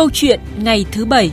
Câu 0.00 0.10
chuyện 0.12 0.40
ngày 0.58 0.86
thứ 0.92 1.04
bảy 1.04 1.32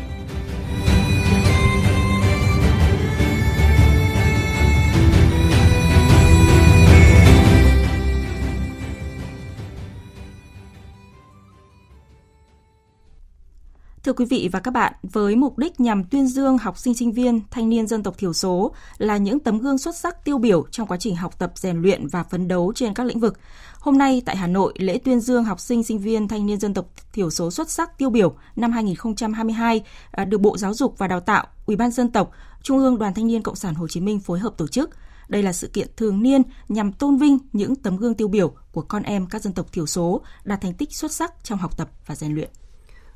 Thưa 14.03 14.13
quý 14.13 14.26
vị 14.26 14.49
và 14.51 14.60
các 14.60 14.72
bạn, 14.72 14.94
với 15.04 15.36
mục 15.36 15.58
đích 15.58 15.79
nhằm 15.79 16.04
tuyên 16.04 16.27
dương 16.27 16.58
học 16.58 16.77
sinh 16.77 16.94
sinh 16.94 17.12
viên, 17.12 17.41
thanh 17.52 17.70
niên 17.70 17.88
dân 17.88 18.04
tộc 18.04 18.18
thiểu 18.18 18.34
số 18.34 18.72
là 18.98 19.18
những 19.18 19.40
tấm 19.40 19.59
gương 19.59 19.77
xuất 19.77 19.95
sắc 19.95 20.26
tiêu 20.26 20.38
biểu 20.38 20.66
trong 20.72 20.88
quá 20.88 20.98
trình 20.98 21.16
học 21.16 21.40
tập, 21.40 21.52
rèn 21.55 21.81
luyện 21.81 22.08
và 22.08 22.23
phấn 22.23 22.48
đấu 22.48 22.73
trên 22.76 22.94
các 22.94 23.04
lĩnh 23.04 23.20
vực. 23.20 23.40
Hôm 23.88 23.98
nay 23.98 24.22
tại 24.26 24.38
Hà 24.38 24.48
Nội, 24.48 24.73
lễ 24.77 24.98
tuyên 24.98 25.20
dương 25.20 25.44
học 25.44 25.59
sinh 25.59 25.84
sinh 25.84 26.00
viên 26.00 26.27
thanh 26.27 26.46
niên 26.46 26.59
dân 26.59 26.73
tộc 26.73 26.86
thiểu 27.14 27.30
số 27.30 27.52
xuất 27.52 27.70
sắc 27.70 27.98
tiêu 27.98 28.10
biểu 28.10 28.36
năm 28.55 28.72
2022 28.72 29.84
à, 30.12 30.26
được 30.26 30.41
Bộ 30.41 30.58
Giáo 30.58 30.73
dục 30.73 30.98
và 30.98 31.08
Đào 31.08 31.20
tạo, 31.20 31.48
Ủy 31.66 31.76
ban 31.76 31.91
dân 31.91 32.12
tộc, 32.12 32.32
Trung 32.63 32.77
ương 32.77 32.98
Đoàn 32.98 33.13
Thanh 33.13 33.27
niên 33.27 33.44
Cộng 33.44 33.55
sản 33.55 33.76
Hồ 33.76 33.88
Chí 33.88 34.02
Minh 34.02 34.20
phối 34.20 34.40
hợp 34.40 34.58
tổ 34.58 34.68
chức. 34.68 34.90
Đây 35.30 35.44
là 35.44 35.54
sự 35.54 35.68
kiện 35.68 35.88
thường 35.98 36.23
niên 36.23 36.41
nhằm 36.70 36.91
tôn 36.91 37.18
vinh 37.18 37.38
những 37.54 37.76
tấm 37.76 37.98
gương 37.98 38.13
tiêu 38.13 38.27
biểu 38.27 38.54
của 38.72 38.82
con 38.82 39.04
em 39.04 39.27
các 39.27 39.41
dân 39.41 39.54
tộc 39.54 39.72
thiểu 39.72 39.86
số 39.86 40.22
đạt 40.44 40.62
thành 40.62 40.74
tích 40.74 40.96
xuất 40.96 41.12
sắc 41.12 41.34
trong 41.44 41.60
học 41.60 41.77
tập 41.77 41.90
và 42.05 42.16
rèn 42.16 42.35
luyện. 42.35 42.49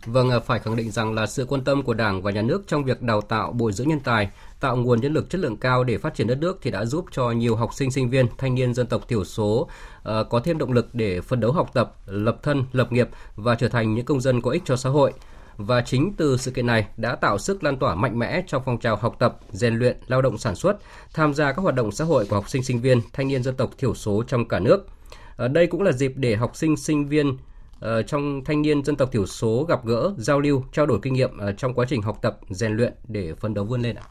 Vâng, 0.05 0.29
à, 0.29 0.39
phải 0.39 0.59
khẳng 0.59 0.75
định 0.75 0.91
rằng 0.91 1.13
là 1.13 1.25
sự 1.27 1.45
quan 1.45 1.63
tâm 1.63 1.83
của 1.83 1.93
Đảng 1.93 2.21
và 2.21 2.31
Nhà 2.31 2.41
nước 2.41 2.63
trong 2.67 2.83
việc 2.83 3.01
đào 3.01 3.21
tạo, 3.21 3.51
bồi 3.51 3.73
dưỡng 3.73 3.87
nhân 3.87 3.99
tài, 3.99 4.29
tạo 4.59 4.77
nguồn 4.77 5.01
nhân 5.01 5.13
lực 5.13 5.29
chất 5.29 5.41
lượng 5.41 5.57
cao 5.57 5.83
để 5.83 5.97
phát 5.97 6.15
triển 6.15 6.27
đất 6.27 6.37
nước 6.37 6.59
thì 6.61 6.71
đã 6.71 6.85
giúp 6.85 7.05
cho 7.11 7.31
nhiều 7.31 7.55
học 7.55 7.73
sinh 7.73 7.91
sinh 7.91 8.09
viên, 8.09 8.27
thanh 8.37 8.55
niên 8.55 8.73
dân 8.73 8.87
tộc 8.87 9.07
thiểu 9.07 9.23
số 9.23 9.67
uh, 9.97 10.29
có 10.29 10.39
thêm 10.39 10.57
động 10.57 10.71
lực 10.71 10.95
để 10.95 11.21
phấn 11.21 11.39
đấu 11.39 11.51
học 11.51 11.69
tập, 11.73 11.95
lập 12.05 12.37
thân, 12.43 12.63
lập 12.71 12.91
nghiệp 12.91 13.09
và 13.35 13.55
trở 13.55 13.69
thành 13.69 13.95
những 13.95 14.05
công 14.05 14.21
dân 14.21 14.41
có 14.41 14.51
ích 14.51 14.61
cho 14.65 14.75
xã 14.75 14.89
hội. 14.89 15.13
Và 15.57 15.81
chính 15.81 16.13
từ 16.17 16.37
sự 16.37 16.51
kiện 16.51 16.67
này 16.67 16.87
đã 16.97 17.15
tạo 17.15 17.37
sức 17.37 17.63
lan 17.63 17.77
tỏa 17.77 17.95
mạnh 17.95 18.19
mẽ 18.19 18.43
trong 18.47 18.61
phong 18.65 18.79
trào 18.79 18.95
học 18.95 19.15
tập, 19.19 19.37
rèn 19.51 19.75
luyện, 19.75 19.97
lao 20.07 20.21
động 20.21 20.37
sản 20.37 20.55
xuất, 20.55 20.77
tham 21.13 21.33
gia 21.33 21.51
các 21.51 21.61
hoạt 21.61 21.75
động 21.75 21.91
xã 21.91 22.05
hội 22.05 22.25
của 22.25 22.35
học 22.35 22.49
sinh 22.49 22.63
sinh 22.63 22.81
viên, 22.81 23.01
thanh 23.13 23.27
niên 23.27 23.43
dân 23.43 23.55
tộc 23.55 23.71
thiểu 23.77 23.95
số 23.95 24.23
trong 24.27 24.47
cả 24.47 24.59
nước. 24.59 24.87
Ở 25.35 25.47
đây 25.47 25.67
cũng 25.67 25.81
là 25.81 25.91
dịp 25.91 26.13
để 26.15 26.35
học 26.35 26.55
sinh 26.55 26.77
sinh 26.77 27.07
viên 27.07 27.37
uh, 27.85 28.07
trong 28.07 28.41
thanh 28.45 28.61
niên 28.61 28.83
dân 28.83 28.95
tộc 28.95 29.11
thiểu 29.11 29.25
số 29.25 29.65
gặp 29.69 29.85
gỡ, 29.85 30.13
giao 30.17 30.39
lưu, 30.39 30.63
trao 30.73 30.85
đổi 30.85 30.99
kinh 31.01 31.13
nghiệm 31.13 31.29
uh, 31.35 31.57
trong 31.57 31.73
quá 31.73 31.85
trình 31.89 32.01
học 32.01 32.17
tập, 32.21 32.39
rèn 32.49 32.71
luyện 32.71 32.93
để 33.07 33.33
phấn 33.33 33.53
đấu 33.53 33.65
vươn 33.65 33.81
lên 33.81 33.95
ạ. 33.95 34.03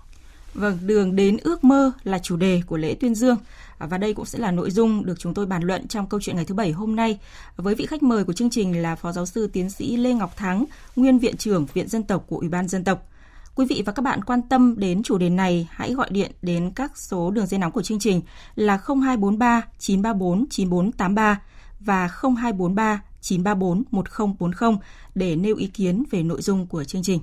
Vâng, 0.55 0.79
đường 0.87 1.17
đến 1.17 1.37
ước 1.43 1.65
mơ 1.65 1.93
là 2.05 2.19
chủ 2.19 2.37
đề 2.37 2.63
của 2.67 2.77
lễ 2.77 2.97
tuyên 3.01 3.15
dương 3.15 3.37
à, 3.79 3.87
và 3.87 3.99
đây 3.99 4.15
cũng 4.15 4.25
sẽ 4.25 4.39
là 4.39 4.51
nội 4.51 4.71
dung 4.71 5.07
được 5.07 5.19
chúng 5.19 5.35
tôi 5.35 5.47
bàn 5.47 5.63
luận 5.63 5.89
trong 5.89 6.07
câu 6.07 6.21
chuyện 6.21 6.37
ngày 6.37 6.45
thứ 6.45 6.55
bảy 6.55 6.73
hôm 6.73 6.97
nay 6.97 7.19
với 7.57 7.75
vị 7.75 7.87
khách 7.87 8.03
mời 8.03 8.25
của 8.25 8.33
chương 8.33 8.51
trình 8.51 8.83
là 8.83 8.95
Phó 8.95 9.13
Giáo 9.13 9.27
sư 9.27 9.47
Tiến 9.47 9.71
sĩ 9.71 9.97
Lê 9.97 10.13
Ngọc 10.13 10.37
Thắng, 10.37 10.65
nguyên 10.97 11.19
Viện 11.19 11.37
trưởng 11.37 11.67
Viện 11.75 11.89
Dân 11.89 12.03
tộc 12.03 12.25
của 12.29 12.37
Ủy 12.37 12.49
ban 12.49 12.69
Dân 12.69 12.85
tộc. 12.85 13.07
Quý 13.55 13.67
vị 13.69 13.83
và 13.87 13.93
các 13.93 14.03
bạn 14.03 14.25
quan 14.25 14.43
tâm 14.43 14.75
đến 14.79 15.03
chủ 15.03 15.19
đề 15.19 15.31
này, 15.31 15.69
hãy 15.71 15.95
gọi 15.95 16.09
điện 16.11 16.33
đến 16.43 16.71
các 16.71 16.99
số 16.99 17.31
đường 17.31 17.47
dây 17.47 17.59
nóng 17.59 17.73
của 17.73 17.83
chương 17.83 17.99
trình 17.99 18.23
là 18.55 18.79
0243 18.87 19.63
934 19.79 20.47
9483 20.51 21.41
và 21.81 22.09
0243 22.23 23.03
934 23.21 23.83
1040 23.91 24.79
để 25.15 25.37
nêu 25.37 25.57
ý 25.57 25.67
kiến 25.67 26.05
về 26.11 26.23
nội 26.23 26.43
dung 26.43 26.67
của 26.67 26.85
chương 26.85 27.03
trình. 27.03 27.21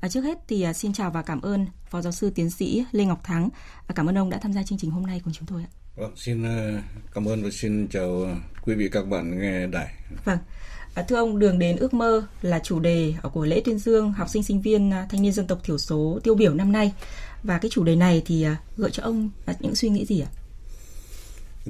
À, 0.00 0.08
trước 0.08 0.20
hết 0.20 0.38
thì 0.48 0.62
à, 0.62 0.72
xin 0.72 0.92
chào 0.92 1.10
và 1.10 1.22
cảm 1.22 1.40
ơn 1.40 1.66
Phó 1.90 2.02
Giáo 2.02 2.12
sư 2.12 2.30
Tiến 2.34 2.50
sĩ 2.50 2.84
Lê 2.92 3.04
Ngọc 3.04 3.24
Thắng. 3.24 3.48
À, 3.86 3.92
cảm 3.94 4.08
ơn 4.08 4.18
ông 4.18 4.30
đã 4.30 4.38
tham 4.38 4.52
gia 4.52 4.62
chương 4.62 4.78
trình 4.78 4.90
hôm 4.90 5.06
nay 5.06 5.20
cùng 5.24 5.32
chúng 5.32 5.46
tôi 5.46 5.62
ạ. 5.62 5.70
Vâng, 5.96 6.12
xin 6.16 6.42
à, 6.44 6.82
cảm 7.14 7.28
ơn 7.28 7.42
và 7.42 7.50
xin 7.52 7.88
chào 7.88 8.26
quý 8.64 8.74
vị 8.74 8.88
các 8.92 9.06
bạn 9.06 9.40
nghe 9.40 9.66
đài. 9.66 9.94
Vâng. 10.24 10.38
À, 10.94 11.02
thưa 11.02 11.16
ông, 11.16 11.38
đường 11.38 11.58
đến 11.58 11.76
ước 11.76 11.94
mơ 11.94 12.26
là 12.42 12.58
chủ 12.58 12.80
đề 12.80 13.14
của 13.32 13.44
lễ 13.44 13.62
tuyên 13.64 13.78
dương 13.78 14.12
học 14.12 14.28
sinh 14.28 14.42
sinh 14.42 14.60
viên 14.60 14.92
thanh 15.10 15.22
niên 15.22 15.32
dân 15.32 15.46
tộc 15.46 15.64
thiểu 15.64 15.78
số 15.78 16.20
tiêu 16.22 16.34
biểu 16.34 16.54
năm 16.54 16.72
nay. 16.72 16.92
Và 17.42 17.58
cái 17.58 17.70
chủ 17.70 17.84
đề 17.84 17.96
này 17.96 18.22
thì 18.26 18.46
gợi 18.76 18.90
cho 18.90 19.02
ông 19.02 19.30
những 19.60 19.74
suy 19.74 19.88
nghĩ 19.88 20.04
gì 20.06 20.20
ạ? 20.20 20.28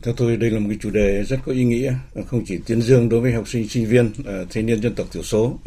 Theo 0.03 0.15
tôi 0.17 0.37
đây 0.37 0.51
là 0.51 0.59
một 0.59 0.67
cái 0.69 0.79
chủ 0.81 0.91
đề 0.91 1.23
rất 1.23 1.37
có 1.47 1.53
ý 1.53 1.65
nghĩa, 1.65 1.95
không 2.27 2.45
chỉ 2.47 2.59
tuyên 2.67 2.83
dương 2.83 3.09
đối 3.09 3.21
với 3.21 3.33
học 3.33 3.49
sinh 3.49 3.69
sinh 3.69 3.87
viên, 3.87 4.13
thanh 4.51 4.67
niên 4.67 4.83
dân 4.83 4.95
tộc 4.95 5.07
thiểu 5.13 5.23
số 5.23 5.59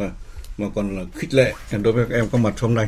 mà 0.57 0.69
còn 0.75 0.97
là 0.97 1.05
khích 1.15 1.33
lệ 1.33 1.53
đối 1.83 1.93
với 1.93 2.05
các 2.09 2.15
em 2.15 2.29
có 2.31 2.37
mặt 2.37 2.59
hôm 2.59 2.73
nay. 2.73 2.87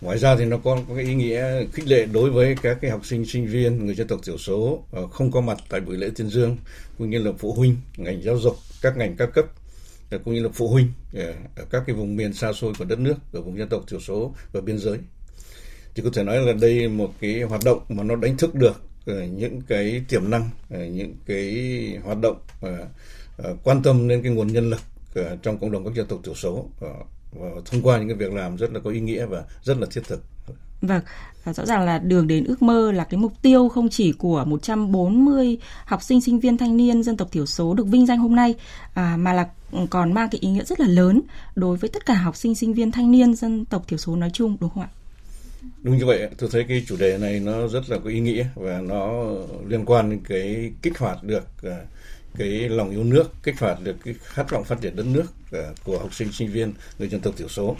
Ngoài 0.00 0.18
ra 0.18 0.36
thì 0.36 0.44
nó 0.44 0.56
có, 0.56 0.78
có 0.88 0.94
cái 0.94 1.04
ý 1.04 1.14
nghĩa 1.14 1.66
khích 1.72 1.88
lệ 1.88 2.06
đối 2.06 2.30
với 2.30 2.56
các 2.62 2.78
cái 2.80 2.90
học 2.90 3.06
sinh 3.06 3.26
sinh 3.26 3.46
viên 3.46 3.86
người 3.86 3.94
dân 3.94 4.06
tộc 4.06 4.20
thiểu 4.26 4.38
số 4.38 4.84
không 5.12 5.30
có 5.30 5.40
mặt 5.40 5.58
tại 5.68 5.80
buổi 5.80 5.96
lễ 5.96 6.10
tuyên 6.16 6.28
dương 6.28 6.56
cũng 6.98 7.10
như 7.10 7.18
là 7.18 7.30
phụ 7.38 7.52
huynh 7.52 7.76
ngành 7.96 8.22
giáo 8.22 8.38
dục 8.38 8.56
các 8.82 8.96
ngành 8.96 9.16
các 9.16 9.28
cấp 9.34 9.44
cũng 10.24 10.34
như 10.34 10.42
là 10.42 10.48
phụ 10.54 10.68
huynh 10.68 10.88
ở 11.56 11.64
các 11.70 11.82
cái 11.86 11.96
vùng 11.96 12.16
miền 12.16 12.32
xa 12.32 12.52
xôi 12.52 12.72
của 12.78 12.84
đất 12.84 12.98
nước 12.98 13.14
ở 13.32 13.40
vùng 13.40 13.58
dân 13.58 13.68
tộc 13.68 13.84
thiểu 13.88 14.00
số 14.00 14.34
và 14.52 14.60
biên 14.60 14.78
giới 14.78 14.98
thì 15.94 16.02
có 16.02 16.10
thể 16.12 16.24
nói 16.24 16.42
là 16.42 16.52
đây 16.52 16.88
một 16.88 17.12
cái 17.20 17.42
hoạt 17.42 17.60
động 17.64 17.78
mà 17.88 18.02
nó 18.02 18.16
đánh 18.16 18.36
thức 18.36 18.54
được 18.54 18.82
ờ, 19.06 19.24
những 19.24 19.60
cái 19.68 20.04
tiềm 20.08 20.30
năng 20.30 20.50
ờ, 20.70 20.84
những 20.84 21.14
cái 21.26 21.52
hoạt 22.04 22.18
động 22.20 22.36
ờ, 22.60 22.88
quan 23.64 23.82
tâm 23.82 24.08
đến 24.08 24.22
cái 24.22 24.32
nguồn 24.32 24.46
nhân 24.46 24.70
lực 24.70 24.80
trong 25.42 25.58
cộng 25.58 25.72
đồng 25.72 25.84
các 25.84 25.94
dân 25.94 26.06
tộc 26.06 26.20
thiểu 26.24 26.34
số 26.34 26.68
và 26.80 26.88
thông 27.64 27.82
qua 27.82 27.98
những 27.98 28.08
cái 28.08 28.16
việc 28.16 28.32
làm 28.32 28.56
rất 28.56 28.72
là 28.72 28.80
có 28.84 28.90
ý 28.90 29.00
nghĩa 29.00 29.26
và 29.26 29.42
rất 29.62 29.78
là 29.78 29.86
thiết 29.90 30.00
thực. 30.08 30.22
Vâng, 30.82 31.00
và 31.44 31.52
rõ 31.52 31.66
ràng 31.66 31.84
là 31.84 31.98
đường 31.98 32.26
đến 32.26 32.44
ước 32.44 32.62
mơ 32.62 32.92
là 32.92 33.04
cái 33.04 33.18
mục 33.18 33.32
tiêu 33.42 33.68
không 33.68 33.88
chỉ 33.88 34.12
của 34.12 34.44
140 34.44 35.58
học 35.84 36.02
sinh 36.02 36.20
sinh 36.20 36.40
viên 36.40 36.58
thanh 36.58 36.76
niên 36.76 37.02
dân 37.02 37.16
tộc 37.16 37.32
thiểu 37.32 37.46
số 37.46 37.74
được 37.74 37.86
vinh 37.86 38.06
danh 38.06 38.18
hôm 38.18 38.36
nay 38.36 38.54
à, 38.94 39.16
mà 39.18 39.32
là 39.32 39.48
ừ, 39.72 39.78
còn 39.90 40.12
mang 40.12 40.28
cái 40.28 40.38
ý 40.40 40.48
nghĩa 40.48 40.64
rất 40.64 40.80
là 40.80 40.86
lớn 40.86 41.20
đối 41.54 41.76
với 41.76 41.90
tất 41.90 42.06
cả 42.06 42.14
học 42.14 42.36
sinh 42.36 42.54
sinh 42.54 42.74
viên 42.74 42.92
thanh 42.92 43.10
niên 43.10 43.34
dân 43.34 43.64
tộc 43.64 43.88
thiểu 43.88 43.98
số 43.98 44.16
nói 44.16 44.30
chung 44.32 44.56
đúng 44.60 44.70
không 44.70 44.82
ạ? 44.82 44.88
Đúng 45.82 45.98
như 45.98 46.06
vậy, 46.06 46.28
tôi 46.38 46.50
thấy 46.52 46.64
cái 46.68 46.84
chủ 46.86 46.96
đề 46.96 47.18
này 47.18 47.40
nó 47.40 47.68
rất 47.68 47.90
là 47.90 47.98
có 48.04 48.10
ý 48.10 48.20
nghĩa 48.20 48.46
và 48.54 48.80
nó 48.80 49.24
liên 49.66 49.84
quan 49.84 50.10
đến 50.10 50.20
cái 50.28 50.72
kích 50.82 50.98
hoạt 50.98 51.22
được 51.22 51.46
à, 51.62 51.78
cái 52.38 52.48
lòng 52.48 52.90
yêu 52.90 53.04
nước, 53.04 53.30
kích 53.42 53.60
hoạt 53.60 53.78
được 53.82 53.96
cái 54.04 54.14
khát 54.22 54.50
vọng 54.50 54.64
phát 54.64 54.80
triển 54.80 54.96
đất 54.96 55.06
nước 55.06 55.26
à, 55.52 55.62
của 55.84 55.98
học 55.98 56.14
sinh 56.14 56.32
sinh 56.32 56.52
viên 56.52 56.72
người 56.98 57.08
dân 57.08 57.20
tộc 57.20 57.34
thiểu 57.36 57.48
số. 57.48 57.76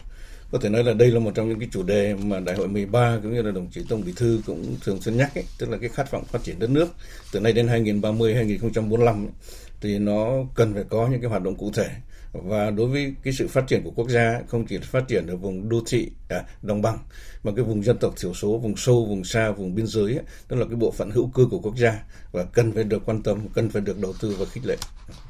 Có 0.51 0.59
thể 0.59 0.69
nói 0.69 0.85
là 0.85 0.93
đây 0.93 1.11
là 1.11 1.21
một 1.21 1.31
trong 1.35 1.49
những 1.49 1.59
cái 1.59 1.69
chủ 1.73 1.83
đề 1.83 2.15
mà 2.15 2.41
đại 2.41 2.57
hội 2.57 2.69
13 2.69 3.19
cũng 3.23 3.35
như 3.35 3.43
là 3.43 3.51
đồng 3.51 3.71
chí 3.71 3.81
Tổng 3.89 4.03
Bí 4.07 4.13
thư 4.17 4.41
cũng 4.47 4.77
thường 4.85 5.01
xuyên 5.01 5.17
nhắc 5.17 5.35
ấy, 5.35 5.45
tức 5.59 5.71
là 5.71 5.79
cái 5.79 5.89
khát 5.89 6.11
vọng 6.11 6.25
phát 6.25 6.43
triển 6.43 6.59
đất 6.59 6.71
nước 6.71 6.89
từ 7.33 7.41
nay 7.41 7.53
đến 7.53 7.69
2030 7.69 8.35
2045 8.35 9.25
ấy, 9.27 9.33
thì 9.81 9.99
nó 9.99 10.45
cần 10.55 10.75
phải 10.75 10.85
có 10.89 11.09
những 11.09 11.21
cái 11.21 11.31
hoạt 11.31 11.43
động 11.43 11.57
cụ 11.57 11.71
thể 11.75 11.89
và 12.35 12.71
đối 12.71 12.87
với 12.87 13.15
cái 13.23 13.33
sự 13.33 13.49
phát 13.49 13.67
triển 13.67 13.83
của 13.85 13.91
quốc 13.91 14.09
gia 14.09 14.41
không 14.49 14.67
chỉ 14.67 14.79
phát 14.79 15.09
triển 15.09 15.27
ở 15.27 15.37
vùng 15.37 15.69
đô 15.69 15.83
thị 15.87 16.11
à, 16.29 16.45
đồng 16.63 16.83
bằng 16.83 16.99
mà 17.45 17.53
cái 17.57 17.65
vùng 17.65 17.83
dân 17.83 17.99
tộc 17.99 18.15
thiểu 18.21 18.35
số 18.35 18.59
vùng 18.59 18.77
sâu 18.77 19.07
vùng 19.07 19.25
xa 19.25 19.51
vùng 19.51 19.75
biên 19.75 19.87
giới 19.87 20.13
ấy, 20.13 20.25
đó 20.49 20.57
là 20.57 20.67
cái 20.67 20.77
bộ 20.77 20.91
phận 20.91 21.11
hữu 21.11 21.31
cơ 21.35 21.45
của 21.51 21.59
quốc 21.59 21.77
gia 21.77 22.03
và 22.33 22.45
cần 22.45 22.73
phải 22.73 22.85
được 22.85 23.03
quan 23.07 23.23
tâm 23.23 23.49
cần 23.55 23.71
phải 23.71 23.83
được 23.83 24.01
đầu 24.01 24.13
tư 24.21 24.37
và 24.39 24.47
khích 24.53 24.67
lệ. 24.67 24.77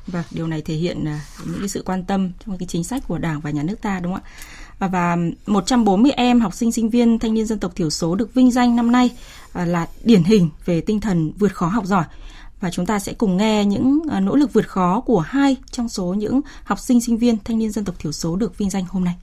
Và 0.06 0.25
điều 0.31 0.47
này 0.47 0.62
thể 0.62 0.75
hiện 0.75 1.04
à, 1.04 1.20
những 1.47 1.59
cái 1.59 1.69
sự 1.69 1.82
quan 1.87 2.04
tâm 2.04 2.32
trong 2.47 2.59
cái 2.59 2.66
chính 2.66 2.84
sách 2.84 3.03
của 3.09 3.19
đảng 3.19 3.41
và 3.41 3.50
nhà 3.50 3.62
nước 3.62 3.81
ta 3.82 4.00
đúng 4.00 4.15
không 4.15 4.22
ạ? 4.25 4.31
À, 4.78 4.88
và 4.88 5.16
140 5.47 6.12
em 6.12 6.41
học 6.41 6.54
sinh 6.54 6.72
sinh 6.72 6.91
viên 6.91 7.19
thanh 7.19 7.34
niên 7.34 7.47
dân 7.47 7.59
tộc 7.59 7.76
thiểu 7.76 7.91
số 7.91 8.15
được 8.15 8.34
vinh 8.34 8.50
danh 8.50 8.76
năm 8.76 8.92
nay 8.92 9.10
à, 9.53 9.65
là 9.65 9.88
điển 10.04 10.22
hình 10.22 10.50
về 10.65 10.81
tinh 10.81 11.00
thần 11.00 11.32
vượt 11.38 11.54
khó 11.54 11.66
học 11.66 11.86
giỏi 11.86 12.04
và 12.65 12.71
chúng 12.71 12.87
ta 12.87 12.99
sẽ 12.99 13.13
cùng 13.13 13.37
nghe 13.37 13.65
những 13.65 14.01
ờ, 14.11 14.21
nỗ 14.21 14.37
lực 14.37 14.53
vượt 14.53 14.69
khó 14.69 15.01
của 15.01 15.21
hai 15.21 15.57
trong 15.71 15.89
số 15.89 16.15
những 16.15 16.41
học 16.65 16.79
sinh 16.79 17.01
sinh 17.01 17.19
viên 17.19 17.39
thanh 17.45 17.59
niên 17.59 17.71
dân 17.71 17.85
tộc 17.85 17.99
thiểu 17.99 18.13
số 18.13 18.37
được 18.37 18.59
vinh 18.59 18.71
danh 18.71 18.85
hôm 18.89 19.05
nay. 19.05 19.15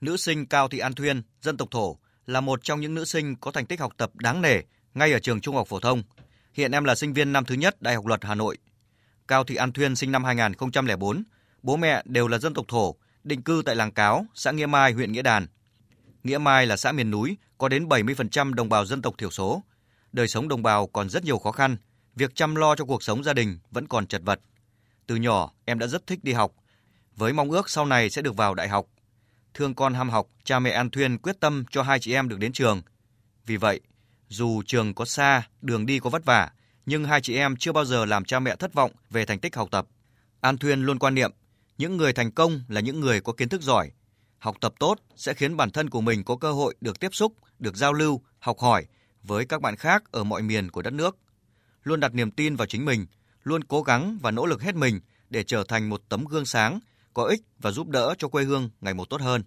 Nữ 0.00 0.16
sinh 0.16 0.46
Cao 0.46 0.68
Thị 0.68 0.78
An 0.78 0.94
Thuyên, 0.94 1.22
dân 1.40 1.56
tộc 1.56 1.68
thổ, 1.70 1.96
là 2.26 2.40
một 2.40 2.64
trong 2.64 2.80
những 2.80 2.94
nữ 2.94 3.04
sinh 3.04 3.36
có 3.36 3.50
thành 3.50 3.66
tích 3.66 3.80
học 3.80 3.92
tập 3.96 4.10
đáng 4.16 4.42
nể 4.42 4.60
ngay 4.94 5.12
ở 5.12 5.18
trường 5.18 5.40
trung 5.40 5.56
học 5.56 5.68
phổ 5.68 5.80
thông. 5.80 6.02
Hiện 6.54 6.72
em 6.72 6.84
là 6.84 6.94
sinh 6.94 7.12
viên 7.12 7.32
năm 7.32 7.44
thứ 7.44 7.54
nhất 7.54 7.82
Đại 7.82 7.94
học 7.94 8.06
Luật 8.06 8.24
Hà 8.24 8.34
Nội. 8.34 8.58
Cao 9.28 9.44
Thị 9.44 9.54
An 9.54 9.72
Thuyên 9.72 9.96
sinh 9.96 10.12
năm 10.12 10.24
2004, 10.24 11.22
bố 11.62 11.76
mẹ 11.76 12.02
đều 12.04 12.28
là 12.28 12.38
dân 12.38 12.54
tộc 12.54 12.64
thổ, 12.68 12.94
định 13.24 13.42
cư 13.42 13.62
tại 13.66 13.76
làng 13.76 13.92
Cáo, 13.92 14.26
xã 14.34 14.50
Nghĩa 14.50 14.66
Mai, 14.66 14.92
huyện 14.92 15.12
Nghĩa 15.12 15.22
Đàn. 15.22 15.46
Nghĩa 16.24 16.38
Mai 16.38 16.66
là 16.66 16.76
xã 16.76 16.92
miền 16.92 17.10
núi, 17.10 17.36
có 17.58 17.68
đến 17.68 17.88
70% 17.88 18.54
đồng 18.54 18.68
bào 18.68 18.84
dân 18.84 19.02
tộc 19.02 19.14
thiểu 19.18 19.30
số, 19.30 19.62
đời 20.12 20.28
sống 20.28 20.48
đồng 20.48 20.62
bào 20.62 20.86
còn 20.86 21.08
rất 21.10 21.24
nhiều 21.24 21.38
khó 21.38 21.52
khăn, 21.52 21.76
việc 22.16 22.34
chăm 22.34 22.54
lo 22.54 22.76
cho 22.76 22.84
cuộc 22.84 23.02
sống 23.02 23.24
gia 23.24 23.32
đình 23.32 23.58
vẫn 23.70 23.88
còn 23.88 24.06
chật 24.06 24.22
vật. 24.24 24.40
Từ 25.06 25.16
nhỏ, 25.16 25.52
em 25.64 25.78
đã 25.78 25.86
rất 25.86 26.06
thích 26.06 26.24
đi 26.24 26.32
học, 26.32 26.52
với 27.16 27.32
mong 27.32 27.50
ước 27.50 27.70
sau 27.70 27.86
này 27.86 28.10
sẽ 28.10 28.22
được 28.22 28.36
vào 28.36 28.54
đại 28.54 28.68
học. 28.68 28.86
Thương 29.54 29.74
con 29.74 29.94
ham 29.94 30.10
học, 30.10 30.26
cha 30.44 30.58
mẹ 30.58 30.70
An 30.70 30.90
Thuyên 30.90 31.18
quyết 31.18 31.40
tâm 31.40 31.64
cho 31.70 31.82
hai 31.82 32.00
chị 32.00 32.12
em 32.12 32.28
được 32.28 32.38
đến 32.38 32.52
trường. 32.52 32.82
Vì 33.46 33.56
vậy, 33.56 33.80
dù 34.28 34.62
trường 34.66 34.94
có 34.94 35.04
xa, 35.04 35.42
đường 35.60 35.86
đi 35.86 35.98
có 35.98 36.10
vất 36.10 36.24
vả, 36.24 36.50
nhưng 36.86 37.04
hai 37.04 37.20
chị 37.20 37.36
em 37.36 37.56
chưa 37.56 37.72
bao 37.72 37.84
giờ 37.84 38.04
làm 38.04 38.24
cha 38.24 38.40
mẹ 38.40 38.56
thất 38.56 38.74
vọng 38.74 38.92
về 39.10 39.24
thành 39.24 39.38
tích 39.38 39.56
học 39.56 39.68
tập. 39.70 39.86
An 40.40 40.58
Thuyên 40.58 40.82
luôn 40.82 40.98
quan 40.98 41.14
niệm, 41.14 41.32
những 41.78 41.96
người 41.96 42.12
thành 42.12 42.30
công 42.30 42.60
là 42.68 42.80
những 42.80 43.00
người 43.00 43.20
có 43.20 43.32
kiến 43.32 43.48
thức 43.48 43.62
giỏi. 43.62 43.90
Học 44.38 44.56
tập 44.60 44.74
tốt 44.78 44.98
sẽ 45.16 45.34
khiến 45.34 45.56
bản 45.56 45.70
thân 45.70 45.90
của 45.90 46.00
mình 46.00 46.24
có 46.24 46.36
cơ 46.36 46.52
hội 46.52 46.74
được 46.80 47.00
tiếp 47.00 47.14
xúc, 47.14 47.32
được 47.58 47.76
giao 47.76 47.92
lưu, 47.92 48.22
học 48.38 48.58
hỏi 48.58 48.86
với 49.22 49.44
các 49.44 49.60
bạn 49.60 49.76
khác 49.76 50.02
ở 50.10 50.24
mọi 50.24 50.42
miền 50.42 50.70
của 50.70 50.82
đất 50.82 50.92
nước. 50.92 51.18
Luôn 51.82 52.00
đặt 52.00 52.14
niềm 52.14 52.30
tin 52.30 52.56
vào 52.56 52.66
chính 52.66 52.84
mình, 52.84 53.06
luôn 53.42 53.64
cố 53.64 53.82
gắng 53.82 54.18
và 54.22 54.30
nỗ 54.30 54.46
lực 54.46 54.62
hết 54.62 54.74
mình 54.74 55.00
để 55.30 55.44
trở 55.44 55.64
thành 55.68 55.88
một 55.88 56.02
tấm 56.08 56.24
gương 56.24 56.46
sáng, 56.46 56.80
có 57.14 57.24
ích 57.24 57.40
và 57.58 57.70
giúp 57.70 57.88
đỡ 57.88 58.14
cho 58.18 58.28
quê 58.28 58.44
hương 58.44 58.70
ngày 58.80 58.94
một 58.94 59.04
tốt 59.04 59.20
hơn. 59.20 59.42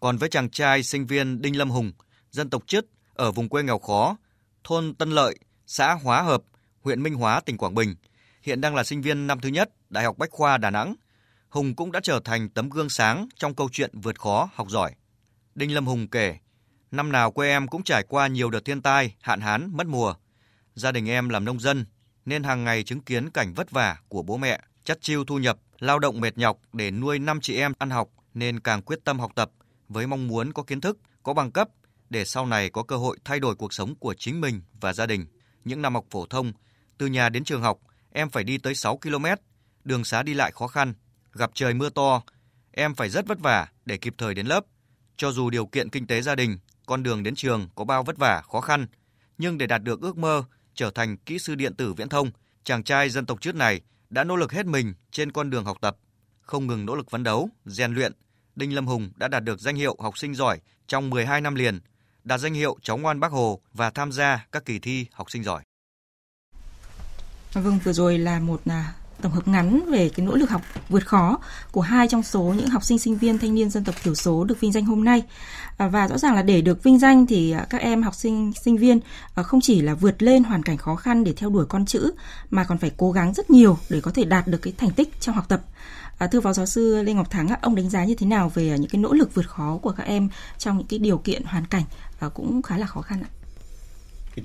Còn 0.00 0.16
với 0.16 0.28
chàng 0.28 0.50
trai 0.50 0.82
sinh 0.82 1.06
viên 1.06 1.42
Đinh 1.42 1.58
Lâm 1.58 1.70
Hùng, 1.70 1.92
dân 2.30 2.50
tộc 2.50 2.62
Chứt 2.66 2.86
ở 3.14 3.32
vùng 3.32 3.48
quê 3.48 3.62
nghèo 3.62 3.78
khó, 3.78 4.16
thôn 4.64 4.94
Tân 4.94 5.10
Lợi, 5.10 5.38
xã 5.66 5.94
Hóa 5.94 6.22
Hợp, 6.22 6.42
huyện 6.80 7.02
Minh 7.02 7.14
Hóa, 7.14 7.40
tỉnh 7.40 7.58
Quảng 7.58 7.74
Bình, 7.74 7.94
hiện 8.42 8.60
đang 8.60 8.74
là 8.74 8.84
sinh 8.84 9.02
viên 9.02 9.26
năm 9.26 9.40
thứ 9.40 9.48
nhất 9.48 9.70
Đại 9.90 10.04
học 10.04 10.18
Bách 10.18 10.30
khoa 10.30 10.58
Đà 10.58 10.70
Nẵng. 10.70 10.94
Hùng 11.48 11.74
cũng 11.74 11.92
đã 11.92 12.00
trở 12.02 12.20
thành 12.24 12.48
tấm 12.48 12.68
gương 12.68 12.88
sáng 12.88 13.28
trong 13.36 13.54
câu 13.54 13.68
chuyện 13.72 14.00
vượt 14.00 14.20
khó, 14.20 14.48
học 14.54 14.70
giỏi. 14.70 14.94
Đinh 15.54 15.74
Lâm 15.74 15.86
Hùng 15.86 16.08
kể, 16.08 16.38
năm 16.90 17.12
nào 17.12 17.30
quê 17.30 17.48
em 17.48 17.68
cũng 17.68 17.82
trải 17.82 18.02
qua 18.08 18.26
nhiều 18.26 18.50
đợt 18.50 18.64
thiên 18.64 18.82
tai, 18.82 19.14
hạn 19.20 19.40
hán, 19.40 19.70
mất 19.72 19.86
mùa. 19.86 20.14
Gia 20.74 20.92
đình 20.92 21.08
em 21.08 21.28
làm 21.28 21.44
nông 21.44 21.60
dân, 21.60 21.84
nên 22.24 22.42
hàng 22.42 22.64
ngày 22.64 22.82
chứng 22.82 23.00
kiến 23.00 23.30
cảnh 23.30 23.54
vất 23.54 23.70
vả 23.70 23.96
của 24.08 24.22
bố 24.22 24.36
mẹ, 24.36 24.60
chắt 24.84 25.00
chiu 25.00 25.24
thu 25.24 25.38
nhập, 25.38 25.58
lao 25.78 25.98
động 25.98 26.20
mệt 26.20 26.38
nhọc 26.38 26.58
để 26.72 26.90
nuôi 26.90 27.18
năm 27.18 27.40
chị 27.40 27.56
em 27.56 27.72
ăn 27.78 27.90
học 27.90 28.08
nên 28.34 28.60
càng 28.60 28.82
quyết 28.82 28.98
tâm 29.04 29.20
học 29.20 29.32
tập 29.34 29.50
với 29.88 30.06
mong 30.06 30.28
muốn 30.28 30.52
có 30.52 30.62
kiến 30.62 30.80
thức, 30.80 30.98
có 31.22 31.34
bằng 31.34 31.50
cấp 31.50 31.68
để 32.10 32.24
sau 32.24 32.46
này 32.46 32.70
có 32.70 32.82
cơ 32.82 32.96
hội 32.96 33.18
thay 33.24 33.40
đổi 33.40 33.54
cuộc 33.54 33.72
sống 33.72 33.94
của 33.94 34.14
chính 34.14 34.40
mình 34.40 34.62
và 34.80 34.92
gia 34.92 35.06
đình. 35.06 35.26
Những 35.64 35.82
năm 35.82 35.94
học 35.94 36.04
phổ 36.10 36.26
thông, 36.26 36.52
từ 36.98 37.06
nhà 37.06 37.28
đến 37.28 37.44
trường 37.44 37.62
học, 37.62 37.78
em 38.12 38.30
phải 38.30 38.44
đi 38.44 38.58
tới 38.58 38.74
6 38.74 38.96
km, 38.96 39.26
đường 39.84 40.04
xá 40.04 40.22
đi 40.22 40.34
lại 40.34 40.52
khó 40.52 40.66
khăn, 40.66 40.94
gặp 41.32 41.50
trời 41.54 41.74
mưa 41.74 41.90
to, 41.90 42.22
em 42.72 42.94
phải 42.94 43.10
rất 43.10 43.26
vất 43.26 43.40
vả 43.40 43.68
để 43.84 43.96
kịp 43.96 44.14
thời 44.18 44.34
đến 44.34 44.46
lớp. 44.46 44.64
Cho 45.16 45.32
dù 45.32 45.50
điều 45.50 45.66
kiện 45.66 45.90
kinh 45.90 46.06
tế 46.06 46.22
gia 46.22 46.34
đình, 46.34 46.58
con 46.90 47.02
đường 47.02 47.22
đến 47.22 47.34
trường 47.34 47.68
có 47.74 47.84
bao 47.84 48.02
vất 48.02 48.18
vả, 48.18 48.42
khó 48.52 48.60
khăn, 48.60 48.86
nhưng 49.38 49.58
để 49.58 49.66
đạt 49.66 49.82
được 49.82 50.00
ước 50.00 50.18
mơ 50.18 50.44
trở 50.74 50.90
thành 50.90 51.16
kỹ 51.16 51.38
sư 51.38 51.54
điện 51.54 51.74
tử 51.74 51.94
viễn 51.94 52.08
thông, 52.08 52.30
chàng 52.64 52.82
trai 52.82 53.10
dân 53.10 53.26
tộc 53.26 53.40
trước 53.40 53.54
này 53.54 53.80
đã 54.10 54.24
nỗ 54.24 54.36
lực 54.36 54.52
hết 54.52 54.66
mình 54.66 54.94
trên 55.10 55.32
con 55.32 55.50
đường 55.50 55.64
học 55.64 55.78
tập, 55.80 55.96
không 56.40 56.66
ngừng 56.66 56.86
nỗ 56.86 56.94
lực 56.94 57.10
phấn 57.10 57.22
đấu, 57.22 57.48
rèn 57.66 57.94
luyện. 57.94 58.12
Đinh 58.56 58.74
Lâm 58.74 58.86
Hùng 58.86 59.10
đã 59.16 59.28
đạt 59.28 59.44
được 59.44 59.60
danh 59.60 59.76
hiệu 59.76 59.96
học 59.98 60.18
sinh 60.18 60.34
giỏi 60.34 60.60
trong 60.86 61.10
12 61.10 61.40
năm 61.40 61.54
liền, 61.54 61.80
đạt 62.24 62.40
danh 62.40 62.54
hiệu 62.54 62.76
cháu 62.82 62.98
ngoan 62.98 63.20
Bác 63.20 63.32
Hồ 63.32 63.60
và 63.72 63.90
tham 63.90 64.12
gia 64.12 64.46
các 64.52 64.64
kỳ 64.64 64.78
thi 64.78 65.06
học 65.12 65.30
sinh 65.30 65.44
giỏi. 65.44 65.62
Vâng, 67.52 67.78
vừa 67.84 67.92
rồi 67.92 68.18
là 68.18 68.40
một 68.40 68.60
à, 68.66 68.94
tổng 69.20 69.32
hợp 69.32 69.48
ngắn 69.48 69.90
về 69.90 70.08
cái 70.08 70.26
nỗ 70.26 70.34
lực 70.34 70.50
học 70.50 70.62
vượt 70.88 71.06
khó 71.06 71.38
của 71.72 71.80
hai 71.80 72.08
trong 72.08 72.22
số 72.22 72.42
những 72.42 72.68
học 72.68 72.84
sinh 72.84 72.98
sinh 72.98 73.16
viên 73.16 73.38
thanh 73.38 73.54
niên 73.54 73.70
dân 73.70 73.84
tộc 73.84 73.94
thiểu 74.02 74.14
số 74.14 74.44
được 74.44 74.60
vinh 74.60 74.72
danh 74.72 74.84
hôm 74.84 75.04
nay. 75.04 75.22
À, 75.76 75.88
và 75.88 76.08
rõ 76.08 76.18
ràng 76.18 76.34
là 76.34 76.42
để 76.42 76.60
được 76.60 76.82
vinh 76.82 76.98
danh 76.98 77.26
thì 77.26 77.50
à, 77.50 77.66
các 77.70 77.80
em 77.80 78.02
học 78.02 78.14
sinh 78.14 78.52
sinh 78.64 78.76
viên 78.76 79.00
à, 79.34 79.42
không 79.42 79.60
chỉ 79.60 79.80
là 79.80 79.94
vượt 79.94 80.22
lên 80.22 80.44
hoàn 80.44 80.62
cảnh 80.62 80.76
khó 80.76 80.96
khăn 80.96 81.24
để 81.24 81.32
theo 81.32 81.50
đuổi 81.50 81.66
con 81.66 81.86
chữ 81.86 82.12
mà 82.50 82.64
còn 82.64 82.78
phải 82.78 82.90
cố 82.96 83.12
gắng 83.12 83.34
rất 83.34 83.50
nhiều 83.50 83.78
để 83.88 84.00
có 84.00 84.10
thể 84.10 84.24
đạt 84.24 84.46
được 84.46 84.58
cái 84.62 84.72
thành 84.76 84.90
tích 84.90 85.20
trong 85.20 85.34
học 85.34 85.48
tập. 85.48 85.60
À, 86.18 86.26
thưa 86.26 86.40
phó 86.40 86.52
giáo 86.52 86.66
sư 86.66 87.02
Lê 87.02 87.12
Ngọc 87.12 87.30
Thắng, 87.30 87.48
ông 87.60 87.74
đánh 87.74 87.90
giá 87.90 88.04
như 88.04 88.14
thế 88.14 88.26
nào 88.26 88.48
về 88.54 88.78
những 88.78 88.90
cái 88.90 89.00
nỗ 89.00 89.12
lực 89.12 89.34
vượt 89.34 89.48
khó 89.48 89.78
của 89.82 89.92
các 89.92 90.06
em 90.06 90.28
trong 90.58 90.78
những 90.78 90.86
cái 90.86 90.98
điều 90.98 91.18
kiện 91.18 91.42
hoàn 91.44 91.66
cảnh 91.66 91.84
cũng 92.34 92.62
khá 92.62 92.78
là 92.78 92.86
khó 92.86 93.00
khăn 93.00 93.22
ạ? 93.22 93.30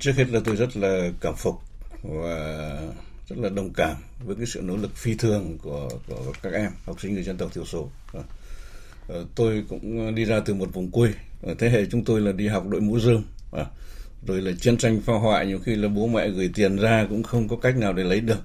Trước 0.00 0.12
hết 0.16 0.28
là 0.28 0.40
tôi 0.44 0.56
rất 0.56 0.76
là 0.76 1.10
cảm 1.20 1.34
phục 1.36 1.60
và 2.02 2.78
rất 3.28 3.38
là 3.38 3.48
đồng 3.48 3.72
cảm 3.72 3.96
với 4.24 4.36
cái 4.36 4.46
sự 4.46 4.60
nỗ 4.64 4.76
lực 4.76 4.96
phi 4.96 5.14
thường 5.14 5.58
của, 5.62 5.88
của 6.08 6.32
các 6.42 6.52
em 6.52 6.70
học 6.84 7.00
sinh 7.00 7.14
người 7.14 7.22
dân 7.22 7.36
tộc 7.36 7.54
thiểu 7.54 7.64
số. 7.64 7.90
Ờ, 8.12 8.22
ờ, 9.08 9.26
tôi 9.34 9.64
cũng 9.68 10.14
đi 10.14 10.24
ra 10.24 10.40
từ 10.40 10.54
một 10.54 10.74
vùng 10.74 10.90
quê. 10.90 11.10
Ờ, 11.42 11.54
thế 11.58 11.70
hệ 11.70 11.86
chúng 11.90 12.04
tôi 12.04 12.20
là 12.20 12.32
đi 12.32 12.48
học 12.48 12.68
đội 12.68 12.80
mũ 12.80 13.00
rơm. 13.00 13.24
Rồi 14.26 14.42
là 14.42 14.52
chiến 14.60 14.76
tranh 14.76 15.00
phá 15.00 15.12
hoại 15.12 15.46
nhiều 15.46 15.58
khi 15.58 15.76
là 15.76 15.88
bố 15.88 16.06
mẹ 16.06 16.28
gửi 16.28 16.50
tiền 16.54 16.76
ra 16.76 17.06
cũng 17.08 17.22
không 17.22 17.48
có 17.48 17.56
cách 17.56 17.76
nào 17.76 17.92
để 17.92 18.04
lấy 18.04 18.20
được. 18.20 18.40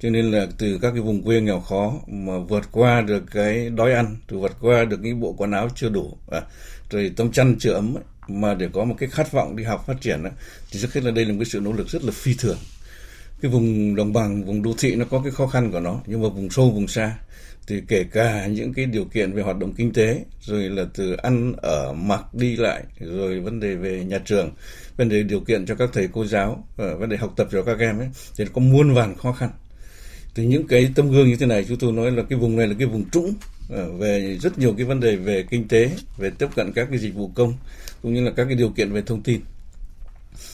Cho 0.00 0.10
nên 0.10 0.30
là 0.30 0.46
từ 0.58 0.78
các 0.82 0.90
cái 0.90 1.00
vùng 1.00 1.22
quê 1.22 1.40
nghèo 1.40 1.60
khó 1.60 1.94
mà 2.06 2.38
vượt 2.38 2.72
qua 2.72 3.00
được 3.00 3.22
cái 3.30 3.70
đói 3.70 3.92
ăn, 3.92 4.16
rồi 4.28 4.40
vượt 4.40 4.56
qua 4.60 4.84
được 4.84 5.00
những 5.00 5.20
bộ 5.20 5.32
quần 5.32 5.50
áo 5.50 5.68
chưa 5.74 5.88
đủ, 5.88 6.16
rồi 6.90 7.12
tấm 7.16 7.32
chăn 7.32 7.56
chưa 7.58 7.72
ấm 7.72 7.96
ấy, 7.96 8.04
mà 8.28 8.54
để 8.54 8.68
có 8.72 8.84
một 8.84 8.94
cái 8.98 9.08
khát 9.08 9.32
vọng 9.32 9.56
đi 9.56 9.64
học 9.64 9.84
phát 9.86 10.00
triển 10.00 10.22
ấy, 10.22 10.32
thì 10.70 10.80
trước 10.80 10.94
hết 10.94 11.04
là 11.04 11.10
đây 11.10 11.24
là 11.24 11.32
một 11.32 11.38
cái 11.38 11.46
sự 11.46 11.60
nỗ 11.60 11.72
lực 11.72 11.88
rất 11.88 12.04
là 12.04 12.12
phi 12.14 12.34
thường 12.38 12.58
cái 13.40 13.50
vùng 13.50 13.94
đồng 13.94 14.12
bằng, 14.12 14.44
vùng 14.44 14.62
đô 14.62 14.74
thị 14.78 14.94
nó 14.94 15.04
có 15.04 15.20
cái 15.20 15.32
khó 15.32 15.46
khăn 15.46 15.72
của 15.72 15.80
nó, 15.80 16.00
nhưng 16.06 16.22
mà 16.22 16.28
vùng 16.28 16.50
sâu, 16.50 16.70
vùng 16.70 16.88
xa. 16.88 17.18
Thì 17.66 17.82
kể 17.88 18.04
cả 18.04 18.46
những 18.46 18.74
cái 18.74 18.86
điều 18.86 19.04
kiện 19.04 19.32
về 19.32 19.42
hoạt 19.42 19.58
động 19.58 19.72
kinh 19.76 19.92
tế, 19.92 20.24
rồi 20.40 20.62
là 20.62 20.84
từ 20.94 21.12
ăn 21.12 21.52
ở, 21.56 21.92
mặc 21.92 22.34
đi 22.34 22.56
lại, 22.56 22.82
rồi 23.00 23.40
vấn 23.40 23.60
đề 23.60 23.74
về 23.74 24.04
nhà 24.04 24.18
trường, 24.18 24.50
vấn 24.96 25.08
đề 25.08 25.22
điều 25.22 25.40
kiện 25.40 25.66
cho 25.66 25.74
các 25.74 25.90
thầy 25.92 26.08
cô 26.12 26.26
giáo 26.26 26.64
ờ, 26.76 26.96
vấn 26.96 27.08
đề 27.08 27.16
học 27.16 27.32
tập 27.36 27.48
cho 27.52 27.62
các 27.62 27.78
em 27.78 27.98
ấy, 27.98 28.08
thì 28.36 28.44
có 28.52 28.60
muôn 28.60 28.94
vàn 28.94 29.16
khó 29.16 29.32
khăn. 29.32 29.50
Thì 30.34 30.46
những 30.46 30.66
cái 30.66 30.92
tấm 30.94 31.10
gương 31.10 31.28
như 31.28 31.36
thế 31.36 31.46
này, 31.46 31.64
chúng 31.68 31.78
tôi 31.78 31.92
nói 31.92 32.10
là 32.10 32.22
cái 32.30 32.38
vùng 32.38 32.56
này 32.56 32.66
là 32.66 32.74
cái 32.78 32.88
vùng 32.88 33.10
trũng 33.10 33.34
ờ, 33.70 33.92
về 33.92 34.38
rất 34.40 34.58
nhiều 34.58 34.74
cái 34.76 34.86
vấn 34.86 35.00
đề 35.00 35.16
về 35.16 35.44
kinh 35.50 35.68
tế, 35.68 35.90
về 36.18 36.30
tiếp 36.38 36.48
cận 36.56 36.72
các 36.72 36.88
cái 36.90 36.98
dịch 36.98 37.14
vụ 37.14 37.30
công, 37.34 37.54
cũng 38.02 38.14
như 38.14 38.24
là 38.24 38.30
các 38.36 38.44
cái 38.44 38.54
điều 38.54 38.68
kiện 38.68 38.92
về 38.92 39.02
thông 39.06 39.22
tin 39.22 39.40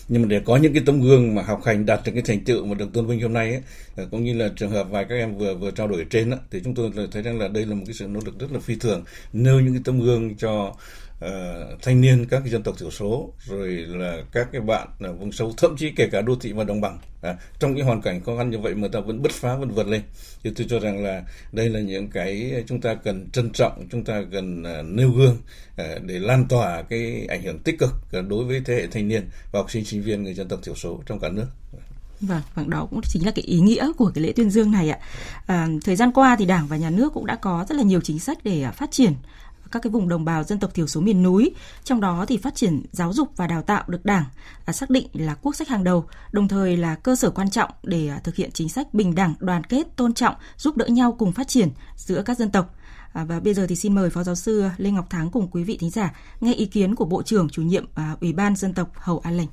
nhưng 0.08 0.22
mà 0.22 0.28
để 0.28 0.40
có 0.44 0.56
những 0.56 0.74
cái 0.74 0.82
tấm 0.86 1.00
gương 1.00 1.34
mà 1.34 1.42
học 1.42 1.60
hành 1.64 1.86
đạt 1.86 2.00
được 2.04 2.12
cái 2.14 2.22
thành 2.22 2.44
tựu 2.44 2.64
mà 2.66 2.74
được 2.74 2.92
tôn 2.92 3.06
vinh 3.06 3.20
hôm 3.20 3.32
nay 3.32 3.50
ấy, 3.50 3.62
ờ, 3.96 4.08
cũng 4.10 4.24
như 4.24 4.34
là 4.34 4.48
trường 4.56 4.70
hợp 4.70 4.86
vài 4.90 5.04
các 5.08 5.14
em 5.14 5.38
vừa 5.38 5.54
vừa 5.54 5.70
trao 5.70 5.88
đổi 5.88 6.06
trên 6.10 6.30
ấy, 6.30 6.40
thì 6.50 6.60
chúng 6.64 6.74
tôi 6.74 6.90
thấy 7.12 7.22
rằng 7.22 7.38
là 7.38 7.48
đây 7.48 7.66
là 7.66 7.74
một 7.74 7.82
cái 7.86 7.94
sự 7.94 8.06
nỗ 8.06 8.20
lực 8.24 8.38
rất 8.38 8.52
là 8.52 8.60
phi 8.60 8.76
thường 8.76 9.04
nêu 9.32 9.60
những 9.60 9.74
cái 9.74 9.82
tấm 9.84 10.00
gương 10.00 10.34
cho 10.36 10.74
uh, 11.22 11.82
thanh 11.82 12.00
niên 12.00 12.26
các 12.26 12.40
cái 12.40 12.48
dân 12.48 12.62
tộc 12.62 12.74
thiểu 12.78 12.90
số 12.90 13.32
rồi 13.46 13.68
là 13.88 14.22
các 14.32 14.48
cái 14.52 14.60
bạn 14.60 14.88
ở 15.00 15.12
vùng 15.12 15.32
sâu 15.32 15.52
thậm 15.56 15.76
chí 15.76 15.90
kể 15.96 16.08
cả 16.12 16.20
đô 16.20 16.36
thị 16.36 16.52
và 16.52 16.64
đồng 16.64 16.80
bằng. 16.80 16.98
À, 17.22 17.36
trong 17.58 17.74
cái 17.74 17.84
hoàn 17.84 18.02
cảnh 18.02 18.24
khó 18.24 18.36
khăn 18.36 18.50
như 18.50 18.58
vậy 18.58 18.74
mà 18.74 18.88
ta 18.92 19.00
vẫn 19.00 19.22
bứt 19.22 19.32
phá 19.32 19.56
vẫn 19.56 19.70
vượt 19.70 19.86
lên. 19.86 20.02
Thì 20.42 20.50
tôi 20.56 20.66
cho 20.70 20.78
rằng 20.80 21.04
là 21.04 21.22
đây 21.52 21.68
là 21.68 21.80
những 21.80 22.10
cái 22.10 22.64
chúng 22.66 22.80
ta 22.80 22.94
cần 22.94 23.30
trân 23.32 23.50
trọng 23.52 23.88
chúng 23.90 24.04
ta 24.04 24.22
cần 24.32 24.62
uh, 24.62 24.86
nêu 24.86 25.10
gương 25.10 25.36
uh, 25.82 26.02
để 26.02 26.18
lan 26.18 26.48
tỏa 26.48 26.82
cái 26.82 27.26
ảnh 27.28 27.42
hưởng 27.42 27.58
tích 27.58 27.78
cực 27.78 27.92
à, 28.12 28.20
đối 28.20 28.44
với 28.44 28.62
thế 28.64 28.74
hệ 28.74 28.86
thanh 28.86 29.08
niên 29.08 29.28
và 29.52 29.60
học 29.60 29.70
sinh 29.70 29.84
sinh 29.84 30.02
viên 30.02 30.22
người 30.22 30.34
dân 30.34 30.48
tộc 30.48 30.60
thiểu 30.62 30.74
số 30.74 31.02
trong 31.06 31.20
cả 31.20 31.28
nước. 31.28 31.46
Vâng, 32.20 32.42
vâng 32.54 32.70
đó 32.70 32.86
cũng 32.90 33.00
chính 33.02 33.26
là 33.26 33.32
cái 33.34 33.44
ý 33.44 33.60
nghĩa 33.60 33.92
của 33.96 34.10
cái 34.14 34.24
lễ 34.24 34.32
tuyên 34.36 34.50
dương 34.50 34.70
này 34.70 34.90
ạ. 34.90 34.98
À, 35.46 35.68
thời 35.84 35.96
gian 35.96 36.12
qua 36.12 36.36
thì 36.38 36.46
Đảng 36.46 36.66
và 36.66 36.76
Nhà 36.76 36.90
nước 36.90 37.12
cũng 37.14 37.26
đã 37.26 37.36
có 37.36 37.66
rất 37.68 37.74
là 37.74 37.82
nhiều 37.82 38.00
chính 38.00 38.18
sách 38.18 38.38
để 38.44 38.66
phát 38.76 38.90
triển 38.90 39.12
các 39.72 39.82
cái 39.82 39.90
vùng 39.90 40.08
đồng 40.08 40.24
bào 40.24 40.44
dân 40.44 40.58
tộc 40.58 40.74
thiểu 40.74 40.86
số 40.86 41.00
miền 41.00 41.22
núi, 41.22 41.54
trong 41.84 42.00
đó 42.00 42.24
thì 42.28 42.36
phát 42.36 42.54
triển 42.54 42.82
giáo 42.92 43.12
dục 43.12 43.28
và 43.36 43.46
đào 43.46 43.62
tạo 43.62 43.84
được 43.86 44.04
Đảng 44.04 44.24
à, 44.64 44.72
xác 44.72 44.90
định 44.90 45.06
là 45.12 45.34
quốc 45.34 45.56
sách 45.56 45.68
hàng 45.68 45.84
đầu, 45.84 46.04
đồng 46.32 46.48
thời 46.48 46.76
là 46.76 46.94
cơ 46.94 47.16
sở 47.16 47.30
quan 47.30 47.50
trọng 47.50 47.70
để 47.82 48.08
à, 48.08 48.20
thực 48.24 48.36
hiện 48.36 48.50
chính 48.52 48.68
sách 48.68 48.94
bình 48.94 49.14
đẳng, 49.14 49.34
đoàn 49.38 49.64
kết, 49.64 49.96
tôn 49.96 50.14
trọng, 50.14 50.34
giúp 50.56 50.76
đỡ 50.76 50.86
nhau 50.86 51.16
cùng 51.18 51.32
phát 51.32 51.48
triển 51.48 51.68
giữa 51.96 52.22
các 52.22 52.38
dân 52.38 52.50
tộc. 52.50 52.74
À, 53.12 53.24
và 53.24 53.40
bây 53.40 53.54
giờ 53.54 53.66
thì 53.66 53.76
xin 53.76 53.94
mời 53.94 54.10
Phó 54.10 54.22
Giáo 54.22 54.34
sư 54.34 54.64
Lê 54.76 54.90
Ngọc 54.90 55.10
Thắng 55.10 55.30
cùng 55.30 55.48
quý 55.50 55.64
vị 55.64 55.76
thính 55.80 55.90
giả 55.90 56.14
nghe 56.40 56.54
ý 56.54 56.66
kiến 56.66 56.94
của 56.94 57.04
Bộ 57.04 57.22
trưởng 57.22 57.48
chủ 57.48 57.62
nhiệm 57.62 57.84
à, 57.94 58.16
Ủy 58.20 58.32
ban 58.32 58.56
Dân 58.56 58.74
tộc 58.74 58.88
Hầu 58.94 59.18
An 59.18 59.36
Lệnh. 59.36 59.48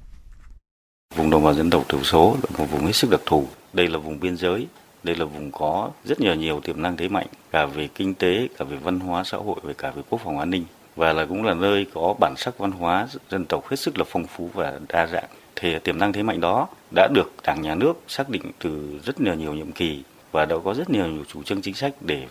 Vùng 1.16 1.30
đồng 1.30 1.44
bào 1.44 1.54
dân 1.54 1.70
tộc 1.70 1.86
thiểu 1.90 2.04
số 2.04 2.38
là 2.44 2.58
một 2.58 2.72
vùng 2.72 2.86
hết 2.86 2.96
sức 2.96 3.10
đặc 3.10 3.22
thù. 3.26 3.48
Đây 3.74 3.88
là 3.88 4.00
vùng 4.00 4.20
biên 4.20 4.38
giới, 4.38 4.68
đây 5.03 5.15
là 5.15 5.25
vùng 5.25 5.51
có 5.51 5.91
rất 6.06 6.20
nhiều 6.20 6.36
nhiều 6.36 6.60
tiềm 6.60 6.82
năng 6.82 6.98
thế 6.98 7.08
mạnh 7.08 7.27
cả 7.51 7.65
về 7.65 7.88
kinh 7.96 8.13
tế, 8.13 8.48
cả 8.58 8.65
về 8.65 8.77
văn 8.77 9.00
hóa 9.00 9.24
xã 9.24 9.38
hội, 9.38 9.56
về 9.63 9.74
cả 9.74 9.91
về 9.91 10.01
quốc 10.10 10.22
phòng 10.24 10.39
an 10.39 10.50
ninh 10.50 10.65
và 10.96 11.13
là 11.13 11.25
cũng 11.25 11.44
là 11.44 11.53
nơi 11.53 11.86
có 11.94 12.15
bản 12.20 12.34
sắc 12.38 12.58
văn 12.58 12.72
hóa 12.72 13.08
dân 13.29 13.46
tộc 13.46 13.68
hết 13.68 13.75
sức 13.75 13.98
là 13.98 14.06
phong 14.08 14.27
phú 14.27 14.50
và 14.53 14.79
đa 14.89 15.08
dạng. 15.08 15.29
Thì 15.56 15.79
tiềm 15.79 16.00
năng 16.00 16.13
thế 16.13 16.24
mạnh 16.24 16.41
đó 16.41 16.68
đã 16.96 17.08
được 17.13 17.32
Đảng 17.44 17.62
nhà 17.62 17.75
nước 17.75 17.94
xác 18.08 18.29
định 18.29 18.51
từ 18.60 19.00
rất 19.03 19.22
nhiều 19.22 19.34
nhiều 19.34 19.53
nhiệm 19.53 19.72
kỳ 19.72 20.03
và 20.32 20.46
đã 20.46 20.56
có 20.63 20.74
rất 20.74 20.89
nhiều 20.89 21.08
nhiều 21.08 21.24
chủ 21.27 21.44
trương 21.44 21.62
chính 21.62 21.74
sách 21.74 21.94
để 22.01 22.27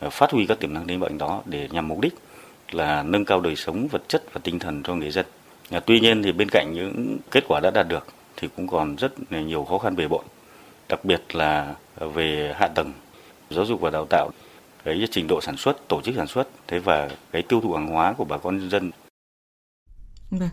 ờ, 0.00 0.10
phát 0.10 0.30
huy 0.30 0.46
các 0.46 0.60
tiềm 0.60 0.74
năng 0.74 0.86
thế 0.86 0.96
mạnh 0.96 1.18
đó 1.18 1.42
để 1.46 1.68
nhằm 1.72 1.88
mục 1.88 2.00
đích 2.00 2.14
là 2.70 3.02
nâng 3.02 3.24
cao 3.24 3.40
đời 3.40 3.56
sống 3.56 3.88
vật 3.88 4.02
chất 4.08 4.22
và 4.32 4.40
tinh 4.44 4.58
thần 4.58 4.82
cho 4.82 4.94
người 4.94 5.10
dân. 5.10 5.26
Tuy 5.86 6.00
nhiên 6.00 6.22
thì 6.22 6.32
bên 6.32 6.48
cạnh 6.50 6.72
những 6.74 7.18
kết 7.30 7.44
quả 7.48 7.60
đã 7.60 7.70
đạt 7.70 7.88
được 7.88 8.06
thì 8.36 8.48
cũng 8.56 8.66
còn 8.66 8.96
rất 8.96 9.32
nhiều 9.32 9.64
khó 9.64 9.78
khăn 9.78 9.96
bề 9.96 10.08
bộn, 10.08 10.24
đặc 10.88 11.04
biệt 11.04 11.34
là 11.34 11.74
về 12.14 12.54
hạ 12.56 12.68
tầng 12.68 12.92
giáo 13.50 13.64
dục 13.64 13.80
và 13.80 13.90
đào 13.90 14.06
tạo 14.10 14.30
cái 14.84 15.08
trình 15.10 15.26
độ 15.26 15.40
sản 15.40 15.56
xuất 15.56 15.88
tổ 15.88 16.02
chức 16.02 16.14
sản 16.16 16.26
xuất 16.26 16.48
thế 16.66 16.78
và 16.78 17.10
cái 17.32 17.42
tiêu 17.42 17.60
thụ 17.60 17.72
hàng 17.72 17.88
hóa 17.88 18.12
của 18.12 18.24
bà 18.24 18.38
con 18.38 18.58
nhân 18.58 18.70
dân. 18.70 18.90
Vâng. 20.30 20.48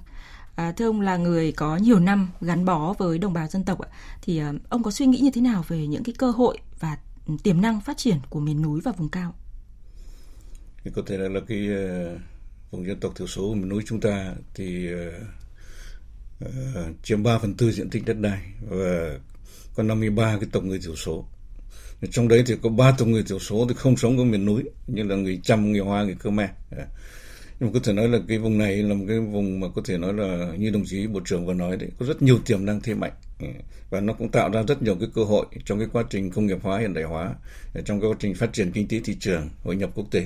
À, 0.55 0.71
thưa 0.71 0.85
ông 0.85 1.01
là 1.01 1.17
người 1.17 1.51
có 1.51 1.77
nhiều 1.77 1.99
năm 1.99 2.29
gắn 2.41 2.65
bó 2.65 2.93
với 2.93 3.17
đồng 3.17 3.33
bào 3.33 3.47
dân 3.47 3.63
tộc 3.63 3.79
ạ, 3.81 3.89
thì 4.21 4.41
uh, 4.43 4.55
ông 4.69 4.83
có 4.83 4.91
suy 4.91 5.05
nghĩ 5.05 5.19
như 5.19 5.31
thế 5.33 5.41
nào 5.41 5.65
về 5.67 5.87
những 5.87 6.03
cái 6.03 6.15
cơ 6.17 6.31
hội 6.31 6.57
và 6.79 6.97
tiềm 7.43 7.61
năng 7.61 7.81
phát 7.81 7.97
triển 7.97 8.17
của 8.29 8.39
miền 8.39 8.61
núi 8.61 8.81
và 8.83 8.91
vùng 8.91 9.09
cao? 9.09 9.35
Thì 10.83 10.91
có 10.95 11.01
thể 11.05 11.17
là, 11.17 11.29
là 11.29 11.39
cái 11.47 11.69
uh, 11.69 12.19
vùng 12.71 12.87
dân 12.87 12.99
tộc 12.99 13.15
thiểu 13.15 13.27
số 13.27 13.53
miền 13.53 13.69
núi 13.69 13.83
chúng 13.85 13.99
ta 13.99 14.33
thì 14.53 14.89
uh, 14.93 14.99
uh, 16.45 16.95
chiếm 17.03 17.23
3 17.23 17.37
phần 17.37 17.53
tư 17.53 17.71
diện 17.71 17.89
tích 17.89 18.03
đất 18.05 18.17
đai 18.19 18.39
và 18.69 19.19
có 19.75 19.83
53 19.83 20.37
cái 20.39 20.49
tộc 20.51 20.63
người 20.63 20.79
thiểu 20.79 20.95
số. 20.95 21.25
Trong 22.11 22.27
đấy 22.27 22.43
thì 22.45 22.55
có 22.61 22.69
ba 22.69 22.91
tộc 22.97 23.07
người 23.07 23.23
thiểu 23.23 23.39
số 23.39 23.65
thì 23.69 23.75
không 23.77 23.97
sống 23.97 24.17
ở 24.17 24.23
miền 24.23 24.45
núi 24.45 24.63
như 24.87 25.03
là 25.03 25.15
người 25.15 25.39
Chăm, 25.43 25.71
người 25.71 25.81
Hoa, 25.81 26.03
người 26.03 26.15
Khmer. 26.15 26.49
nhưng 27.59 27.69
mà 27.69 27.69
có 27.73 27.79
thể 27.83 27.93
nói 27.93 28.07
là 28.07 28.19
cái 28.27 28.37
vùng 28.37 28.57
này 28.57 28.77
là 28.77 28.93
một 28.93 29.05
cái 29.07 29.19
vùng 29.19 29.59
mà 29.59 29.67
có 29.75 29.81
thể 29.85 29.97
nói 29.97 30.13
là 30.13 30.53
như 30.57 30.69
đồng 30.69 30.83
chí 30.85 31.07
bộ 31.07 31.19
trưởng 31.25 31.45
vừa 31.45 31.53
nói 31.53 31.77
đấy 31.77 31.89
có 31.99 32.05
rất 32.05 32.21
nhiều 32.21 32.39
tiềm 32.45 32.65
năng 32.65 32.81
thế 32.81 32.93
mạnh. 32.93 33.13
Và 33.89 33.99
nó 33.99 34.13
cũng 34.13 34.31
tạo 34.31 34.49
ra 34.49 34.63
rất 34.67 34.81
nhiều 34.81 34.95
cái 34.99 35.09
cơ 35.15 35.23
hội 35.23 35.45
trong 35.65 35.79
cái 35.79 35.87
quá 35.93 36.03
trình 36.09 36.31
công 36.31 36.45
nghiệp 36.45 36.57
hóa 36.61 36.79
hiện 36.79 36.93
đại 36.93 37.03
hóa 37.03 37.35
trong 37.85 38.01
cái 38.01 38.09
quá 38.09 38.15
trình 38.19 38.35
phát 38.35 38.53
triển 38.53 38.71
kinh 38.71 38.87
tế 38.87 38.99
thị 39.03 39.17
trường 39.19 39.49
hội 39.63 39.75
nhập 39.75 39.89
quốc 39.95 40.05
tế 40.11 40.25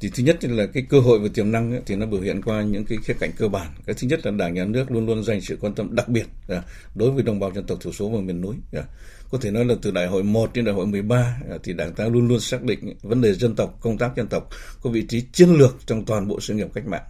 thì 0.00 0.10
thứ 0.14 0.22
nhất 0.22 0.44
là 0.44 0.66
cái 0.66 0.86
cơ 0.88 1.00
hội 1.00 1.18
và 1.18 1.28
tiềm 1.34 1.52
năng 1.52 1.72
ấy, 1.72 1.80
thì 1.86 1.96
nó 1.96 2.06
biểu 2.06 2.20
hiện 2.20 2.42
qua 2.42 2.62
những 2.62 2.84
cái 2.84 2.98
khía 3.04 3.14
cạnh 3.20 3.30
cơ 3.36 3.48
bản. 3.48 3.66
Cái 3.86 3.94
thứ 3.98 4.08
nhất 4.08 4.26
là 4.26 4.30
đảng 4.30 4.54
nhà 4.54 4.64
nước 4.64 4.90
luôn 4.90 5.06
luôn 5.06 5.24
dành 5.24 5.40
sự 5.40 5.58
quan 5.60 5.74
tâm 5.74 5.94
đặc 5.94 6.08
biệt 6.08 6.26
à, 6.48 6.62
đối 6.94 7.10
với 7.10 7.22
đồng 7.22 7.40
bào 7.40 7.52
dân 7.54 7.64
tộc 7.64 7.78
thiểu 7.80 7.92
số 7.92 8.08
và 8.08 8.20
miền 8.20 8.40
núi 8.40 8.56
à. 8.72 8.82
có 9.30 9.38
thể 9.40 9.50
nói 9.50 9.64
là 9.64 9.74
từ 9.82 9.90
đại 9.90 10.06
hội 10.06 10.22
1 10.22 10.50
đến 10.54 10.64
đại 10.64 10.74
hội 10.74 10.86
13 10.86 11.16
à, 11.50 11.56
thì 11.62 11.72
đảng 11.72 11.94
ta 11.94 12.04
luôn 12.04 12.28
luôn 12.28 12.40
xác 12.40 12.62
định 12.62 12.94
vấn 13.02 13.20
đề 13.20 13.32
dân 13.32 13.54
tộc 13.54 13.78
công 13.80 13.98
tác 13.98 14.16
dân 14.16 14.26
tộc 14.26 14.50
có 14.82 14.90
vị 14.90 15.06
trí 15.08 15.20
chiến 15.32 15.48
lược 15.48 15.76
trong 15.86 16.04
toàn 16.04 16.28
bộ 16.28 16.40
sự 16.40 16.54
nghiệp 16.54 16.68
cách 16.74 16.86
mạng. 16.86 17.04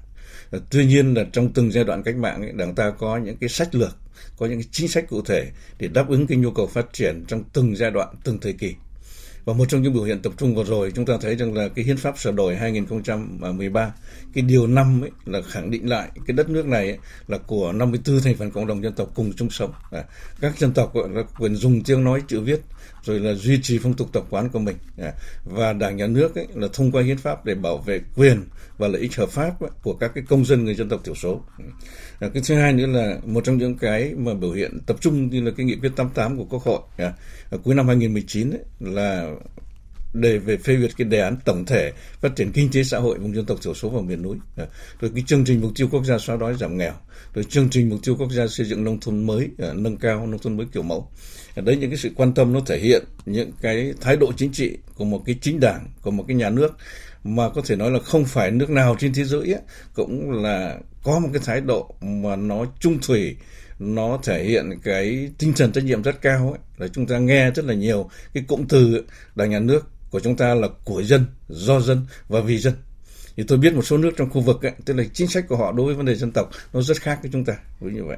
Tuy 0.71 0.87
nhiên 0.87 1.14
là 1.14 1.25
trong 1.33 1.52
từng 1.52 1.73
giai 1.73 1.85
đoạn 1.85 2.02
cách 2.02 2.16
mạng 2.16 2.42
ấy, 2.42 2.52
đảng 2.52 2.75
ta 2.75 2.90
có 2.90 3.16
những 3.16 3.37
cái 3.37 3.49
sách 3.49 3.75
lược 3.75 3.97
có 4.37 4.47
những 4.47 4.59
cái 4.59 4.68
chính 4.71 4.88
sách 4.88 5.04
cụ 5.09 5.23
thể 5.23 5.50
để 5.78 5.88
đáp 5.88 6.09
ứng 6.09 6.26
cái 6.26 6.38
nhu 6.38 6.50
cầu 6.50 6.66
phát 6.66 6.92
triển 6.92 7.25
trong 7.28 7.45
từng 7.52 7.76
giai 7.76 7.90
đoạn 7.90 8.14
từng 8.25 8.38
thời 8.40 8.52
kỳ 8.52 8.75
và 9.49 9.55
một 9.55 9.69
trong 9.69 9.83
những 9.83 9.93
biểu 9.93 10.02
hiện 10.02 10.23
tập 10.23 10.33
trung 10.37 10.55
vừa 10.55 10.64
rồi 10.64 10.93
chúng 10.95 11.07
ta 11.07 11.14
thấy 11.21 11.37
rằng 11.37 11.55
là 11.55 11.69
cái 11.69 11.85
hiến 11.85 11.97
pháp 11.97 12.19
sửa 12.19 12.33
đổi 12.33 12.57
2013 12.57 13.93
cái 14.35 14.43
điều 14.43 14.67
năm 14.67 15.00
ấy 15.05 15.11
là 15.26 15.43
khẳng 15.43 15.71
định 15.71 15.88
lại 15.88 16.09
cái 16.26 16.37
đất 16.37 16.49
nước 16.49 16.67
này 16.67 16.88
ấy, 16.88 16.99
là 17.28 17.38
của 17.38 17.73
54 17.73 18.21
thành 18.21 18.37
phần 18.37 18.50
cộng 18.50 18.67
đồng 18.67 18.83
dân 18.83 18.93
tộc 18.93 19.09
cùng 19.14 19.33
chung 19.37 19.50
sống. 19.50 19.73
À, 19.90 20.05
các 20.40 20.59
dân 20.59 20.73
tộc 20.73 20.93
là 20.97 21.23
quyền 21.38 21.55
dùng 21.55 21.83
tiếng 21.83 22.05
nói 22.05 22.23
chữ 22.28 22.40
viết 22.40 22.61
rồi 23.02 23.21
là 23.21 23.35
duy 23.35 23.59
trì 23.62 23.78
phong 23.78 23.95
tục 23.95 24.09
tập 24.12 24.25
quán 24.30 24.49
của 24.49 24.59
mình 24.59 24.76
à, 24.99 25.12
và 25.45 25.73
đảng 25.73 25.97
nhà 25.97 26.07
nước 26.07 26.35
ấy 26.35 26.47
là 26.54 26.68
thông 26.73 26.92
qua 26.92 27.02
hiến 27.02 27.18
pháp 27.18 27.45
để 27.45 27.54
bảo 27.54 27.78
vệ 27.78 28.00
quyền 28.16 28.45
và 28.78 28.88
lợi 28.88 29.02
ích 29.02 29.16
hợp 29.16 29.28
pháp 29.28 29.54
của 29.83 29.95
các 29.95 30.11
cái 30.14 30.25
công 30.28 30.45
dân 30.45 30.64
người 30.64 30.75
dân 30.75 30.88
tộc 30.88 31.00
thiểu 31.04 31.14
số. 31.14 31.40
À, 32.21 32.28
cái 32.35 32.42
thứ 32.47 32.54
hai 32.54 32.73
nữa 32.73 32.87
là 32.87 33.18
một 33.25 33.45
trong 33.45 33.59
những 33.59 33.78
cái 33.78 34.14
mà 34.16 34.35
biểu 34.35 34.52
hiện 34.52 34.78
tập 34.87 34.97
trung 35.00 35.30
như 35.30 35.40
là 35.40 35.50
cái 35.57 35.66
nghị 35.66 35.76
quyết 35.76 35.92
88 35.97 36.37
của 36.37 36.45
Quốc 36.45 36.62
hội 36.62 36.80
à, 36.97 37.12
cuối 37.64 37.75
năm 37.75 37.87
2019 37.87 38.50
ấy, 38.50 38.61
là 38.80 39.35
để 40.12 40.38
về 40.38 40.57
phê 40.57 40.77
duyệt 40.77 40.91
cái 40.97 41.05
đề 41.05 41.21
án 41.21 41.37
tổng 41.45 41.65
thể 41.65 41.93
phát 42.21 42.37
triển 42.37 42.53
kinh 42.53 42.71
tế 42.73 42.83
xã 42.85 42.99
hội 42.99 43.19
vùng 43.19 43.35
dân 43.35 43.47
tộc 43.47 43.59
thiểu 43.62 43.75
số 43.75 43.88
và 43.88 44.00
miền 44.00 44.23
núi. 44.23 44.37
Dạ. 44.57 44.65
Rồi 45.00 45.11
cái 45.15 45.25
chương 45.27 45.45
trình 45.45 45.61
mục 45.61 45.73
tiêu 45.75 45.88
quốc 45.91 46.05
gia 46.05 46.19
xóa 46.19 46.37
đói 46.37 46.55
giảm 46.55 46.79
nghèo. 46.79 46.93
Rồi 47.35 47.45
chương 47.45 47.69
trình 47.71 47.88
mục 47.88 47.99
tiêu 48.03 48.17
quốc 48.19 48.33
gia 48.33 48.47
xây 48.47 48.67
dựng 48.67 48.85
nông 48.85 49.00
thôn 49.00 49.27
mới 49.27 49.49
dạ, 49.59 49.73
nâng 49.73 49.97
cao 49.97 50.27
nông 50.27 50.41
thôn 50.41 50.57
mới 50.57 50.67
kiểu 50.73 50.83
mẫu. 50.83 51.11
Dạ, 51.57 51.62
đấy 51.62 51.77
những 51.77 51.91
cái 51.91 51.99
sự 51.99 52.11
quan 52.17 52.35
tâm 52.35 52.53
nó 52.53 52.61
thể 52.67 52.79
hiện 52.79 53.05
những 53.27 53.53
cái 53.61 53.93
thái 54.00 54.17
độ 54.17 54.33
chính 54.37 54.53
trị 54.53 54.79
của 54.95 55.05
một 55.05 55.23
cái 55.27 55.38
chính 55.41 55.61
đảng 55.61 55.87
của 56.03 56.11
một 56.11 56.25
cái 56.29 56.37
nhà 56.37 56.50
nước 56.50 56.77
mà 57.25 57.49
có 57.49 57.62
thể 57.67 57.77
nói 57.77 57.91
là 57.91 57.99
không 58.00 58.25
phải 58.25 58.50
nước 58.50 58.71
nào 58.71 58.97
trên 58.99 59.15
thế 59.15 59.25
giới 59.25 59.53
ấy, 59.53 59.62
cũng 59.95 60.31
là 60.31 60.79
có 61.03 61.19
một 61.19 61.29
cái 61.33 61.43
thái 61.45 61.61
độ 61.61 61.95
mà 62.00 62.37
nó 62.37 62.65
trung 62.81 62.99
thủy 63.03 63.37
nó 63.79 64.19
thể 64.23 64.45
hiện 64.45 64.71
cái 64.83 65.31
tinh 65.38 65.53
thần 65.57 65.73
trách 65.73 65.85
nhiệm 65.85 66.03
rất 66.03 66.23
cao 66.23 66.50
ấy, 66.50 66.59
là 66.79 66.88
chúng 66.88 67.07
ta 67.07 67.19
nghe 67.19 67.50
rất 67.50 67.65
là 67.65 67.75
nhiều 67.75 68.11
cái 68.35 68.45
cụm 68.49 68.65
từ 68.69 69.05
đảng 69.35 69.50
nhà 69.50 69.61
nước 69.61 69.87
của 70.11 70.21
chúng 70.21 70.37
ta 70.37 70.55
là 70.55 70.69
của 70.85 71.03
dân, 71.03 71.27
do 71.49 71.81
dân 71.81 72.07
và 72.29 72.41
vì 72.41 72.59
dân. 72.59 72.75
Thì 73.37 73.45
tôi 73.49 73.59
biết 73.59 73.75
một 73.75 73.83
số 73.83 73.97
nước 73.97 74.11
trong 74.17 74.31
khu 74.31 74.41
vực 74.41 74.62
ấy, 74.62 74.73
tức 74.85 74.95
là 74.95 75.05
chính 75.12 75.29
sách 75.29 75.45
của 75.49 75.57
họ 75.57 75.73
đối 75.73 75.87
với 75.87 75.95
vấn 75.95 76.07
đề 76.07 76.15
dân 76.15 76.33
tộc 76.33 76.50
nó 76.73 76.83
rất 76.83 77.00
khác 77.00 77.19
với 77.23 77.31
chúng 77.33 77.45
ta, 77.45 77.57
với 77.81 77.93
như 77.93 78.05
vậy. 78.05 78.17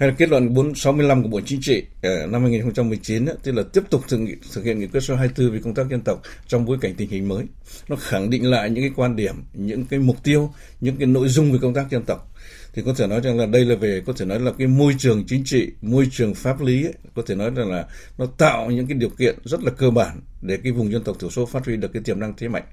Hay 0.00 0.08
là 0.08 0.14
kết 0.18 0.28
luận 0.28 0.54
465 0.54 1.22
của 1.22 1.28
Bộ 1.28 1.40
Chính 1.40 1.60
trị 1.60 1.84
ờ, 2.02 2.26
năm 2.26 2.42
2019 2.42 3.26
tức 3.42 3.52
là 3.52 3.62
tiếp 3.72 3.82
tục 3.90 4.02
thực, 4.08 4.20
thực 4.52 4.64
hiện 4.64 4.80
nghị 4.80 4.86
quyết 4.86 5.00
số 5.00 5.14
24 5.14 5.52
về 5.52 5.60
công 5.64 5.74
tác 5.74 5.88
dân 5.90 6.00
tộc 6.00 6.22
trong 6.46 6.64
bối 6.64 6.78
cảnh 6.80 6.94
tình 6.94 7.10
hình 7.10 7.28
mới. 7.28 7.44
Nó 7.88 7.96
khẳng 7.96 8.30
định 8.30 8.50
lại 8.50 8.70
những 8.70 8.84
cái 8.84 8.92
quan 8.96 9.16
điểm, 9.16 9.34
những 9.52 9.84
cái 9.84 10.00
mục 10.00 10.16
tiêu, 10.22 10.52
những 10.80 10.96
cái 10.96 11.06
nội 11.06 11.28
dung 11.28 11.52
về 11.52 11.58
công 11.62 11.74
tác 11.74 11.90
dân 11.90 12.02
tộc. 12.02 12.34
Thì 12.72 12.82
có 12.86 12.94
thể 12.94 13.06
nói 13.06 13.20
rằng 13.20 13.38
là 13.38 13.46
đây 13.46 13.64
là 13.64 13.74
về 13.74 14.02
có 14.06 14.12
thể 14.12 14.24
nói 14.24 14.40
là 14.40 14.52
cái 14.58 14.66
môi 14.66 14.94
trường 14.98 15.24
chính 15.26 15.44
trị 15.44 15.70
môi 15.82 16.08
trường 16.12 16.34
pháp 16.34 16.60
lý 16.60 16.84
ấy, 16.84 16.94
có 17.14 17.22
thể 17.26 17.34
nói 17.34 17.50
rằng 17.50 17.70
là 17.70 17.86
nó 18.18 18.26
tạo 18.26 18.70
những 18.70 18.86
cái 18.86 18.98
điều 18.98 19.10
kiện 19.10 19.38
rất 19.44 19.62
là 19.62 19.70
cơ 19.70 19.90
bản 19.90 20.20
để 20.42 20.58
cái 20.62 20.72
vùng 20.72 20.92
dân 20.92 21.04
tộc 21.04 21.16
thiểu 21.20 21.30
số 21.30 21.46
phát 21.46 21.66
huy 21.66 21.76
được 21.76 21.92
cái 21.92 22.02
tiềm 22.02 22.20
năng 22.20 22.34
thế 22.36 22.48
mạnh. 22.48 22.64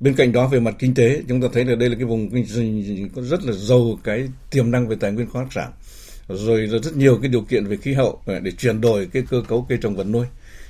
Bên 0.00 0.14
cạnh 0.14 0.32
đó 0.32 0.48
về 0.48 0.60
mặt 0.60 0.74
kinh 0.78 0.94
tế 0.94 1.22
chúng 1.28 1.40
ta 1.40 1.48
thấy 1.52 1.64
là 1.64 1.74
đây 1.74 1.88
là 1.88 1.94
cái 1.94 2.04
vùng 2.04 2.30
có 3.14 3.22
rất 3.22 3.44
là 3.44 3.52
giàu 3.52 3.98
cái 4.04 4.28
tiềm 4.50 4.70
năng 4.70 4.88
về 4.88 4.96
tài 5.00 5.12
nguyên 5.12 5.30
khoáng 5.30 5.48
sản 5.50 5.72
rồi 6.28 6.66
rất 6.66 6.96
nhiều 6.96 7.18
cái 7.22 7.28
điều 7.28 7.42
kiện 7.42 7.66
về 7.66 7.76
khí 7.76 7.92
hậu 7.92 8.22
để 8.42 8.50
chuyển 8.50 8.80
đổi 8.80 9.08
cái 9.12 9.22
cơ 9.30 9.42
cấu 9.48 9.66
cây 9.68 9.78
trồng 9.82 9.96
vật 9.96 10.04
nuôi. 10.04 10.26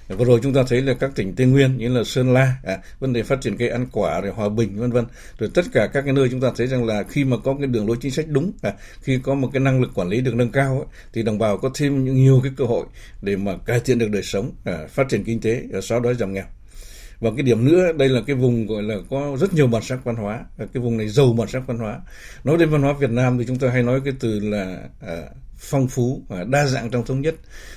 Vừa 0.09 0.25
rồi 0.25 0.41
chúng 0.43 0.53
ta 0.53 0.63
thấy 0.69 0.83
là 0.83 0.95
các 0.95 1.11
tỉnh 1.15 1.35
tây 1.35 1.47
nguyên 1.47 1.79
như 1.79 1.89
là 1.89 2.05
sơn 2.05 2.35
la 2.35 2.55
à, 2.65 2.79
vấn 2.99 3.13
đề 3.13 3.23
phát 3.23 3.41
triển 3.41 3.57
cây 3.57 3.69
ăn 3.69 3.87
quả 3.93 4.21
rồi 4.21 4.33
hòa 4.33 4.49
bình 4.49 4.79
vân 4.81 4.93
vân. 4.93 5.05
Rồi 5.39 5.51
tất 5.55 5.65
cả 5.73 5.87
các 5.87 6.03
cái 6.05 6.13
nơi 6.13 6.29
chúng 6.31 6.41
ta 6.41 6.53
thấy 6.57 6.67
rằng 6.67 6.85
là 6.85 7.03
khi 7.03 7.25
mà 7.25 7.37
có 7.45 7.57
cái 7.59 7.67
đường 7.67 7.87
lối 7.87 7.97
chính 8.01 8.11
sách 8.11 8.27
đúng 8.29 8.53
à, 8.63 8.73
khi 9.03 9.19
có 9.23 9.35
một 9.35 9.51
cái 9.53 9.61
năng 9.61 9.81
lực 9.81 9.91
quản 9.95 10.09
lý 10.09 10.21
được 10.21 10.35
nâng 10.35 10.53
cao 10.53 10.77
ấy, 10.77 10.87
thì 11.13 11.23
đồng 11.23 11.39
bào 11.39 11.59
có 11.59 11.71
thêm 11.75 12.15
nhiều 12.15 12.41
cái 12.43 12.53
cơ 12.57 12.65
hội 12.65 12.87
để 13.23 13.37
mà 13.37 13.57
cải 13.67 13.81
thiện 13.81 13.99
được 13.99 14.11
đời 14.11 14.23
sống 14.23 14.53
à, 14.65 14.87
phát 14.89 15.09
triển 15.09 15.25
kinh 15.25 15.41
tế 15.41 15.63
à, 15.73 15.81
xóa 15.81 15.99
đói 15.99 16.15
giảm 16.15 16.33
nghèo. 16.33 16.45
Và 17.21 17.31
cái 17.37 17.43
điểm 17.43 17.65
nữa 17.65 17.93
đây 17.93 18.09
là 18.09 18.21
cái 18.27 18.37
vùng 18.37 18.67
gọi 18.67 18.83
là 18.83 18.97
có 19.11 19.37
rất 19.41 19.55
nhiều 19.55 19.67
bản 19.67 19.83
sắc 19.83 20.05
văn 20.05 20.17
hóa 20.17 20.45
à, 20.59 20.67
cái 20.75 20.83
vùng 20.83 20.97
này 20.97 21.09
giàu 21.09 21.33
bản 21.39 21.49
sắc 21.49 21.67
văn 21.67 21.79
hóa. 21.79 22.01
Nói 22.45 22.57
đến 22.59 22.71
văn 22.71 22.83
hóa 22.83 22.93
Việt 22.93 23.11
Nam 23.11 23.39
thì 23.39 23.45
chúng 23.49 23.59
ta 23.59 23.71
hay 23.71 23.83
nói 23.83 24.01
cái 24.05 24.15
từ 24.21 24.41
là 24.41 24.79
à, 25.01 25.17
phong 25.59 25.89
phú 25.89 26.23
và 26.29 26.45
đa 26.45 26.67
dạng 26.67 26.91
trong 26.91 27.05
thống 27.05 27.21
nhất 27.21 27.35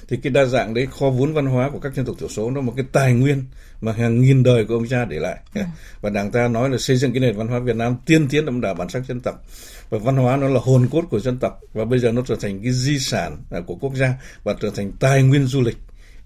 thì 0.08 0.18
cái 0.24 0.32
đa 0.32 0.46
dạng 0.46 0.74
đấy 0.74 0.88
kho 0.92 1.10
vốn 1.10 1.34
văn 1.34 1.46
hóa 1.46 1.70
của 1.70 1.80
các 1.80 1.94
dân 1.96 2.06
tộc 2.06 2.16
thiểu 2.20 2.30
số 2.30 2.52
nó 2.52 2.62
một 2.62 2.74
cái 2.76 2.86
tài 2.92 3.14
nguyên 3.14 3.44
mà 3.82 3.92
hàng 3.92 4.22
nghìn 4.22 4.44
đời 4.44 4.66
của 4.66 4.74
ông 4.74 4.88
cha 4.88 5.06
để 5.06 5.20
lại. 5.20 5.40
Ừ. 5.56 5.62
và 6.02 6.10
đảng 6.10 6.32
ta 6.32 6.48
nói 6.48 6.70
là 6.70 6.78
xây 6.78 6.98
dựng 6.98 7.14
cái 7.14 7.20
nền 7.20 7.38
văn 7.38 7.48
hóa 7.48 7.60
Việt 7.60 7.76
Nam 7.76 7.96
tiên 8.06 8.28
tiến 8.30 8.46
đậm 8.46 8.62
đà 8.62 8.74
bản 8.74 8.90
sắc 8.90 9.06
dân 9.08 9.20
tộc. 9.20 9.46
Và 9.90 9.98
văn 9.98 10.16
hóa 10.16 10.38
nó 10.38 10.48
là 10.48 10.60
hồn 10.64 10.88
cốt 10.92 11.04
của 11.10 11.20
dân 11.20 11.38
tộc 11.38 11.60
và 11.74 11.86
bây 11.86 12.00
giờ 12.00 12.12
nó 12.12 12.22
trở 12.28 12.36
thành 12.36 12.64
cái 12.64 12.72
di 12.72 13.00
sản 13.00 13.38
à, 13.52 13.60
của 13.68 13.76
quốc 13.76 13.96
gia 13.96 14.14
và 14.44 14.56
trở 14.62 14.72
thành 14.76 14.92
tài 15.00 15.24
nguyên 15.24 15.46
du 15.46 15.62
lịch 15.62 15.78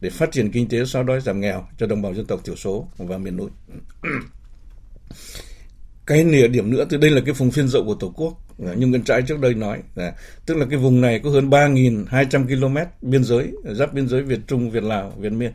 để 0.01 0.09
phát 0.09 0.31
triển 0.31 0.51
kinh 0.51 0.69
tế 0.69 0.85
xóa 0.85 1.03
đói 1.03 1.21
giảm 1.21 1.41
nghèo 1.41 1.67
cho 1.77 1.87
đồng 1.87 2.01
bào 2.01 2.13
dân 2.13 2.25
tộc 2.25 2.39
thiểu 2.45 2.55
số 2.55 2.87
và 2.97 3.17
miền 3.17 3.37
núi 3.37 3.49
cái 6.07 6.23
nửa 6.23 6.47
điểm 6.47 6.71
nữa 6.71 6.85
thì 6.89 6.97
đây 6.97 7.11
là 7.11 7.21
cái 7.25 7.33
vùng 7.33 7.51
phiên 7.51 7.67
dậu 7.67 7.85
của 7.85 7.95
tổ 7.95 8.13
quốc. 8.15 8.33
Dạ, 8.57 8.73
Nhưng 8.77 8.89
Nguyễn 8.89 9.03
Trãi 9.03 9.21
trước 9.21 9.39
đây 9.39 9.53
nói 9.53 9.79
là 9.95 10.13
tức 10.45 10.57
là 10.57 10.65
cái 10.69 10.79
vùng 10.79 11.01
này 11.01 11.19
có 11.19 11.29
hơn 11.29 11.49
3.200 11.49 12.47
km 12.47 12.77
biên 13.09 13.23
giới 13.23 13.51
giáp 13.63 13.93
biên 13.93 14.07
giới 14.07 14.21
Việt 14.21 14.39
Trung 14.47 14.71
Việt 14.71 14.83
Lào 14.83 15.13
Việt 15.19 15.31
Miên. 15.31 15.51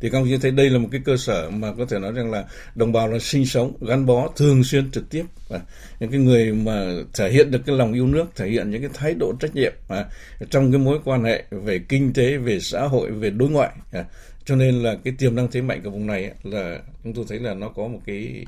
Thì 0.00 0.10
các 0.10 0.18
ông 0.18 0.26
chí 0.28 0.38
thấy 0.38 0.50
đây 0.50 0.70
là 0.70 0.78
một 0.78 0.88
cái 0.92 1.00
cơ 1.04 1.16
sở 1.16 1.50
mà 1.50 1.72
có 1.78 1.84
thể 1.84 1.98
nói 1.98 2.12
rằng 2.12 2.30
là 2.30 2.44
đồng 2.74 2.92
bào 2.92 3.08
là 3.08 3.18
sinh 3.18 3.46
sống 3.46 3.72
gắn 3.80 4.06
bó 4.06 4.28
thường 4.36 4.64
xuyên 4.64 4.90
trực 4.90 5.10
tiếp. 5.10 5.24
Và 5.48 5.60
những 6.00 6.10
cái 6.10 6.20
người 6.20 6.52
mà 6.52 6.90
thể 7.14 7.30
hiện 7.30 7.50
được 7.50 7.60
cái 7.66 7.76
lòng 7.76 7.92
yêu 7.92 8.06
nước 8.06 8.24
thể 8.36 8.48
hiện 8.48 8.70
những 8.70 8.80
cái 8.80 8.90
thái 8.94 9.14
độ 9.14 9.32
trách 9.40 9.54
nhiệm 9.54 9.72
à, 9.88 10.04
trong 10.50 10.72
cái 10.72 10.78
mối 10.78 10.98
quan 11.04 11.24
hệ 11.24 11.44
về 11.50 11.80
kinh 11.88 12.12
tế 12.12 12.36
về 12.36 12.60
xã 12.60 12.82
hội 12.82 13.10
về 13.10 13.30
đối 13.30 13.50
ngoại 13.50 13.70
à, 13.92 14.04
cho 14.44 14.56
nên 14.56 14.74
là 14.74 14.96
cái 15.04 15.14
tiềm 15.18 15.34
năng 15.34 15.50
thế 15.50 15.62
mạnh 15.62 15.80
của 15.84 15.90
vùng 15.90 16.06
này 16.06 16.30
là 16.42 16.78
chúng 17.04 17.14
tôi 17.14 17.24
thấy 17.28 17.38
là 17.38 17.54
nó 17.54 17.68
có 17.68 17.88
một 17.88 18.00
cái 18.06 18.44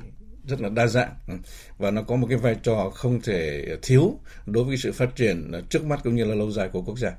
rất 0.47 0.61
là 0.61 0.69
đa 0.69 0.87
dạng 0.87 1.13
và 1.77 1.91
nó 1.91 2.01
có 2.01 2.15
một 2.15 2.27
cái 2.29 2.37
vai 2.37 2.55
trò 2.63 2.89
không 2.93 3.21
thể 3.21 3.65
thiếu 3.81 4.19
đối 4.45 4.63
với 4.63 4.77
sự 4.77 4.91
phát 4.91 5.15
triển 5.15 5.51
trước 5.69 5.85
mắt 5.85 5.99
cũng 6.03 6.15
như 6.15 6.25
là 6.25 6.35
lâu 6.35 6.51
dài 6.51 6.69
của 6.73 6.81
quốc 6.81 6.99
gia. 6.99 7.11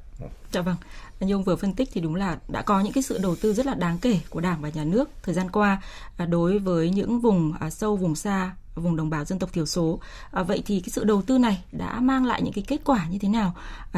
Dạ 0.52 0.62
vâng. 0.62 0.76
Như 1.20 1.34
ông 1.34 1.44
vừa 1.44 1.56
phân 1.56 1.72
tích 1.72 1.88
thì 1.92 2.00
đúng 2.00 2.14
là 2.14 2.38
đã 2.48 2.62
có 2.62 2.80
những 2.80 2.92
cái 2.92 3.02
sự 3.02 3.18
đầu 3.18 3.36
tư 3.36 3.54
rất 3.54 3.66
là 3.66 3.74
đáng 3.74 3.98
kể 3.98 4.20
của 4.30 4.40
Đảng 4.40 4.62
và 4.62 4.68
Nhà 4.68 4.84
nước 4.84 5.10
thời 5.22 5.34
gian 5.34 5.50
qua 5.50 5.82
à, 6.16 6.26
đối 6.26 6.58
với 6.58 6.90
những 6.90 7.20
vùng 7.20 7.52
à, 7.60 7.70
sâu, 7.70 7.96
vùng 7.96 8.14
xa, 8.14 8.56
vùng 8.74 8.96
đồng 8.96 9.10
bào 9.10 9.24
dân 9.24 9.38
tộc 9.38 9.52
thiểu 9.52 9.66
số. 9.66 10.00
À, 10.30 10.42
vậy 10.42 10.62
thì 10.66 10.80
cái 10.80 10.90
sự 10.90 11.04
đầu 11.04 11.22
tư 11.22 11.38
này 11.38 11.64
đã 11.72 12.00
mang 12.00 12.24
lại 12.24 12.42
những 12.42 12.52
cái 12.52 12.64
kết 12.68 12.80
quả 12.84 13.06
như 13.10 13.18
thế 13.18 13.28
nào 13.28 13.54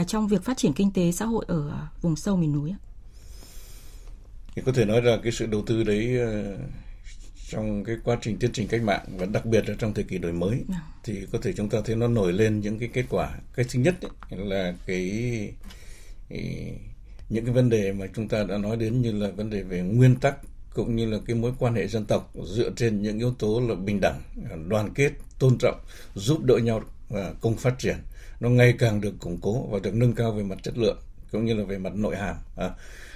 trong 0.06 0.28
việc 0.28 0.44
phát 0.44 0.56
triển 0.56 0.72
kinh 0.72 0.92
tế 0.92 1.12
xã 1.12 1.24
hội 1.24 1.44
ở 1.48 1.72
vùng 2.02 2.16
sâu 2.16 2.36
miền 2.36 2.52
núi? 2.52 2.74
Thì 4.54 4.62
có 4.66 4.72
thể 4.72 4.84
nói 4.84 5.02
là 5.02 5.18
cái 5.22 5.32
sự 5.32 5.46
đầu 5.46 5.62
tư 5.66 5.84
đấy 5.84 6.18
ờ, 6.18 6.56
trong 7.50 7.84
cái 7.84 7.96
quá 8.04 8.16
trình 8.20 8.38
tiến 8.38 8.50
trình 8.52 8.68
cách 8.68 8.82
mạng 8.82 9.04
và 9.16 9.26
đặc 9.26 9.46
biệt 9.46 9.68
là 9.68 9.74
trong 9.78 9.94
thời 9.94 10.04
kỳ 10.04 10.18
đổi 10.18 10.32
mới 10.32 10.64
à. 10.72 10.80
thì 11.04 11.26
có 11.32 11.38
thể 11.42 11.52
chúng 11.52 11.68
ta 11.68 11.78
thấy 11.84 11.96
nó 11.96 12.08
nổi 12.08 12.32
lên 12.32 12.60
những 12.60 12.78
cái 12.78 12.88
kết 12.92 13.04
quả. 13.10 13.38
Cái 13.54 13.66
thứ 13.72 13.80
nhất 13.80 13.94
ấy, 14.02 14.38
là 14.46 14.74
cái, 14.86 15.52
cái 16.28 16.74
những 17.28 17.44
cái 17.44 17.54
vấn 17.54 17.70
đề 17.70 17.92
mà 17.92 18.06
chúng 18.14 18.28
ta 18.28 18.44
đã 18.44 18.58
nói 18.58 18.76
đến 18.76 19.02
như 19.02 19.12
là 19.12 19.30
vấn 19.30 19.50
đề 19.50 19.62
về 19.62 19.80
nguyên 19.80 20.16
tắc 20.16 20.36
cũng 20.74 20.96
như 20.96 21.06
là 21.06 21.18
cái 21.26 21.36
mối 21.36 21.52
quan 21.58 21.74
hệ 21.74 21.86
dân 21.88 22.04
tộc 22.04 22.32
dựa 22.44 22.70
trên 22.76 23.02
những 23.02 23.18
yếu 23.18 23.34
tố 23.38 23.60
là 23.68 23.74
bình 23.74 24.00
đẳng 24.00 24.22
đoàn 24.68 24.94
kết 24.94 25.12
tôn 25.38 25.58
trọng 25.58 25.80
giúp 26.14 26.44
đỡ 26.44 26.56
nhau 26.56 26.82
và 27.08 27.32
cùng 27.40 27.56
phát 27.56 27.78
triển. 27.78 27.96
Nó 28.40 28.48
ngày 28.48 28.74
càng 28.78 29.00
được 29.00 29.14
củng 29.20 29.38
cố 29.40 29.66
và 29.70 29.78
được 29.78 29.94
nâng 29.94 30.12
cao 30.12 30.32
về 30.32 30.42
mặt 30.42 30.58
chất 30.62 30.78
lượng 30.78 30.98
cũng 31.32 31.44
như 31.44 31.54
là 31.54 31.64
về 31.64 31.78
mặt 31.78 31.94
nội 31.94 32.16
hàm 32.16 32.36
à, 32.56 32.70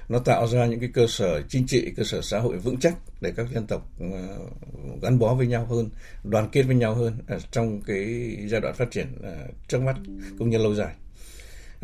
nó 0.08 0.18
tạo 0.18 0.46
ra 0.46 0.66
những 0.66 0.80
cái 0.80 0.90
cơ 0.94 1.06
sở 1.06 1.42
chính 1.49 1.66
trị, 1.66 1.92
cơ 1.96 2.04
sở 2.04 2.20
xã 2.23 2.38
hội 2.38 2.56
vững 2.56 2.80
chắc 2.80 2.94
để 3.20 3.32
các 3.37 3.46
dân 3.54 3.66
tộc 3.66 3.88
ờ, 4.00 4.38
gắn 5.02 5.18
bó 5.18 5.34
với 5.34 5.46
nhau 5.46 5.66
hơn, 5.66 5.90
đoàn 6.25 6.49
kết 6.52 6.62
với 6.62 6.76
nhau 6.76 6.94
hơn 6.94 7.18
ờ, 7.28 7.38
trong 7.50 7.80
cái 7.82 8.37
giai 8.49 8.61
đoạn 8.61 8.75
phát 8.75 8.90
triển 8.90 9.06
ờ, 9.23 9.37
trước 9.68 9.80
mắt 9.80 9.96
cũng 10.38 10.50
như 10.50 10.58
lâu 10.58 10.75
dài. 10.75 10.94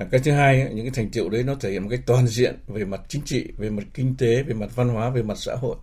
À, 0.00 0.06
cái 0.10 0.20
thứ 0.24 0.32
hai 0.32 0.70
những 0.74 0.84
cái 0.84 0.90
thành 0.94 1.10
tiệu 1.10 1.28
đấy 1.28 1.42
nó 1.42 1.54
thể 1.54 1.70
hiện 1.70 1.82
một 1.82 1.88
cách 1.90 2.00
toàn 2.06 2.26
diện 2.26 2.56
về 2.68 2.84
mặt 2.84 3.00
chính 3.08 3.22
trị 3.24 3.46
về 3.58 3.70
mặt 3.70 3.82
kinh 3.94 4.14
tế 4.18 4.42
về 4.42 4.54
mặt 4.54 4.70
văn 4.74 4.88
hóa 4.88 5.10
về 5.10 5.22
mặt 5.22 5.38
xã 5.38 5.54
hội. 5.54 5.76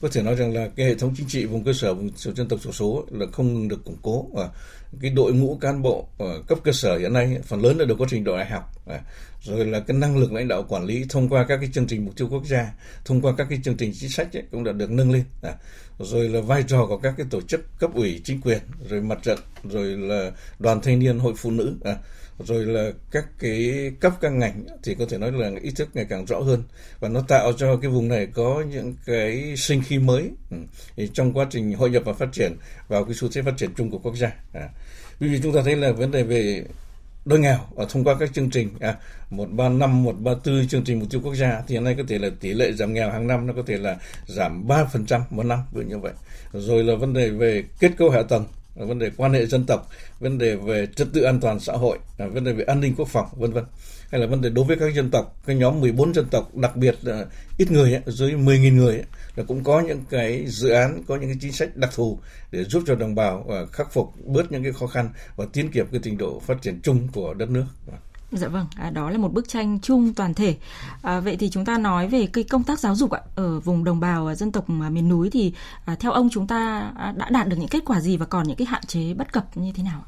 Có 0.00 0.08
thể 0.12 0.22
nói 0.22 0.34
rằng 0.34 0.54
là 0.54 0.68
cái 0.76 0.86
hệ 0.86 0.94
thống 0.94 1.14
chính 1.16 1.28
trị 1.28 1.44
vùng 1.44 1.64
cơ 1.64 1.72
sở 1.72 1.94
vùng 1.94 2.10
dân 2.16 2.48
tộc 2.48 2.60
thiểu 2.62 2.72
số 2.72 3.06
là 3.10 3.26
không 3.32 3.68
được 3.68 3.84
củng 3.84 3.96
cố. 4.02 4.28
Và 4.32 4.50
cái 5.00 5.10
đội 5.10 5.32
ngũ 5.32 5.58
cán 5.60 5.82
bộ 5.82 6.08
ở 6.18 6.42
cấp 6.48 6.58
cơ 6.64 6.72
sở 6.72 6.98
hiện 6.98 7.12
nay 7.12 7.38
phần 7.44 7.62
lớn 7.62 7.78
là 7.78 7.84
đều 7.84 7.96
có 7.96 8.06
trình 8.10 8.24
độ 8.24 8.36
đại 8.36 8.46
học. 8.46 8.72
Rồi 9.42 9.66
là 9.66 9.80
cái 9.80 9.96
năng 9.96 10.16
lực 10.16 10.32
lãnh 10.32 10.48
đạo 10.48 10.64
quản 10.68 10.84
lý 10.84 11.04
thông 11.08 11.28
qua 11.28 11.44
các 11.48 11.56
cái 11.56 11.70
chương 11.72 11.86
trình 11.86 12.04
mục 12.04 12.16
tiêu 12.16 12.28
quốc 12.30 12.46
gia 12.46 12.72
thông 13.04 13.20
qua 13.20 13.34
các 13.38 13.46
cái 13.50 13.60
chương 13.64 13.76
trình 13.76 13.92
chính 14.00 14.10
sách 14.10 14.36
ấy, 14.36 14.42
cũng 14.50 14.64
đã 14.64 14.72
được 14.72 14.90
nâng 14.90 15.10
lên. 15.12 15.24
Rồi 15.98 16.28
là 16.28 16.40
vai 16.40 16.62
trò 16.62 16.86
của 16.86 16.98
các 16.98 17.14
cái 17.16 17.26
tổ 17.30 17.40
chức 17.40 17.78
cấp 17.78 17.90
ủy 17.94 18.20
chính 18.24 18.40
quyền 18.40 18.58
rồi 18.88 19.00
mặt 19.00 19.18
trận 19.22 19.38
rồi 19.64 19.86
là 19.86 20.30
đoàn 20.58 20.80
thanh 20.80 20.98
niên 20.98 21.18
hội 21.18 21.34
phụ 21.36 21.50
nữ 21.50 21.76
rồi 22.38 22.66
là 22.66 22.90
các 23.10 23.26
cái 23.38 23.92
cấp 24.00 24.12
các 24.20 24.32
ngành 24.32 24.64
thì 24.82 24.94
có 24.94 25.06
thể 25.08 25.18
nói 25.18 25.32
là 25.32 25.50
ý 25.62 25.70
thức 25.70 25.88
ngày 25.94 26.06
càng 26.08 26.26
rõ 26.26 26.40
hơn 26.40 26.62
và 27.00 27.08
nó 27.08 27.20
tạo 27.28 27.52
cho 27.52 27.76
cái 27.76 27.90
vùng 27.90 28.08
này 28.08 28.26
có 28.26 28.64
những 28.70 28.94
cái 29.06 29.54
sinh 29.56 29.82
khí 29.82 29.98
mới 29.98 30.30
ừ. 30.50 30.56
thì 30.96 31.10
trong 31.12 31.32
quá 31.32 31.46
trình 31.50 31.74
hội 31.74 31.90
nhập 31.90 32.02
và 32.06 32.12
phát 32.12 32.28
triển 32.32 32.56
vào 32.88 33.04
cái 33.04 33.14
xu 33.14 33.28
thế 33.28 33.42
phát 33.42 33.54
triển 33.56 33.70
chung 33.76 33.90
của 33.90 33.98
quốc 33.98 34.16
gia 34.16 34.32
à. 34.52 34.68
vì 35.18 35.40
chúng 35.42 35.54
ta 35.54 35.60
thấy 35.64 35.76
là 35.76 35.92
vấn 35.92 36.10
đề 36.10 36.22
về 36.22 36.64
đói 37.24 37.38
nghèo 37.38 37.58
và 37.74 37.84
thông 37.88 38.04
qua 38.04 38.14
các 38.20 38.34
chương 38.34 38.50
trình 38.50 38.68
à, 38.80 38.96
135, 39.30 40.04
134 40.04 40.68
chương 40.68 40.84
trình 40.84 40.98
mục 40.98 41.10
tiêu 41.10 41.20
quốc 41.24 41.34
gia 41.34 41.62
thì 41.66 41.74
hiện 41.74 41.84
nay 41.84 41.94
có 41.98 42.02
thể 42.08 42.18
là 42.18 42.30
tỷ 42.40 42.54
lệ 42.54 42.72
giảm 42.72 42.92
nghèo 42.92 43.10
hàng 43.10 43.26
năm 43.26 43.46
nó 43.46 43.52
có 43.52 43.62
thể 43.66 43.78
là 43.78 43.96
giảm 44.26 44.66
3% 44.66 45.20
một 45.30 45.42
năm 45.42 45.58
ví 45.72 45.84
như 45.84 45.98
vậy. 45.98 46.12
Rồi 46.52 46.84
là 46.84 46.94
vấn 46.94 47.12
đề 47.12 47.30
về 47.30 47.64
kết 47.80 47.90
cấu 47.98 48.10
hạ 48.10 48.22
tầng 48.22 48.44
vấn 48.74 48.98
đề 48.98 49.10
quan 49.16 49.32
hệ 49.32 49.46
dân 49.46 49.64
tộc, 49.66 49.88
vấn 50.20 50.38
đề 50.38 50.56
về 50.56 50.86
trật 50.96 51.08
tự 51.12 51.22
an 51.22 51.40
toàn 51.40 51.60
xã 51.60 51.72
hội, 51.72 51.98
vấn 52.18 52.44
đề 52.44 52.52
về 52.52 52.64
an 52.64 52.80
ninh 52.80 52.94
quốc 52.96 53.08
phòng, 53.08 53.26
vân 53.36 53.52
vân. 53.52 53.64
Hay 54.10 54.20
là 54.20 54.26
vấn 54.26 54.40
đề 54.40 54.50
đối 54.50 54.64
với 54.64 54.76
các 54.76 54.94
dân 54.94 55.10
tộc, 55.10 55.36
cái 55.46 55.56
nhóm 55.56 55.80
14 55.80 56.14
dân 56.14 56.26
tộc, 56.30 56.56
đặc 56.56 56.76
biệt 56.76 56.94
là 57.02 57.26
ít 57.58 57.70
người, 57.70 58.00
dưới 58.06 58.32
10.000 58.32 58.76
người, 58.76 59.02
là 59.36 59.44
cũng 59.44 59.64
có 59.64 59.80
những 59.80 60.04
cái 60.10 60.44
dự 60.46 60.70
án, 60.70 61.02
có 61.08 61.16
những 61.16 61.28
cái 61.28 61.38
chính 61.40 61.52
sách 61.52 61.76
đặc 61.76 61.90
thù 61.94 62.18
để 62.50 62.64
giúp 62.64 62.82
cho 62.86 62.94
đồng 62.94 63.14
bào 63.14 63.46
à, 63.50 63.66
khắc 63.72 63.92
phục 63.92 64.12
bớt 64.26 64.52
những 64.52 64.62
cái 64.62 64.72
khó 64.72 64.86
khăn 64.86 65.08
và 65.36 65.46
tiến 65.52 65.70
kịp 65.70 65.86
cái 65.92 66.00
trình 66.04 66.18
độ 66.18 66.40
phát 66.40 66.62
triển 66.62 66.80
chung 66.82 67.08
của 67.12 67.34
đất 67.34 67.50
nước. 67.50 67.64
Dạ 68.36 68.48
vâng, 68.48 68.66
à, 68.76 68.90
đó 68.90 69.10
là 69.10 69.18
một 69.18 69.32
bức 69.32 69.48
tranh 69.48 69.78
chung 69.82 70.14
toàn 70.14 70.34
thể. 70.34 70.56
À, 71.02 71.20
vậy 71.20 71.36
thì 71.36 71.50
chúng 71.50 71.64
ta 71.64 71.78
nói 71.78 72.08
về 72.08 72.26
cái 72.32 72.44
công 72.44 72.62
tác 72.64 72.78
giáo 72.78 72.94
dục 72.94 73.10
ạ 73.10 73.20
ở 73.34 73.60
vùng 73.60 73.84
đồng 73.84 74.00
bào 74.00 74.26
à, 74.26 74.34
dân 74.34 74.52
tộc 74.52 74.64
à, 74.68 74.90
miền 74.90 75.08
núi 75.08 75.30
thì 75.30 75.52
à, 75.84 75.94
theo 75.94 76.12
ông 76.12 76.28
chúng 76.32 76.46
ta 76.46 76.92
à, 76.98 77.14
đã 77.16 77.30
đạt 77.30 77.48
được 77.48 77.56
những 77.58 77.68
kết 77.68 77.82
quả 77.86 78.00
gì 78.00 78.16
và 78.16 78.26
còn 78.26 78.48
những 78.48 78.56
cái 78.56 78.66
hạn 78.66 78.82
chế 78.86 79.14
bất 79.14 79.32
cập 79.32 79.56
như 79.56 79.72
thế 79.72 79.82
nào? 79.82 80.04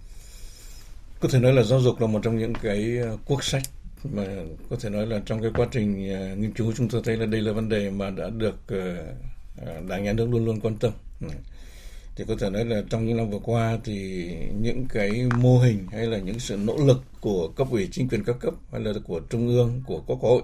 Có 1.20 1.28
thể 1.32 1.38
nói 1.38 1.52
là 1.52 1.62
giáo 1.62 1.80
dục 1.80 2.00
là 2.00 2.06
một 2.06 2.20
trong 2.22 2.38
những 2.38 2.54
cái 2.54 2.98
quốc 3.26 3.44
sách 3.44 3.62
mà 4.04 4.22
có 4.70 4.76
thể 4.80 4.90
nói 4.90 5.06
là 5.06 5.20
trong 5.26 5.42
cái 5.42 5.50
quá 5.54 5.66
trình 5.70 6.02
nghiên 6.40 6.52
cứu 6.52 6.72
chúng 6.76 6.88
tôi 6.88 7.02
thấy 7.04 7.16
là 7.16 7.26
đây 7.26 7.40
là 7.40 7.52
vấn 7.52 7.68
đề 7.68 7.90
mà 7.90 8.10
đã 8.10 8.30
được 8.30 8.56
đảng 9.88 10.04
nhà 10.04 10.12
nước 10.12 10.28
luôn 10.30 10.44
luôn 10.44 10.60
quan 10.60 10.76
tâm 10.76 10.92
ừ 11.20 11.28
thì 12.16 12.24
có 12.28 12.34
thể 12.40 12.50
nói 12.50 12.64
là 12.64 12.82
trong 12.90 13.06
những 13.06 13.16
năm 13.16 13.30
vừa 13.30 13.38
qua 13.38 13.78
thì 13.84 14.28
những 14.60 14.86
cái 14.88 15.28
mô 15.36 15.58
hình 15.58 15.86
hay 15.92 16.06
là 16.06 16.18
những 16.18 16.38
sự 16.38 16.56
nỗ 16.56 16.76
lực 16.76 17.02
của 17.20 17.48
cấp 17.48 17.66
ủy, 17.70 17.88
chính 17.92 18.08
quyền 18.08 18.24
các 18.24 18.36
cấp 18.40 18.54
hay 18.72 18.80
là 18.80 18.92
của 19.04 19.20
trung 19.30 19.48
ương, 19.48 19.82
của 19.86 20.02
quốc 20.06 20.20
hội 20.20 20.42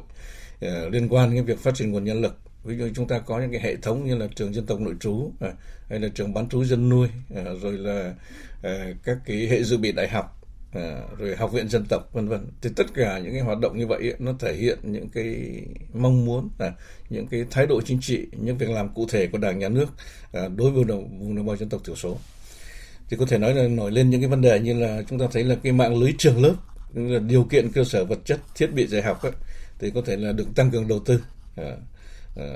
ờ, 0.61 0.89
liên 0.89 1.09
quan 1.09 1.35
đến 1.35 1.45
việc 1.45 1.59
phát 1.59 1.75
triển 1.75 1.93
nguồn 1.93 2.05
nhân 2.05 2.21
lực. 2.21 2.39
Ví 2.65 2.79
dụ 2.79 2.89
chúng 2.95 3.09
ta 3.09 3.19
có 3.19 3.41
những 3.41 3.51
cái 3.53 3.61
hệ 3.61 3.77
thống 3.77 4.07
như 4.07 4.17
là 4.17 4.27
trường 4.35 4.55
dân 4.55 4.67
tộc 4.67 4.81
nội 4.81 4.95
trú 5.01 5.33
ờ, 5.41 5.53
hay 5.89 6.01
là 6.01 6.09
trường 6.15 6.35
bán 6.35 6.49
trú 6.49 6.65
dân 6.65 6.89
nuôi 6.89 7.09
ờ, 7.35 7.59
rồi 7.59 7.79
là 7.79 8.15
các 9.03 9.19
cái 9.27 9.47
hệ 9.47 9.63
dự 9.63 9.77
bị 9.77 9.93
đại 9.93 10.09
học 10.09 10.42
à, 10.73 11.01
rồi 11.19 11.37
học 11.37 11.53
viện 11.53 11.69
dân 11.69 11.85
tộc 11.89 12.09
vân 12.13 12.29
vân. 12.29 12.47
Thì 12.63 12.71
tất 12.77 12.87
cả 12.95 13.19
những 13.19 13.33
cái 13.33 13.41
hoạt 13.41 13.59
động 13.59 13.79
như 13.79 13.87
vậy 13.87 14.15
nó 14.19 14.33
thể 14.39 14.55
hiện 14.55 14.79
những 14.83 15.09
cái 15.09 15.63
mong 15.93 16.25
muốn 16.25 16.49
là 16.59 16.73
những 17.11 17.27
cái 17.27 17.45
thái 17.51 17.67
độ 17.67 17.81
chính 17.81 18.01
trị 18.01 18.27
những 18.33 18.59
việc 18.59 18.71
làm 18.71 18.95
cụ 18.95 19.07
thể 19.09 19.27
của 19.27 19.39
đảng 19.39 19.59
nhà 19.59 19.69
nước 19.69 19.87
à, 20.33 20.49
đối 20.57 20.71
với 20.71 20.85
đồng, 20.85 21.19
vùng 21.19 21.37
đồng 21.37 21.47
bào 21.47 21.57
dân 21.57 21.69
tộc 21.69 21.81
thiểu 21.85 21.97
số. 21.97 22.19
Thì 23.09 23.17
có 23.17 23.27
thể 23.27 23.39
nói 23.39 23.55
là 23.55 23.69
nổi 23.69 23.91
lên 23.93 24.11
những 24.11 24.21
cái 24.21 24.29
vấn 24.29 24.41
đề 24.41 24.61
như 24.61 24.75
là 24.75 25.03
chúng 25.09 25.19
ta 25.19 25.27
thấy 25.33 25.45
là 25.45 25.57
cái 25.63 25.73
mạng 25.73 25.97
lưới 25.97 26.13
trường 26.19 26.43
lớp 26.43 26.55
là 26.95 27.19
điều 27.19 27.45
kiện 27.45 27.73
cơ 27.73 27.85
sở 27.85 28.05
vật 28.05 28.19
chất 28.25 28.41
thiết 28.55 28.67
bị 28.67 28.87
dạy 28.87 29.03
học 29.03 29.23
ấy, 29.23 29.33
thì 29.79 29.91
có 29.95 30.03
thể 30.07 30.17
là 30.17 30.33
được 30.33 30.47
tăng 30.55 30.71
cường 30.71 30.89
đầu 30.89 31.01
tư. 31.01 31.23
À, 31.57 31.77
à, 32.37 32.47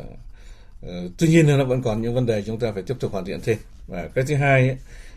à, 0.83 1.03
tuy 1.19 1.29
nhiên 1.29 1.47
là 1.47 1.57
nó 1.57 1.65
vẫn 1.65 1.83
còn 1.83 2.03
những 2.03 2.15
vấn 2.15 2.27
đề 2.27 2.43
chúng 2.43 2.59
ta 2.59 2.73
phải 2.73 2.83
tiếp 2.83 2.95
tục 3.01 3.13
hoàn 3.13 3.25
thiện 3.25 3.41
thêm. 3.45 3.57
Và 3.87 4.09
cái 4.15 4.25
thứ 4.29 4.35
hai 4.35 4.69
ấy, 4.69 4.77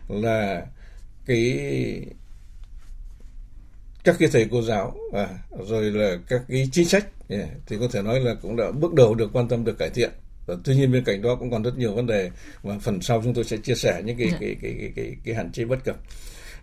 là 0.10 0.66
cái 1.26 1.60
các 4.10 4.16
cái 4.20 4.30
thầy 4.32 4.48
cô 4.52 4.62
giáo 4.62 4.96
à, 5.14 5.28
rồi 5.68 5.92
là 5.92 6.18
các 6.28 6.42
cái 6.48 6.70
chính 6.72 6.86
sách 6.86 7.06
yeah, 7.28 7.50
thì 7.68 7.78
có 7.80 7.88
thể 7.92 8.02
nói 8.02 8.20
là 8.20 8.36
cũng 8.42 8.56
đã 8.56 8.72
bước 8.72 8.94
đầu 8.94 9.16
được 9.16 9.30
quan 9.34 9.48
tâm 9.48 9.66
được 9.66 9.78
cải 9.78 9.90
thiện 9.90 10.10
và 10.46 10.56
tuy 10.64 10.76
nhiên 10.76 10.92
bên 10.92 11.04
cạnh 11.04 11.22
đó 11.22 11.36
cũng 11.36 11.52
còn 11.52 11.64
rất 11.64 11.78
nhiều 11.78 11.94
vấn 11.94 12.08
đề 12.08 12.32
và 12.64 12.78
phần 12.82 13.02
sau 13.02 13.22
chúng 13.24 13.34
tôi 13.34 13.44
sẽ 13.44 13.58
chia 13.58 13.76
sẻ 13.76 14.02
những 14.06 14.18
cái 14.18 14.28
dạ. 14.32 14.38
cái, 14.40 14.56
cái, 14.62 14.76
cái, 14.80 14.92
cái, 14.96 15.16
cái 15.26 15.36
hạn 15.36 15.52
chế 15.52 15.66
bất 15.66 15.84
cập 15.84 15.96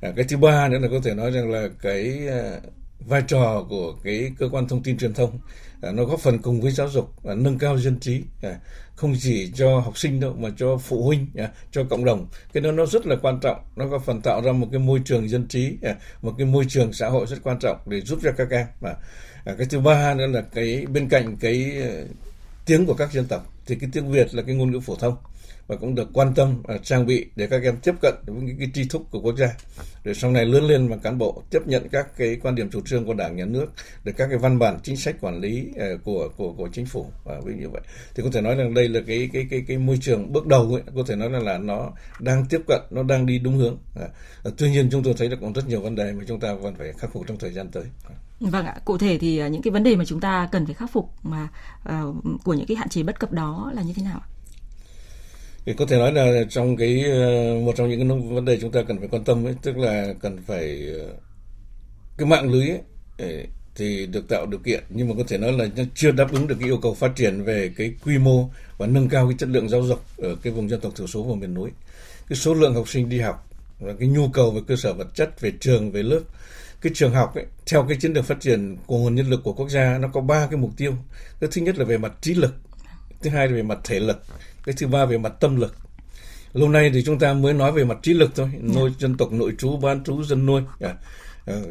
à, 0.01 0.13
cái 0.17 0.25
thứ 0.29 0.37
ba 0.37 0.69
nữa 0.69 0.79
là 0.79 0.89
có 0.89 1.01
thể 1.05 1.15
nói 1.15 1.31
rằng 1.31 1.51
là 1.51 1.69
cái 1.83 2.21
uh, 2.29 2.63
vai 3.01 3.23
trò 3.29 3.67
của 3.69 3.95
cái 4.05 4.33
cơ 4.39 4.49
quan 4.53 4.69
thông 4.69 4.83
tin 4.83 4.99
truyền 4.99 5.15
thông 5.15 5.39
à, 5.83 5.93
nó 5.93 6.05
góp 6.05 6.21
phần 6.21 6.39
cùng 6.39 6.61
với 6.61 6.73
giáo 6.73 6.89
dục 6.89 7.13
và 7.23 7.35
nâng 7.35 7.59
cao 7.59 7.79
dân 7.79 8.01
trí 8.01 8.23
à, 8.43 8.59
không 8.95 9.15
chỉ 9.21 9.53
cho 9.55 9.79
học 9.79 9.99
sinh 9.99 10.21
đâu 10.21 10.35
mà 10.39 10.49
cho 10.57 10.77
phụ 10.77 11.05
huynh 11.05 11.27
à, 11.37 11.51
cho 11.73 11.85
cộng 11.85 12.05
đồng. 12.05 12.27
Cái 12.53 12.61
đó 12.61 12.73
nó 12.73 12.87
rất 12.87 13.07
là 13.07 13.17
quan 13.23 13.41
trọng, 13.41 13.59
nó 13.77 13.87
góp 13.87 14.05
phần 14.05 14.21
tạo 14.21 14.43
ra 14.43 14.53
một 14.53 14.69
cái 14.71 14.81
môi 14.81 15.01
trường 15.05 15.29
dân 15.29 15.49
trí 15.49 15.77
một 16.23 16.35
cái 16.39 16.47
môi 16.47 16.65
trường 16.69 16.93
xã 16.93 17.09
hội 17.09 17.27
rất 17.27 17.37
quan 17.43 17.59
trọng 17.59 17.79
để 17.87 18.01
giúp 18.01 18.19
cho 18.23 18.33
các 18.37 18.51
em. 18.51 18.67
Và 18.81 18.97
cái 19.45 19.67
thứ 19.71 19.81
ba 19.81 20.15
nữa 20.15 20.27
là 20.27 20.41
cái 20.41 20.87
bên 20.87 21.09
cạnh 21.09 21.37
cái 21.41 21.73
tiếng 22.67 22.87
của 22.87 22.95
các 22.95 23.13
dân 23.13 23.25
tộc, 23.25 23.53
thì 23.67 23.75
cái 23.75 23.91
tiếng 23.93 24.11
Việt 24.11 24.35
là 24.35 24.43
cái 24.43 24.55
ngôn 24.55 24.73
ngữ 24.73 24.81
phổ 24.81 24.97
thông 24.97 25.17
và 25.67 25.77
cũng 25.77 25.95
được 25.95 26.09
quan 26.13 26.35
tâm 26.35 26.63
uh, 26.75 26.83
trang 26.83 27.07
bị 27.07 27.27
để 27.37 27.47
các 27.47 27.63
em 27.63 27.77
tiếp 27.77 27.95
cận 28.03 28.15
với 28.27 28.43
những 28.43 28.59
cái 28.59 28.71
tri 28.75 28.89
thức 28.89 29.03
của 29.11 29.21
quốc 29.21 29.37
gia. 29.37 29.49
Để 30.05 30.15
sau 30.15 30.31
này 30.31 30.47
lớn 30.47 30.65
lên 30.65 30.89
và 30.89 30.97
cán 30.97 31.19
bộ 31.19 31.43
tiếp 31.51 31.59
nhận 31.67 31.89
các 31.89 32.17
cái 32.17 32.37
quan 32.43 32.55
điểm 32.55 32.71
chủ 32.71 32.81
trương 32.81 33.07
của 33.07 33.15
đảng 33.15 33.37
nhà 33.37 33.45
nước 33.45 33.67
để 34.05 34.13
các 34.17 34.27
cái 34.27 34.39
văn 34.39 34.59
bản 34.59 34.79
chính 34.83 34.97
sách 34.97 35.17
quản 35.21 35.41
lý 35.41 35.69
uh, 35.71 36.05
của 36.05 36.29
của 36.37 36.53
của 36.53 36.69
chính 36.73 36.87
phủ 36.87 37.07
và 37.25 37.41
ví 37.45 37.55
như 37.55 37.69
vậy. 37.69 37.83
Thì 38.15 38.23
có 38.23 38.31
thể 38.33 38.41
nói 38.41 38.55
rằng 38.55 38.75
đây 38.75 38.89
là 38.89 39.01
cái 39.07 39.31
cái 39.33 39.47
cái 39.51 39.65
cái 39.69 39.79
môi 39.79 39.99
trường 40.01 40.33
bước 40.33 40.47
đầu 40.47 40.73
ấy, 40.73 40.83
có 40.95 41.03
thể 41.07 41.17
nói 41.17 41.31
là 41.31 41.39
là 41.39 41.59
nó 41.59 41.91
đang 42.21 42.45
tiếp 42.51 42.61
cận 42.69 42.81
nó 42.91 43.03
đang 43.03 43.27
đi 43.27 43.39
đúng 43.39 43.57
hướng 43.57 43.75
uh, 43.75 44.55
tuy 44.59 44.71
nhiên 44.71 44.89
chúng 44.91 45.03
tôi 45.03 45.15
thấy 45.19 45.31
là 45.31 45.37
còn 45.41 45.53
rất 45.53 45.69
nhiều 45.69 45.81
vấn 45.81 45.95
đề 45.95 46.13
mà 46.13 46.25
chúng 46.29 46.41
ta 46.41 46.55
vẫn 46.55 46.75
phải 46.75 46.93
khắc 46.93 47.13
phục 47.13 47.27
trong 47.27 47.39
thời 47.39 47.53
gian 47.53 47.71
tới. 47.71 47.85
Vâng 48.41 48.67
ạ, 48.67 48.77
cụ 48.85 48.99
thể 48.99 49.19
thì 49.19 49.51
những 49.51 49.63
cái 49.63 49.71
vấn 49.71 49.83
đề 49.83 49.97
mà 49.97 50.05
chúng 50.05 50.21
ta 50.21 50.49
cần 50.53 50.67
phải 50.67 50.75
khắc 50.75 50.93
phục 50.93 51.11
mà 51.23 51.49
uh, 51.89 52.17
của 52.45 52.55
những 52.55 52.67
cái 52.67 52.77
hạn 52.77 52.89
chế 52.89 53.03
bất 53.03 53.21
cập 53.21 53.33
đó 53.33 53.73
là 53.75 53.83
như 53.83 53.93
thế 53.97 54.03
nào? 54.03 54.21
Thì 55.67 55.73
có 55.73 55.87
thể 55.87 55.99
nói 55.99 56.13
là 56.13 56.45
trong 56.49 56.77
cái 56.77 57.05
ờ, 57.05 57.55
một 57.65 57.77
trong 57.77 57.91
những 57.91 58.09
cái 58.09 58.19
vấn 58.35 58.45
đề 58.45 58.59
chúng 58.61 58.73
ta 58.73 58.83
cần 58.89 58.99
phải 58.99 59.09
quan 59.09 59.25
tâm 59.25 59.47
ấy 59.47 59.55
tức 59.63 59.77
là 59.79 60.15
cần 60.21 60.39
phải 60.47 60.87
ờ, 61.01 61.09
cái 62.19 62.27
mạng 62.27 62.53
lưới 62.53 62.69
ấy, 63.19 63.47
thì 63.75 64.07
được 64.07 64.29
tạo 64.29 64.47
điều 64.47 64.61
kiện. 64.61 64.85
Nhưng 64.91 65.09
mà 65.09 65.15
có 65.19 65.25
thể 65.29 65.39
nói 65.39 65.53
là 65.53 65.67
nó 65.77 65.83
chưa 65.95 66.11
đáp 66.11 66.33
ứng 66.33 66.47
được 66.47 66.57
cái 66.61 66.69
yêu 66.69 66.79
cầu 66.83 66.95
phát 66.95 67.13
triển 67.17 67.43
về 67.43 67.71
cái 67.77 67.95
quy 68.05 68.19
mô 68.19 68.51
và 68.79 68.87
nâng 68.87 69.09
cao 69.09 69.29
cái 69.29 69.37
chất 69.39 69.49
lượng 69.49 69.69
giáo 69.69 69.83
dục 69.83 70.01
ở 70.19 70.37
cái 70.43 70.53
vùng 70.53 70.69
dân 70.69 70.81
tộc 70.81 70.93
thiểu 70.97 71.07
số 71.07 71.23
và 71.23 71.35
miền 71.35 71.55
núi. 71.55 71.71
Cái 72.29 72.37
số 72.37 72.55
lượng 72.55 72.75
học 72.75 72.89
sinh 72.89 73.09
đi 73.09 73.21
học 73.21 73.49
và 73.81 73.93
cái 74.01 74.09
nhu 74.09 74.29
cầu 74.29 74.51
về 74.51 74.61
cơ 74.67 74.77
sở 74.77 74.93
vật 74.93 75.15
chất 75.15 75.41
về 75.41 75.53
trường 75.61 75.93
về 75.93 76.03
lớp. 76.03 76.21
Cái 76.81 76.93
trường 76.95 77.13
học 77.13 77.35
ấy, 77.35 77.45
theo 77.67 77.85
cái 77.89 77.97
chiến 78.01 78.13
lược 78.13 78.25
phát 78.25 78.41
triển 78.41 78.77
của 78.87 78.99
nguồn 78.99 79.15
nhân 79.15 79.31
lực 79.31 79.41
của 79.45 79.53
quốc 79.53 79.69
gia 79.69 79.99
nó 79.99 80.09
có 80.09 80.21
ba 80.21 80.47
cái 80.51 80.57
mục 80.57 80.71
tiêu. 80.77 80.95
Cái 81.41 81.51
thứ 81.53 81.63
nhất 81.63 81.79
là 81.79 81.85
về 81.85 81.99
mặt 81.99 82.13
trí 82.21 82.35
lực 82.35 82.55
thứ 83.23 83.31
hai 83.31 83.49
là 83.49 83.55
về 83.55 83.63
mặt 83.63 83.79
thể 83.85 84.01
lực 84.01 84.23
cái 84.67 84.75
thứ 84.79 84.87
ba 84.87 85.05
về 85.05 85.19
mặt 85.19 85.33
tâm 85.41 85.57
lực. 85.57 85.77
Lâu 86.53 86.69
nay 86.69 86.91
thì 86.95 87.03
chúng 87.05 87.19
ta 87.19 87.33
mới 87.33 87.53
nói 87.53 87.73
về 87.73 87.85
mặt 87.85 87.99
trí 88.03 88.15
lực 88.15 88.31
thôi. 88.35 88.51
Dạ. 88.53 88.75
nuôi 88.75 88.91
dân 88.99 89.17
tộc 89.17 89.33
nội 89.33 89.53
trú 89.59 89.77
ban 89.77 90.05
trú 90.05 90.23
dân 90.23 90.47
nuôi. 90.47 90.63
À, 90.81 90.95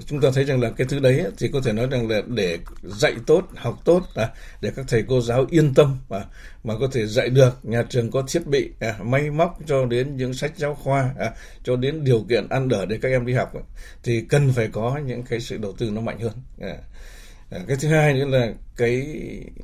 chúng 0.05 0.21
ta 0.21 0.29
thấy 0.33 0.43
rằng 0.43 0.61
là 0.61 0.69
cái 0.69 0.87
thứ 0.89 0.99
đấy 0.99 1.23
thì 1.37 1.47
có 1.53 1.61
thể 1.63 1.73
nói 1.73 1.87
rằng 1.91 2.09
là 2.09 2.21
để 2.27 2.59
dạy 2.83 3.13
tốt 3.25 3.41
học 3.55 3.81
tốt 3.85 4.01
à, 4.15 4.29
để 4.61 4.71
các 4.75 4.85
thầy 4.87 5.03
cô 5.07 5.21
giáo 5.21 5.45
yên 5.49 5.73
tâm 5.73 5.97
à, 6.09 6.25
mà 6.63 6.73
có 6.79 6.87
thể 6.91 7.07
dạy 7.07 7.29
được 7.29 7.59
nhà 7.63 7.83
trường 7.89 8.11
có 8.11 8.23
thiết 8.27 8.47
bị 8.47 8.71
à, 8.79 8.95
may 9.01 9.31
móc 9.31 9.59
cho 9.65 9.85
đến 9.85 10.17
những 10.17 10.33
sách 10.33 10.51
giáo 10.57 10.75
khoa 10.75 11.13
à, 11.19 11.31
cho 11.63 11.75
đến 11.75 12.03
điều 12.03 12.25
kiện 12.29 12.49
ăn 12.49 12.69
ở 12.69 12.85
để 12.85 12.99
các 13.01 13.09
em 13.09 13.25
đi 13.25 13.33
học 13.33 13.51
thì 14.03 14.21
cần 14.29 14.51
phải 14.51 14.67
có 14.71 14.99
những 15.05 15.23
cái 15.23 15.39
sự 15.39 15.57
đầu 15.57 15.73
tư 15.77 15.91
nó 15.91 16.01
mạnh 16.01 16.19
hơn. 16.19 16.33
À, 16.61 16.77
cái 17.67 17.77
thứ 17.81 17.87
hai 17.87 18.13
nữa 18.13 18.25
là 18.25 18.53
cái 18.77 19.17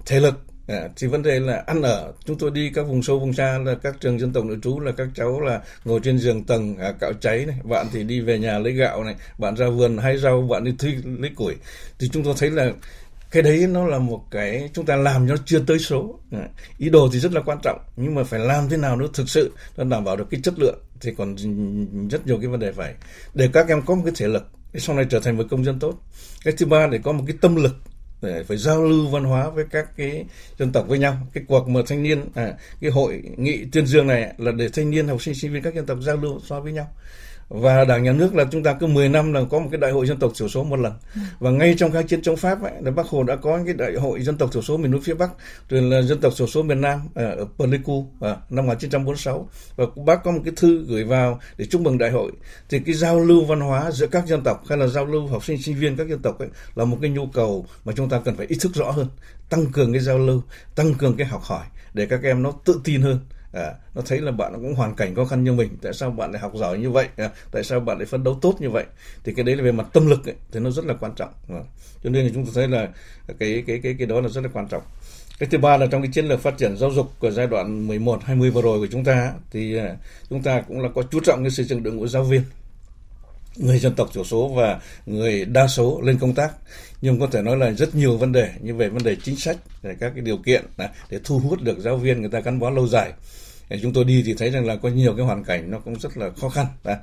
thể 0.06 0.20
lực 0.20 0.51
À, 0.72 0.90
thì 0.96 1.08
vấn 1.08 1.24
đề 1.24 1.40
là 1.40 1.64
ăn 1.68 1.82
ở. 1.82 2.14
Chúng 2.26 2.38
tôi 2.38 2.52
đi 2.52 2.72
các 2.74 2.84
vùng 2.84 3.04
sâu 3.04 3.20
vùng 3.20 3.34
xa 3.34 3.58
là 3.66 3.76
các 3.84 3.96
trường 4.00 4.20
dân 4.20 4.34
tộc 4.34 4.46
nội 4.46 4.58
trú 4.64 4.80
là 4.80 4.92
các 4.92 5.08
cháu 5.16 5.42
là 5.42 5.62
ngồi 5.86 6.00
trên 6.04 6.20
giường 6.20 6.44
tầng 6.44 6.78
à, 6.78 6.92
cạo 7.00 7.14
cháy 7.14 7.46
này. 7.46 7.56
Bạn 7.64 7.88
thì 7.94 8.04
đi 8.04 8.20
về 8.20 8.40
nhà 8.40 8.60
lấy 8.60 8.74
gạo 8.74 9.04
này 9.04 9.16
bạn 9.38 9.56
ra 9.56 9.70
vườn 9.70 9.98
hay 9.98 10.18
rau 10.18 10.42
bạn 10.42 10.64
đi 10.64 10.72
thuê 10.80 10.92
lấy 11.20 11.32
củi. 11.36 11.56
Thì 12.00 12.10
chúng 12.14 12.24
tôi 12.24 12.34
thấy 12.38 12.50
là 12.50 12.72
cái 13.32 13.44
đấy 13.44 13.68
nó 13.70 13.86
là 13.86 14.00
một 14.00 14.24
cái 14.32 14.70
chúng 14.74 14.86
ta 14.86 14.96
làm 14.96 15.26
nó 15.26 15.36
chưa 15.46 15.60
tới 15.60 15.80
số. 15.80 16.20
À, 16.32 16.48
ý 16.78 16.90
đồ 16.90 17.10
thì 17.14 17.20
rất 17.20 17.34
là 17.34 17.42
quan 17.42 17.58
trọng 17.64 17.80
nhưng 17.96 18.16
mà 18.16 18.24
phải 18.24 18.40
làm 18.40 18.70
thế 18.70 18.78
nào 18.78 18.96
nó 18.96 19.08
thực 19.14 19.30
sự 19.30 19.52
nó 19.78 19.84
đảm 19.84 20.04
bảo 20.04 20.16
được 20.16 20.28
cái 20.32 20.40
chất 20.44 20.54
lượng 20.60 20.80
thì 21.02 21.12
còn 21.18 21.36
rất 22.10 22.28
nhiều 22.28 22.38
cái 22.38 22.48
vấn 22.48 22.60
đề 22.60 22.72
phải. 22.72 22.94
Để 23.34 23.50
các 23.54 23.68
em 23.68 23.82
có 23.82 23.96
một 23.96 24.02
cái 24.06 24.14
thể 24.18 24.28
lực 24.28 24.48
để 24.74 24.80
sau 24.80 24.96
này 24.96 25.06
trở 25.10 25.20
thành 25.20 25.38
một 25.38 25.44
công 25.50 25.66
dân 25.66 25.80
tốt. 25.80 26.00
Cái 26.44 26.54
thứ 26.58 26.66
ba 26.66 26.88
để 26.88 27.00
có 27.04 27.12
một 27.12 27.24
cái 27.28 27.38
tâm 27.42 27.56
lực 27.56 27.76
để 28.22 28.44
phải 28.44 28.58
giao 28.58 28.84
lưu 28.84 29.08
văn 29.08 29.24
hóa 29.24 29.50
với 29.50 29.66
các 29.72 29.98
cái 29.98 30.26
dân 30.60 30.72
tộc 30.72 30.88
với 30.88 31.00
nhau. 31.00 31.18
Cái 31.34 31.44
cuộc 31.48 31.70
mà 31.70 31.82
thanh 31.88 32.04
niên 32.04 32.26
à, 32.36 32.54
cái 32.82 32.92
hội 32.92 33.22
nghị 33.38 33.66
tuyên 33.72 33.86
dương 33.86 34.08
này 34.08 34.34
là 34.38 34.52
để 34.52 34.70
thanh 34.70 34.90
niên 34.90 35.08
học 35.08 35.22
sinh 35.22 35.36
sinh 35.36 35.54
viên 35.54 35.64
các 35.64 35.76
dân 35.76 35.86
tộc 35.86 35.98
giao 36.02 36.18
lưu 36.18 36.40
so 36.46 36.60
với 36.60 36.72
nhau 36.72 36.88
và 37.54 37.86
đảng 37.86 38.04
nhà 38.04 38.12
nước 38.12 38.36
là 38.36 38.46
chúng 38.52 38.64
ta 38.64 38.74
cứ 38.74 38.88
10 38.88 39.10
năm 39.10 39.34
là 39.34 39.42
có 39.50 39.60
một 39.60 39.68
cái 39.72 39.80
đại 39.80 39.92
hội 39.92 40.06
dân 40.06 40.20
tộc 40.20 40.32
thiểu 40.40 40.50
số 40.50 40.64
một 40.64 40.80
lần. 40.80 40.94
Và 41.40 41.52
ngay 41.52 41.76
trong 41.78 41.92
kháng 41.92 42.08
chiến 42.08 42.22
chống 42.22 42.38
pháp 42.38 42.64
ấy, 42.64 42.72
là 42.82 42.92
bác 42.92 43.08
hồ 43.08 43.24
đã 43.24 43.36
có 43.36 43.60
cái 43.66 43.74
đại 43.74 43.94
hội 43.94 44.22
dân 44.22 44.38
tộc 44.38 44.50
thiểu 44.54 44.62
số 44.62 44.78
miền 44.78 44.92
núi 44.92 45.02
phía 45.04 45.14
bắc 45.14 45.30
rồi 45.70 45.82
là 45.82 46.02
dân 46.02 46.22
tộc 46.22 46.34
thiểu 46.38 46.48
số 46.48 46.64
miền 46.64 46.82
nam 46.82 47.00
à, 47.16 47.24
ở 47.24 47.46
Pleiku 47.58 48.08
à, 48.22 48.36
năm 48.50 48.66
1946 48.66 49.50
và 49.76 49.86
bác 50.06 50.24
có 50.24 50.32
một 50.32 50.42
cái 50.46 50.54
thư 50.58 50.86
gửi 50.88 51.04
vào 51.04 51.40
để 51.58 51.66
chúc 51.66 51.82
mừng 51.82 51.98
đại 51.98 52.12
hội. 52.12 52.32
Thì 52.70 52.80
cái 52.80 52.96
giao 52.96 53.20
lưu 53.20 53.46
văn 53.46 53.60
hóa 53.60 53.92
giữa 53.92 54.08
các 54.08 54.28
dân 54.28 54.42
tộc 54.44 54.64
hay 54.70 54.78
là 54.78 54.88
giao 54.88 55.06
lưu 55.06 55.28
học 55.28 55.46
sinh 55.46 55.62
sinh 55.62 55.76
viên 55.76 55.96
các 55.96 56.08
dân 56.08 56.20
tộc 56.20 56.40
ấy 56.40 56.50
là 56.76 56.86
một 56.86 56.98
cái 57.02 57.10
nhu 57.10 57.26
cầu 57.26 57.66
mà 57.86 57.94
chúng 57.96 58.10
ta 58.10 58.20
cần 58.26 58.36
phải 58.36 58.48
ý 58.48 58.56
thức 58.60 58.72
rõ 58.76 58.92
hơn 58.92 59.08
tăng 59.50 59.66
cường 59.66 59.94
cái 59.94 60.02
giao 60.02 60.20
lưu 60.20 60.42
tăng 60.76 60.94
cường 60.94 61.18
cái 61.18 61.28
học 61.28 61.42
hỏi 61.44 61.66
để 61.94 62.06
các 62.06 62.24
em 62.24 62.44
nó 62.44 62.52
tự 62.66 62.82
tin 62.84 63.02
hơn 63.02 63.20
à, 63.54 63.74
nó 63.96 64.02
thấy 64.06 64.20
là 64.20 64.32
bạn 64.32 64.54
cũng 64.54 64.76
hoàn 64.76 64.96
cảnh 64.96 65.16
khó 65.16 65.26
khăn 65.26 65.44
như 65.44 65.54
mình 65.54 65.70
tại 65.82 65.94
sao 65.94 66.12
bạn 66.12 66.32
lại 66.32 66.42
học 66.42 66.52
giỏi 66.56 66.78
như 66.78 66.92
vậy? 66.92 67.08
À, 67.18 67.30
tại 67.52 67.64
sao 67.64 67.80
bạn 67.80 67.98
lại 67.98 68.06
phấn 68.06 68.24
đấu 68.24 68.40
tốt 68.42 68.56
như 68.60 68.70
vậy? 68.70 68.86
Thì 69.24 69.34
cái 69.34 69.44
đấy 69.44 69.56
là 69.56 69.64
về 69.64 69.72
mặt 69.72 69.88
tâm 69.94 70.08
lực 70.08 70.26
ấy, 70.26 70.36
thì 70.52 70.60
nó 70.60 70.72
rất 70.72 70.86
là 70.86 70.94
quan 70.94 71.12
trọng. 71.16 71.34
À, 71.50 71.62
cho 72.04 72.10
nên 72.10 72.26
là 72.26 72.32
chúng 72.34 72.46
tôi 72.46 72.54
thấy 72.56 72.68
là 72.68 72.88
cái 73.40 73.64
cái 73.68 73.80
cái 73.84 73.96
cái 73.98 74.08
đó 74.08 74.22
là 74.22 74.30
rất 74.30 74.42
là 74.42 74.50
quan 74.54 74.68
trọng. 74.68 74.84
Cái 75.40 75.50
thứ 75.52 75.58
ba 75.58 75.78
là 75.78 75.86
trong 75.86 76.02
cái 76.02 76.12
chiến 76.14 76.26
lược 76.26 76.42
phát 76.42 76.58
triển 76.58 76.78
giáo 76.78 76.92
dục 76.92 77.12
của 77.20 77.32
giai 77.32 77.48
đoạn 77.48 77.88
11 77.88 78.24
20 78.24 78.52
vừa 78.52 78.62
rồi 78.62 78.80
của 78.80 78.88
chúng 78.92 79.04
ta 79.04 79.34
thì 79.52 79.78
à, 79.78 79.96
chúng 80.30 80.44
ta 80.44 80.62
cũng 80.62 80.82
là 80.82 80.90
có 80.96 81.04
chú 81.12 81.20
trọng 81.20 81.44
cái 81.44 81.52
xây 81.52 81.66
dựng 81.66 81.84
đội 81.84 81.94
ngũ 81.94 82.08
giáo 82.08 82.24
viên 82.24 82.42
người 83.56 83.80
dân 83.80 83.96
tộc 83.96 84.10
thiểu 84.14 84.24
số 84.24 84.48
và 84.48 84.80
người 85.06 85.46
đa 85.46 85.68
số 85.68 86.02
lên 86.02 86.18
công 86.20 86.34
tác. 86.34 86.52
Nhưng 87.02 87.20
có 87.20 87.28
thể 87.28 87.42
nói 87.42 87.58
là 87.58 87.72
rất 87.72 87.96
nhiều 87.96 88.18
vấn 88.18 88.32
đề 88.32 88.50
như 88.62 88.76
về 88.76 88.90
vấn 88.90 89.04
đề 89.04 89.16
chính 89.24 89.36
sách 89.36 89.58
về 89.82 89.96
các 90.00 90.12
cái 90.16 90.22
điều 90.22 90.38
kiện 90.38 90.66
à, 90.78 90.90
để 91.10 91.20
thu 91.24 91.40
hút 91.40 91.62
được 91.62 91.80
giáo 91.80 91.98
viên 91.98 92.22
người 92.22 92.30
ta 92.30 92.40
gắn 92.40 92.60
bó 92.60 92.70
lâu 92.70 92.88
dài 92.88 93.12
chúng 93.82 93.94
tôi 93.94 94.04
đi 94.04 94.24
thì 94.26 94.34
thấy 94.34 94.50
rằng 94.50 94.66
là 94.66 94.76
có 94.76 94.90
nhiều 94.90 95.14
cái 95.18 95.26
hoàn 95.26 95.44
cảnh 95.44 95.72
nó 95.72 95.80
cũng 95.80 96.00
rất 96.00 96.18
là 96.18 96.30
khó 96.42 96.50
khăn. 96.50 96.66
À, 96.84 96.98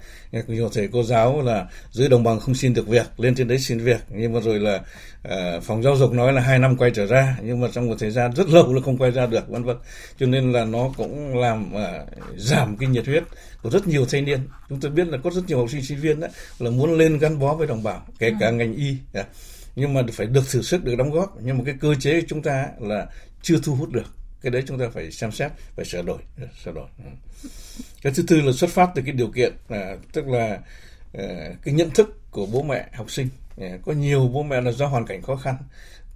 nhiều 0.46 0.68
thầy 0.74 0.88
cô 0.92 1.02
giáo 1.02 1.42
là 1.42 1.66
dưới 1.90 2.09
đồng 2.09 2.22
bằng 2.22 2.40
không 2.40 2.54
xin 2.54 2.74
được 2.74 2.88
việc 2.88 3.07
lên 3.16 3.35
trên 3.35 3.48
đấy 3.48 3.59
xin 3.59 3.78
việc. 3.78 4.00
Nhưng 4.09 4.33
mà 4.33 4.40
rồi 4.40 4.59
là 4.61 4.81
uh, 5.28 5.62
phòng 5.62 5.83
giáo 5.83 5.96
dục 5.96 6.12
nói 6.12 6.33
là 6.33 6.40
hai 6.40 6.59
năm 6.59 6.76
quay 6.76 6.90
trở 6.94 7.07
ra 7.07 7.38
nhưng 7.42 7.61
mà 7.61 7.68
trong 7.72 7.87
một 7.87 7.94
thời 7.98 8.11
gian 8.11 8.33
rất 8.35 8.48
lâu 8.48 8.74
là 8.74 8.81
không 8.85 8.98
quay 8.98 9.11
ra 9.11 9.26
được 9.26 9.48
vân 9.48 9.64
vân. 9.64 9.76
Cho 10.18 10.26
nên 10.26 10.52
là 10.52 10.64
nó 10.64 10.92
cũng 10.96 11.38
làm 11.38 11.74
uh, 11.74 11.81
giảm 12.37 12.76
cái 12.76 12.88
nhiệt 12.88 13.07
huyết 13.07 13.22
của 13.62 13.70
rất 13.70 13.87
nhiều 13.87 14.07
thanh 14.07 14.24
niên. 14.24 14.40
Chúng 14.68 14.81
tôi 14.81 14.90
biết 14.90 15.09
là 15.09 15.18
có 15.24 15.31
rất 15.31 15.42
nhiều 15.46 15.59
học 15.59 15.70
sinh 15.70 15.83
sinh 15.83 16.00
viên 16.00 16.20
đấy 16.20 16.31
là 16.59 16.70
muốn 16.70 16.98
lên 16.98 17.18
gắn 17.18 17.38
bó 17.38 17.54
với 17.54 17.66
đồng 17.66 17.83
bào 17.83 18.07
kể 18.18 18.33
cả 18.40 18.50
ngành 18.50 18.74
y 18.74 18.96
à, 19.12 19.24
nhưng 19.76 19.94
mà 19.94 20.02
phải 20.12 20.26
được 20.26 20.50
thử 20.50 20.62
sức 20.62 20.85
được 20.85 20.94
đóng 20.98 21.11
góp. 21.11 21.37
Nhưng 21.42 21.59
mà 21.59 21.64
cái 21.64 21.74
cơ 21.81 21.94
chế 22.00 22.22
chúng 22.28 22.42
ta 22.42 22.66
là 22.81 23.07
chưa 23.42 23.59
thu 23.62 23.74
hút 23.74 23.92
được 23.92 24.17
cái 24.42 24.51
đấy 24.51 24.62
chúng 24.66 24.79
ta 24.79 24.85
phải 24.92 25.11
xem 25.11 25.33
xét 25.33 25.53
phải 25.77 25.85
sửa 25.85 26.03
đổi 26.03 26.18
sửa 26.64 26.72
đổi 26.72 26.87
ừ. 27.05 27.11
cái 28.03 28.12
thứ 28.16 28.22
tư 28.27 28.40
là 28.40 28.53
xuất 28.53 28.70
phát 28.70 28.90
từ 28.94 29.03
cái 29.03 29.12
điều 29.12 29.29
kiện 29.29 29.53
à, 29.68 29.96
tức 30.12 30.29
là 30.29 30.59
à, 31.12 31.24
cái 31.62 31.74
nhận 31.74 31.90
thức 31.90 32.31
của 32.31 32.46
bố 32.46 32.62
mẹ 32.62 32.88
học 32.94 33.11
sinh 33.11 33.29
à, 33.61 33.79
có 33.85 33.92
nhiều 33.92 34.29
bố 34.29 34.42
mẹ 34.42 34.61
là 34.61 34.72
do 34.72 34.87
hoàn 34.87 35.07
cảnh 35.07 35.22
khó 35.22 35.37
khăn 35.37 35.55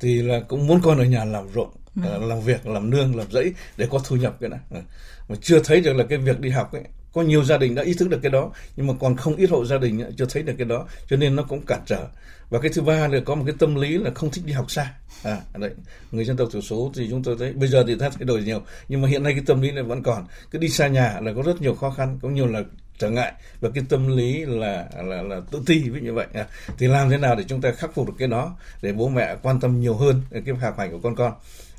thì 0.01 0.23
là 0.23 0.41
cũng 0.41 0.67
muốn 0.67 0.81
con 0.83 0.99
ở 0.99 1.05
nhà 1.05 1.25
làm 1.25 1.49
ruộng 1.55 1.71
ừ. 1.97 2.03
à, 2.13 2.19
làm 2.19 2.41
việc 2.41 2.67
làm 2.67 2.91
nương 2.91 3.17
làm 3.17 3.33
dãy 3.33 3.53
để 3.77 3.87
có 3.91 4.01
thu 4.05 4.17
nhập 4.17 4.37
cái 4.41 4.51
này 4.51 4.61
à, 4.71 4.81
mà 5.29 5.37
chưa 5.41 5.63
thấy 5.65 5.81
được 5.81 5.93
là 5.93 6.05
cái 6.09 6.19
việc 6.19 6.41
đi 6.41 6.51
học 6.51 6.73
ấy 6.73 6.83
có 7.13 7.23
nhiều 7.23 7.45
gia 7.45 7.59
đình 7.59 7.75
đã 7.75 7.83
ý 7.83 7.95
thức 7.95 8.09
được 8.09 8.19
cái 8.23 8.33
đó, 8.33 8.53
nhưng 8.77 8.87
mà 8.87 8.95
còn 9.01 9.17
không 9.17 9.37
ít 9.37 9.51
hộ 9.51 9.65
gia 9.65 9.79
đình 9.79 10.05
chưa 10.19 10.27
thấy 10.27 10.43
được 10.43 10.55
cái 10.59 10.67
đó, 10.67 10.87
cho 11.09 11.17
nên 11.17 11.37
nó 11.37 11.43
cũng 11.43 11.67
cản 11.67 11.81
trở. 11.87 12.07
Và 12.51 12.59
cái 12.59 12.71
thứ 12.75 12.83
ba 12.83 13.09
là 13.09 13.21
có 13.25 13.35
một 13.35 13.43
cái 13.47 13.55
tâm 13.59 13.75
lý 13.75 13.99
là 13.99 14.11
không 14.15 14.31
thích 14.31 14.45
đi 14.47 14.53
học 14.53 14.71
xa. 14.71 14.95
À 15.23 15.41
đấy. 15.59 15.71
Người 16.13 16.25
dân 16.25 16.37
tộc 16.37 16.49
thiểu 16.53 16.63
số 16.63 16.93
thì 16.95 17.07
chúng 17.11 17.23
tôi 17.23 17.37
thấy, 17.39 17.53
bây 17.53 17.69
giờ 17.69 17.85
thì 17.87 17.95
ta 17.95 18.09
thay 18.09 18.25
đổi 18.25 18.43
nhiều, 18.43 18.63
nhưng 18.89 19.03
mà 19.03 19.09
hiện 19.09 19.23
nay 19.23 19.33
cái 19.33 19.43
tâm 19.47 19.61
lý 19.61 19.71
này 19.71 19.83
vẫn 19.83 20.03
còn. 20.03 20.27
Cứ 20.51 20.59
đi 20.59 20.69
xa 20.69 20.89
nhà 20.89 21.21
là 21.23 21.33
có 21.37 21.43
rất 21.43 21.63
nhiều 21.63 21.75
khó 21.75 21.91
khăn 21.91 22.19
có 22.23 22.29
nhiều 22.29 22.47
là 22.47 22.63
trở 22.99 23.11
ngại. 23.11 23.33
Và 23.61 23.71
cái 23.75 23.85
tâm 23.89 24.17
lý 24.17 24.45
là 24.45 24.87
là 25.05 25.23
là 25.23 25.41
tự 25.51 25.63
ti 25.67 25.89
ví 25.89 26.01
như 26.01 26.13
vậy. 26.13 26.27
À. 26.35 26.47
thì 26.79 26.87
làm 26.87 27.11
thế 27.11 27.19
nào 27.19 27.35
để 27.37 27.45
chúng 27.49 27.61
ta 27.61 27.73
khắc 27.73 27.95
phục 27.95 28.07
được 28.07 28.15
cái 28.19 28.29
đó, 28.29 28.57
để 28.83 28.93
bố 28.93 29.09
mẹ 29.09 29.37
quan 29.43 29.61
tâm 29.61 29.81
nhiều 29.81 29.95
hơn 29.95 30.23
đến 30.31 30.45
cái 30.45 30.55
học 30.55 30.79
hành 30.79 30.91
của 30.91 31.01
con 31.03 31.17
con? 31.17 31.33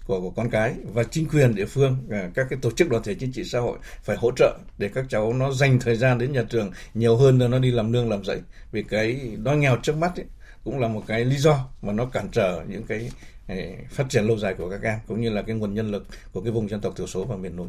Của 0.06 0.22
của 0.22 0.30
con 0.30 0.50
cái 0.50 0.76
và 0.94 1.04
chính 1.04 1.28
quyền 1.30 1.56
địa 1.56 1.66
phương 1.66 1.98
à, 2.12 2.30
các 2.34 2.48
cái 2.50 2.60
tổ 2.62 2.72
chức 2.72 2.90
đoàn 2.90 3.04
thể 3.04 3.16
chính 3.16 3.32
trị 3.32 3.44
xã 3.44 3.60
hội 3.60 3.78
phải 4.04 4.18
hỗ 4.18 4.32
trợ 4.36 4.58
để 4.78 4.90
các 4.94 5.06
cháu 5.10 5.34
nó 5.34 5.52
dành 5.52 5.80
thời 5.80 5.96
gian 5.96 6.18
đến 6.18 6.32
nhà 6.32 6.44
trường 6.50 6.72
nhiều 6.94 7.18
hơn 7.18 7.40
là 7.40 7.48
nó 7.48 7.60
đi 7.60 7.72
làm 7.72 7.92
nương 7.92 8.10
làm 8.10 8.24
dạy 8.24 8.38
vì 8.72 8.84
cái 8.84 9.38
đói 9.44 9.58
nghèo 9.58 9.78
trước 9.84 9.98
mắt 9.98 10.16
ấy, 10.16 10.26
cũng 10.64 10.80
là 10.80 10.88
một 10.88 11.04
cái 11.08 11.26
lý 11.26 11.38
do 11.38 11.68
mà 11.82 11.94
nó 11.94 12.06
cản 12.06 12.30
trở 12.32 12.64
những 12.68 12.84
cái 12.84 13.10
phát 13.90 14.10
triển 14.10 14.26
lâu 14.26 14.38
dài 14.38 14.54
của 14.54 14.70
các 14.70 14.82
em 14.82 15.00
cũng 15.08 15.22
như 15.22 15.30
là 15.30 15.42
cái 15.42 15.56
nguồn 15.56 15.74
nhân 15.74 15.92
lực 15.92 16.08
của 16.32 16.42
cái 16.42 16.52
vùng 16.52 16.70
dân 16.70 16.82
tộc 16.82 16.94
thiểu 16.96 17.08
số 17.08 17.24
và 17.24 17.36
miền 17.36 17.56
núi. 17.56 17.68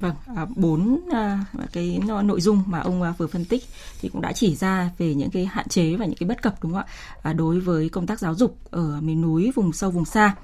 Vâng, 0.00 0.14
à, 0.36 0.46
bốn 0.56 1.00
à, 1.12 1.44
cái 1.72 2.00
nội 2.24 2.40
dung 2.40 2.62
mà 2.66 2.80
ông 2.80 3.02
à, 3.02 3.14
vừa 3.18 3.26
phân 3.26 3.44
tích 3.44 3.62
thì 4.00 4.08
cũng 4.08 4.20
đã 4.20 4.32
chỉ 4.32 4.54
ra 4.54 4.90
về 4.98 5.14
những 5.14 5.30
cái 5.30 5.46
hạn 5.46 5.68
chế 5.68 5.96
và 5.96 6.04
những 6.04 6.16
cái 6.16 6.28
bất 6.28 6.42
cập 6.42 6.54
đúng 6.62 6.72
không 6.72 6.84
ạ? 7.22 7.32
đối 7.32 7.60
với 7.60 7.88
công 7.88 8.06
tác 8.06 8.20
giáo 8.20 8.34
dục 8.34 8.56
ở 8.70 9.00
miền 9.00 9.22
núi, 9.22 9.52
vùng 9.54 9.72
sâu, 9.72 9.90
vùng 9.90 10.04
xa. 10.04 10.34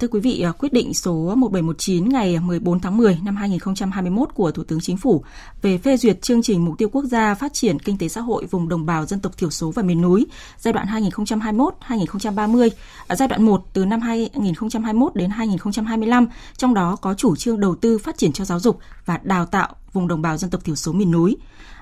Thưa 0.00 0.08
quý 0.08 0.20
vị, 0.20 0.44
quyết 0.58 0.72
định 0.72 0.94
số 0.94 1.34
1719 1.34 2.08
ngày 2.08 2.38
14 2.38 2.80
tháng 2.80 2.96
10 2.96 3.18
năm 3.22 3.36
2021 3.36 4.28
của 4.34 4.50
Thủ 4.50 4.64
tướng 4.64 4.80
Chính 4.80 4.96
phủ 4.96 5.24
về 5.62 5.78
phê 5.78 5.96
duyệt 5.96 6.22
chương 6.22 6.42
trình 6.42 6.64
mục 6.64 6.78
tiêu 6.78 6.88
quốc 6.88 7.04
gia 7.04 7.34
phát 7.34 7.52
triển 7.52 7.78
kinh 7.78 7.98
tế 7.98 8.08
xã 8.08 8.20
hội 8.20 8.46
vùng 8.46 8.68
đồng 8.68 8.86
bào 8.86 9.06
dân 9.06 9.20
tộc 9.20 9.36
thiểu 9.36 9.50
số 9.50 9.70
và 9.70 9.82
miền 9.82 10.00
núi 10.00 10.26
giai 10.58 10.72
đoạn 10.72 10.86
2021-2030, 10.86 12.68
giai 13.08 13.28
đoạn 13.28 13.42
1 13.42 13.64
từ 13.72 13.84
năm 13.84 13.99
năm 14.00 14.08
2021 14.08 15.14
đến 15.14 15.30
2025, 15.30 16.26
trong 16.56 16.74
đó 16.74 16.96
có 16.96 17.14
chủ 17.14 17.36
trương 17.36 17.60
đầu 17.60 17.74
tư 17.74 17.98
phát 17.98 18.18
triển 18.18 18.32
cho 18.32 18.44
giáo 18.44 18.60
dục 18.60 18.78
và 19.06 19.20
đào 19.22 19.46
tạo 19.46 19.68
vùng 19.92 20.08
đồng 20.08 20.22
bào 20.22 20.36
dân 20.36 20.50
tộc 20.50 20.64
thiểu 20.64 20.74
số 20.74 20.92
miền 20.92 21.10
núi. 21.10 21.36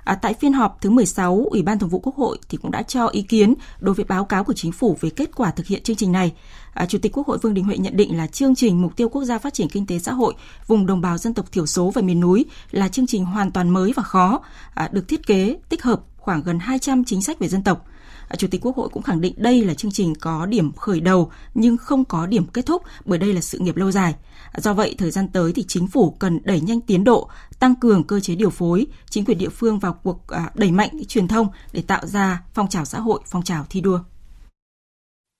À, 0.04 0.14
tại 0.14 0.35
phiên 0.35 0.52
họp 0.52 0.78
thứ 0.81 0.90
16, 0.90 1.46
Ủy 1.50 1.62
ban 1.62 1.78
Thường 1.78 1.88
vụ 1.88 1.98
Quốc 1.98 2.16
hội 2.16 2.38
thì 2.48 2.59
cũng 2.59 2.70
đã 2.70 2.83
cho 2.83 3.07
ý 3.07 3.22
kiến 3.22 3.54
đối 3.81 3.94
với 3.94 4.04
báo 4.04 4.24
cáo 4.24 4.44
của 4.44 4.52
chính 4.52 4.72
phủ 4.72 4.96
về 5.00 5.11
kết 5.11 5.31
quả 5.35 5.50
thực 5.50 5.66
hiện 5.66 5.83
chương 5.83 5.96
trình 5.96 6.12
này. 6.12 6.33
À, 6.74 6.87
Chủ 6.87 6.98
tịch 6.98 7.12
Quốc 7.12 7.26
hội 7.26 7.38
Vương 7.38 7.54
Đình 7.54 7.64
Huệ 7.64 7.78
nhận 7.78 7.96
định 7.96 8.16
là 8.16 8.26
chương 8.26 8.54
trình 8.54 8.83
mục 8.83 8.96
tiêu 8.96 9.09
quốc 9.09 9.24
gia 9.24 9.38
phát 9.38 9.54
triển 9.54 9.68
kinh 9.68 9.87
tế 9.87 9.98
xã 9.98 10.12
hội 10.12 10.35
vùng 10.66 10.87
đồng 10.87 11.00
bào 11.00 11.18
dân 11.18 11.35
tộc 11.35 11.52
thiểu 11.52 11.66
số 11.66 11.90
và 11.94 12.02
miền 12.02 12.20
núi 12.20 12.44
là 12.70 12.88
chương 12.88 13.07
trình 13.07 13.24
hoàn 13.24 13.50
toàn 13.50 13.70
mới 13.70 13.92
và 13.96 14.02
khó, 14.02 14.40
à, 14.74 14.88
được 14.92 15.09
thiết 15.09 15.26
kế 15.26 15.57
tích 15.68 15.83
hợp 15.83 16.00
khoảng 16.16 16.42
gần 16.42 16.59
200 16.59 17.04
chính 17.04 17.22
sách 17.22 17.38
về 17.38 17.48
dân 17.48 17.62
tộc. 17.62 17.85
Ờ, 18.29 18.37
Chủ 18.37 18.49
tịch 18.51 18.61
Quốc 18.64 18.77
hội 18.77 18.88
cũng 18.88 19.03
khẳng 19.03 19.21
định 19.21 19.35
đây 19.37 19.64
là 19.64 19.75
chương 19.75 19.91
trình 19.91 20.14
có 20.14 20.47
điểm 20.47 20.73
khởi 20.73 21.01
đầu 21.01 21.33
nhưng 21.55 21.77
không 21.77 22.05
có 22.05 22.27
điểm 22.27 22.47
kết 22.47 22.67
thúc 22.67 22.83
bởi 23.05 23.19
đây 23.19 23.35
là 23.35 23.41
sự 23.41 23.59
nghiệp 23.59 23.77
lâu 23.77 23.91
dài. 23.91 24.14
Do 24.57 24.75
vậy, 24.75 24.95
thời 24.99 25.11
gian 25.11 25.29
tới 25.29 25.53
thì 25.53 25.64
chính 25.69 25.87
phủ 25.87 26.17
cần 26.19 26.41
đẩy 26.45 26.61
nhanh 26.61 26.81
tiến 26.81 27.05
độ, 27.05 27.31
tăng 27.59 27.75
cường 27.75 28.05
cơ 28.05 28.21
chế 28.21 28.35
điều 28.35 28.51
phối, 28.51 28.87
chính 29.11 29.25
quyền 29.25 29.38
địa 29.38 29.49
phương 29.49 29.79
vào 29.79 30.01
cuộc 30.03 30.29
à, 30.29 30.51
đẩy 30.55 30.71
mạnh 30.71 30.91
truyền 31.09 31.29
thông 31.29 31.49
để 31.73 31.83
tạo 31.83 32.07
ra 32.07 32.43
phong 32.55 32.69
trào 32.69 32.85
xã 32.85 32.99
hội, 32.99 33.21
phong 33.27 33.45
trào 33.45 33.67
thi 33.71 33.81
đua. 33.81 34.01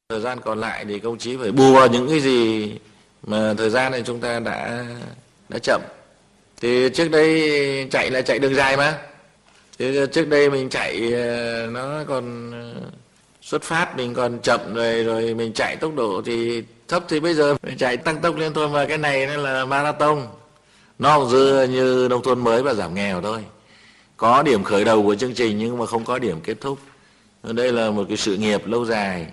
Thời 0.09 0.21
gian 0.21 0.39
còn 0.45 0.59
lại 0.59 0.85
thì 0.89 0.99
công 0.99 1.19
chí 1.19 1.37
phải 1.37 1.53
bù 1.53 1.73
vào 1.73 1.89
những 1.89 2.09
cái 2.09 2.21
gì 2.21 2.73
mà 3.27 3.55
thời 3.59 3.71
gian 3.71 3.93
này 3.93 4.03
chúng 4.07 4.21
ta 4.21 4.41
đã 4.41 4.87
đã 5.49 5.59
chậm. 5.59 5.83
Thì 6.61 6.89
trước 6.95 7.09
đây 7.09 7.89
chạy 7.91 8.11
là 8.11 8.23
chạy 8.23 8.39
đường 8.39 8.55
dài 8.55 8.77
mà 8.77 8.99
thế 9.79 10.07
trước 10.13 10.29
đây 10.29 10.51
mình 10.51 10.69
chạy 10.69 11.13
ờ, 11.13 11.67
nó 11.67 12.05
còn 12.09 12.53
ờ, 12.53 12.91
xuất 13.43 13.63
phát 13.63 13.97
mình 13.97 14.15
còn 14.15 14.39
chậm 14.43 14.75
rồi 14.75 15.05
rồi 15.05 15.35
mình 15.35 15.53
chạy 15.53 15.77
tốc 15.77 15.95
độ 15.95 16.23
thì 16.25 16.63
thấp 16.89 17.05
thì 17.09 17.21
bây 17.21 17.35
giờ 17.35 17.57
mình 17.63 17.79
chạy 17.79 17.97
tăng 17.97 18.21
tốc 18.21 18.37
lên 18.37 18.55
thôi. 18.55 18.69
Mà 18.69 18.87
cái 18.87 18.99
này 18.99 19.27
nó 19.27 19.37
là 19.37 19.65
marathon. 19.65 20.27
Nó 20.99 21.19
cũng 21.19 21.31
dư 21.31 21.65
như 21.65 22.07
nông 22.11 22.23
thôn 22.23 22.45
mới 22.45 22.63
và 22.63 22.75
giảm 22.75 22.95
nghèo 22.95 23.21
thôi. 23.21 23.45
Có 24.17 24.43
điểm 24.43 24.65
khởi 24.65 24.85
đầu 24.85 25.03
của 25.03 25.15
chương 25.15 25.35
trình 25.35 25.59
nhưng 25.59 25.79
mà 25.79 25.87
không 25.87 26.05
có 26.05 26.19
điểm 26.19 26.41
kết 26.41 26.61
thúc. 26.61 26.79
Đây 27.43 27.73
là 27.73 27.91
một 27.91 28.05
cái 28.09 28.17
sự 28.17 28.37
nghiệp 28.37 28.67
lâu 28.67 28.85
dài. 28.85 29.27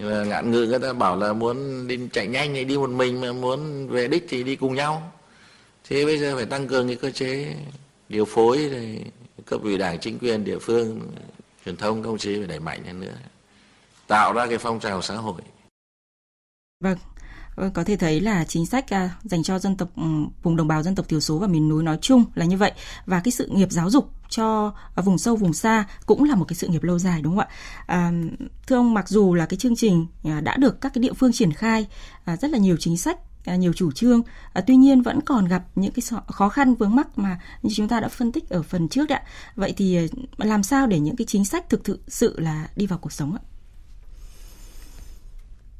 Và 0.00 0.24
ngạn 0.24 0.50
ngữ 0.50 0.66
người 0.66 0.78
ta 0.78 0.92
bảo 0.92 1.16
là 1.16 1.32
muốn 1.32 1.88
đi 1.88 1.98
chạy 2.12 2.26
nhanh 2.26 2.54
thì 2.54 2.64
đi 2.64 2.76
một 2.76 2.90
mình 2.90 3.20
mà 3.20 3.32
muốn 3.32 3.88
về 3.88 4.08
đích 4.08 4.26
thì 4.28 4.42
đi 4.42 4.56
cùng 4.56 4.74
nhau. 4.74 5.12
Thế 5.88 6.04
bây 6.04 6.18
giờ 6.18 6.36
phải 6.36 6.46
tăng 6.46 6.68
cường 6.68 6.86
cái 6.86 6.96
cơ 6.96 7.10
chế 7.10 7.54
điều 8.08 8.24
phối 8.24 8.70
cấp 9.46 9.60
ủy 9.62 9.78
đảng 9.78 9.98
chính 10.00 10.18
quyền 10.18 10.44
địa 10.44 10.58
phương 10.58 11.00
truyền 11.64 11.76
thông 11.76 12.02
công 12.02 12.18
chí 12.18 12.38
phải 12.38 12.46
đẩy 12.46 12.60
mạnh 12.60 12.84
hơn 12.84 13.00
nữa 13.00 13.14
tạo 14.06 14.32
ra 14.32 14.46
cái 14.46 14.58
phong 14.58 14.80
trào 14.80 15.02
xã 15.02 15.16
hội 15.16 15.42
Vâng, 16.80 16.98
ờ, 17.56 17.70
có 17.74 17.84
thể 17.84 17.96
thấy 17.96 18.20
là 18.20 18.44
chính 18.44 18.66
sách 18.66 18.92
à, 18.92 19.10
dành 19.22 19.42
cho 19.42 19.58
dân 19.58 19.76
tộc 19.76 19.88
ừ, 19.96 20.02
vùng 20.42 20.56
đồng 20.56 20.68
bào 20.68 20.82
dân 20.82 20.94
tộc 20.94 21.08
thiểu 21.08 21.20
số 21.20 21.38
và 21.38 21.46
miền 21.46 21.68
núi 21.68 21.82
nói 21.82 21.98
chung 22.00 22.24
là 22.34 22.44
như 22.44 22.56
vậy 22.56 22.72
và 23.06 23.20
cái 23.20 23.32
sự 23.32 23.46
nghiệp 23.46 23.72
giáo 23.72 23.90
dục 23.90 24.10
cho 24.28 24.72
à, 24.94 25.02
vùng 25.02 25.18
sâu 25.18 25.36
vùng 25.36 25.52
xa 25.52 25.84
cũng 26.06 26.24
là 26.24 26.34
một 26.34 26.44
cái 26.48 26.54
sự 26.54 26.68
nghiệp 26.68 26.82
lâu 26.82 26.98
dài 26.98 27.22
đúng 27.22 27.36
không 27.36 27.46
ạ? 27.48 27.48
À, 27.86 28.12
thưa 28.66 28.76
ông 28.76 28.94
mặc 28.94 29.08
dù 29.08 29.34
là 29.34 29.46
cái 29.46 29.56
chương 29.56 29.76
trình 29.76 30.06
à, 30.24 30.40
đã 30.40 30.56
được 30.56 30.80
các 30.80 30.92
cái 30.94 31.02
địa 31.02 31.12
phương 31.12 31.32
triển 31.32 31.52
khai 31.52 31.86
rất 32.40 32.50
là 32.50 32.58
nhiều 32.58 32.76
chính 32.80 32.96
sách 32.96 33.18
À, 33.44 33.56
nhiều 33.56 33.72
chủ 33.72 33.92
trương, 33.92 34.22
à, 34.52 34.60
tuy 34.66 34.76
nhiên 34.76 35.02
vẫn 35.02 35.20
còn 35.20 35.48
gặp 35.48 35.64
những 35.74 35.92
cái 35.92 36.20
khó 36.26 36.48
khăn 36.48 36.74
vướng 36.74 36.96
mắc 36.96 37.18
mà 37.18 37.40
như 37.62 37.74
chúng 37.74 37.88
ta 37.88 38.00
đã 38.00 38.08
phân 38.08 38.32
tích 38.32 38.48
ở 38.48 38.62
phần 38.62 38.88
trước 38.88 39.08
ạ. 39.08 39.22
Vậy 39.56 39.74
thì 39.76 39.96
à, 39.96 40.04
làm 40.36 40.62
sao 40.62 40.86
để 40.86 41.00
những 41.00 41.16
cái 41.16 41.26
chính 41.26 41.44
sách 41.44 41.70
thực 41.70 41.84
thực 41.84 42.00
sự 42.08 42.40
là 42.40 42.68
đi 42.76 42.86
vào 42.86 42.98
cuộc 42.98 43.12
sống 43.12 43.36
ạ? 43.36 43.42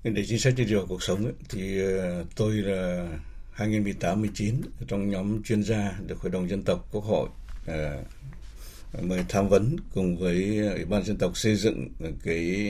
Để 0.02 0.24
chính 0.28 0.38
sách 0.38 0.54
đi 0.56 0.74
vào 0.74 0.86
cuộc 0.88 1.02
sống 1.02 1.24
ấy, 1.24 1.32
thì 1.48 1.80
à, 1.80 2.22
tôi 2.36 2.52
là 2.52 3.08
2018-19 3.56 4.54
trong 4.88 5.10
nhóm 5.10 5.42
chuyên 5.42 5.62
gia 5.62 5.92
được 6.06 6.20
Hội 6.20 6.30
đồng 6.30 6.48
Dân 6.48 6.62
tộc 6.62 6.88
Quốc 6.92 7.04
hội 7.04 7.28
mời 9.02 9.24
tham 9.28 9.48
vấn 9.48 9.76
cùng 9.94 10.16
với 10.16 10.58
Ủy 10.74 10.84
ban 10.84 11.04
dân 11.04 11.16
tộc 11.16 11.36
xây 11.36 11.56
dựng 11.56 11.88
cái 12.24 12.66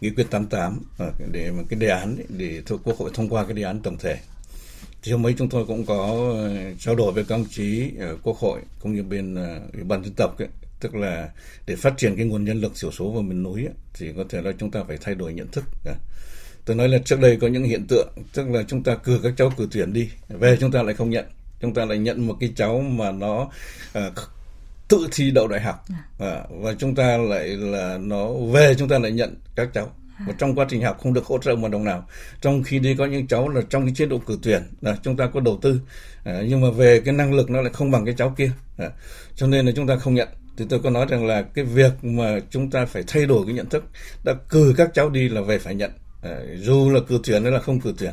nghị 0.00 0.10
quyết 0.10 0.26
88 0.30 0.80
ờ, 0.98 1.12
để 1.32 1.50
mà 1.50 1.62
cái 1.68 1.80
đề 1.80 1.88
án 1.88 2.16
để 2.28 2.62
thuộc 2.66 2.80
quốc 2.84 2.98
hội 2.98 3.10
thông 3.14 3.28
qua 3.28 3.44
cái 3.44 3.52
đề 3.54 3.62
án 3.62 3.80
tổng 3.80 3.98
thể. 3.98 4.18
Thì 5.02 5.12
hôm 5.12 5.26
ấy 5.26 5.34
chúng 5.38 5.48
tôi 5.48 5.66
cũng 5.66 5.86
có 5.86 6.30
ờ, 6.34 6.74
trao 6.78 6.94
đổi 6.94 7.12
với 7.12 7.24
các 7.24 7.34
ông 7.34 7.44
chí 7.50 7.90
ở 7.98 8.16
quốc 8.22 8.36
hội 8.36 8.60
cũng 8.80 8.94
như 8.94 9.02
bên 9.02 9.34
ờ, 9.34 9.60
ủy 9.72 9.82
ban 9.82 10.04
dân 10.04 10.12
tộc 10.14 10.38
ấy, 10.38 10.48
tức 10.80 10.94
là 10.94 11.28
để 11.66 11.76
phát 11.76 11.94
triển 11.96 12.16
cái 12.16 12.26
nguồn 12.26 12.44
nhân 12.44 12.60
lực 12.60 12.72
thiểu 12.80 12.92
số 12.92 13.10
vào 13.10 13.22
miền 13.22 13.42
núi 13.42 13.64
ấy, 13.64 13.74
thì 13.94 14.12
có 14.16 14.24
thể 14.28 14.42
là 14.42 14.52
chúng 14.58 14.70
ta 14.70 14.84
phải 14.88 14.98
thay 15.00 15.14
đổi 15.14 15.34
nhận 15.34 15.48
thức 15.48 15.64
tôi 16.64 16.76
nói 16.76 16.88
là 16.88 16.98
trước 16.98 17.20
đây 17.20 17.38
có 17.40 17.46
những 17.46 17.64
hiện 17.64 17.86
tượng 17.88 18.08
tức 18.32 18.48
là 18.48 18.62
chúng 18.68 18.82
ta 18.82 18.94
cử 18.94 19.20
các 19.22 19.32
cháu 19.36 19.50
cử 19.56 19.68
tuyển 19.72 19.92
đi 19.92 20.08
về 20.28 20.56
chúng 20.60 20.70
ta 20.70 20.82
lại 20.82 20.94
không 20.94 21.10
nhận. 21.10 21.24
Chúng 21.60 21.74
ta 21.74 21.84
lại 21.84 21.98
nhận 21.98 22.26
một 22.26 22.36
cái 22.40 22.52
cháu 22.56 22.80
mà 22.80 23.12
nó 23.12 23.50
uh, 23.98 24.02
tự 24.88 25.08
thi 25.12 25.30
đậu 25.30 25.48
đại 25.48 25.60
học. 25.60 25.84
À, 26.18 26.42
và 26.50 26.74
chúng 26.78 26.94
ta 26.94 27.16
lại 27.16 27.48
là 27.48 27.98
nó 28.00 28.32
về 28.52 28.74
chúng 28.78 28.88
ta 28.88 28.98
lại 28.98 29.12
nhận 29.12 29.36
các 29.54 29.68
cháu. 29.74 29.90
Và 30.26 30.34
trong 30.38 30.54
quá 30.54 30.66
trình 30.68 30.82
học 30.82 30.98
không 31.02 31.12
được 31.12 31.24
hỗ 31.24 31.38
trợ 31.38 31.56
một 31.56 31.68
đồng 31.68 31.84
nào. 31.84 32.06
Trong 32.40 32.62
khi 32.62 32.78
đi 32.78 32.94
có 32.94 33.06
những 33.06 33.26
cháu 33.26 33.48
là 33.48 33.60
trong 33.70 33.84
cái 33.84 33.94
chế 33.96 34.06
độ 34.06 34.18
cử 34.18 34.38
tuyển 34.42 34.62
là 34.80 34.96
chúng 35.02 35.16
ta 35.16 35.26
có 35.26 35.40
đầu 35.40 35.58
tư. 35.62 35.80
À, 36.24 36.42
nhưng 36.48 36.60
mà 36.60 36.70
về 36.70 37.00
cái 37.04 37.14
năng 37.14 37.34
lực 37.34 37.50
nó 37.50 37.60
lại 37.60 37.72
không 37.72 37.90
bằng 37.90 38.04
cái 38.04 38.14
cháu 38.18 38.34
kia. 38.38 38.50
À, 38.78 38.88
cho 39.36 39.46
nên 39.46 39.66
là 39.66 39.72
chúng 39.76 39.86
ta 39.86 39.96
không 39.96 40.14
nhận. 40.14 40.28
Thì 40.56 40.64
tôi 40.68 40.80
có 40.82 40.90
nói 40.90 41.06
rằng 41.08 41.26
là 41.26 41.42
cái 41.42 41.64
việc 41.64 42.04
mà 42.04 42.40
chúng 42.50 42.70
ta 42.70 42.86
phải 42.86 43.04
thay 43.06 43.26
đổi 43.26 43.46
cái 43.46 43.54
nhận 43.54 43.68
thức 43.68 43.84
đã 44.24 44.34
cử 44.48 44.74
các 44.76 44.90
cháu 44.94 45.10
đi 45.10 45.28
là 45.28 45.40
về 45.40 45.58
phải 45.58 45.74
nhận. 45.74 45.90
À, 46.22 46.38
dù 46.56 46.90
là 46.90 47.00
cử 47.08 47.20
tuyển 47.24 47.42
hay 47.42 47.52
là 47.52 47.60
không 47.60 47.80
cử 47.80 47.94
tuyển 47.98 48.12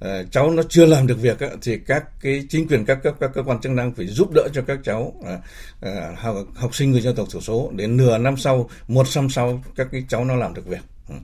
à, 0.00 0.22
cháu 0.30 0.50
nó 0.50 0.62
chưa 0.68 0.86
làm 0.86 1.06
được 1.06 1.18
việc 1.20 1.38
thì 1.62 1.78
các 1.86 2.04
cái 2.20 2.44
chính 2.48 2.68
quyền 2.68 2.84
các 2.84 2.98
cấp 3.02 3.14
các 3.20 3.30
cơ 3.34 3.42
quan 3.42 3.60
chức 3.60 3.72
năng 3.72 3.94
phải 3.94 4.06
giúp 4.06 4.28
đỡ 4.34 4.48
cho 4.52 4.62
các 4.62 4.78
cháu 4.84 5.14
à, 5.26 5.38
à, 5.80 6.14
học, 6.16 6.36
học 6.54 6.74
sinh 6.74 6.92
người 6.92 7.00
dân 7.00 7.14
tộc 7.14 7.28
thiểu 7.32 7.40
số 7.40 7.70
đến 7.74 7.96
nửa 7.96 8.18
năm 8.18 8.36
sau 8.36 8.70
một 8.88 9.06
năm 9.16 9.30
sau 9.30 9.62
các 9.76 9.88
cái 9.92 10.04
cháu 10.08 10.24
nó 10.24 10.34
làm 10.34 10.54
được 10.54 10.66
việc. 10.66 10.82
Ừ. 11.08 11.14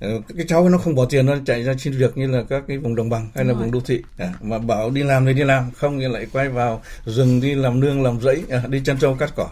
ờ, 0.00 0.20
cái 0.36 0.46
cháu 0.48 0.68
nó 0.68 0.78
không 0.78 0.94
bỏ 0.94 1.04
tiền 1.04 1.26
nó 1.26 1.36
chạy 1.46 1.62
ra 1.62 1.74
xin 1.78 1.92
việc 1.92 2.16
như 2.16 2.26
là 2.26 2.42
các 2.48 2.64
cái 2.68 2.78
vùng 2.78 2.94
đồng 2.94 3.10
bằng 3.10 3.30
hay 3.34 3.44
là 3.44 3.52
Đúng 3.52 3.62
vùng 3.62 3.70
đô 3.70 3.80
thị. 3.80 4.02
À, 4.18 4.32
mà 4.40 4.58
bảo 4.58 4.90
đi 4.90 5.02
làm 5.02 5.26
thì 5.26 5.32
đi 5.32 5.44
làm 5.44 5.70
không 5.70 6.00
thì 6.00 6.06
lại 6.08 6.26
quay 6.32 6.48
vào 6.48 6.82
rừng 7.04 7.40
đi 7.40 7.54
làm 7.54 7.80
nương 7.80 8.02
làm 8.02 8.20
rẫy 8.20 8.42
à, 8.50 8.62
đi 8.68 8.80
chân 8.84 8.98
trâu 8.98 9.14
cắt 9.14 9.32
cỏ 9.36 9.48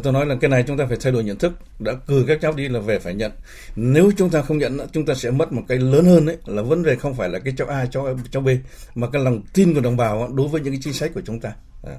tôi 0.00 0.12
nói 0.12 0.26
là 0.26 0.34
cái 0.40 0.50
này 0.50 0.64
chúng 0.66 0.76
ta 0.76 0.86
phải 0.86 0.96
thay 1.00 1.12
đổi 1.12 1.24
nhận 1.24 1.38
thức. 1.38 1.52
Đã 1.78 1.92
cử 2.06 2.24
các 2.28 2.38
cháu 2.40 2.52
đi 2.52 2.68
là 2.68 2.80
về 2.80 2.98
phải 2.98 3.14
nhận. 3.14 3.32
Nếu 3.76 4.12
chúng 4.16 4.30
ta 4.30 4.42
không 4.42 4.58
nhận 4.58 4.78
chúng 4.92 5.06
ta 5.06 5.14
sẽ 5.14 5.30
mất 5.30 5.52
một 5.52 5.62
cái 5.68 5.78
lớn 5.78 6.04
hơn 6.04 6.26
đấy 6.26 6.36
là 6.46 6.62
vấn 6.62 6.82
đề 6.82 6.96
không 6.96 7.14
phải 7.14 7.28
là 7.28 7.38
cái 7.38 7.54
cháu 7.56 7.68
A 7.68 7.86
cháu 7.86 8.18
cháu 8.30 8.42
B 8.42 8.48
mà 8.94 9.06
cái 9.12 9.22
lòng 9.24 9.42
tin 9.54 9.74
của 9.74 9.80
đồng 9.80 9.96
bào 9.96 10.28
đối 10.34 10.48
với 10.48 10.60
những 10.60 10.72
cái 10.72 10.80
chính 10.82 10.92
sách 10.92 11.10
của 11.14 11.22
chúng 11.26 11.40
ta. 11.40 11.52
À. 11.82 11.94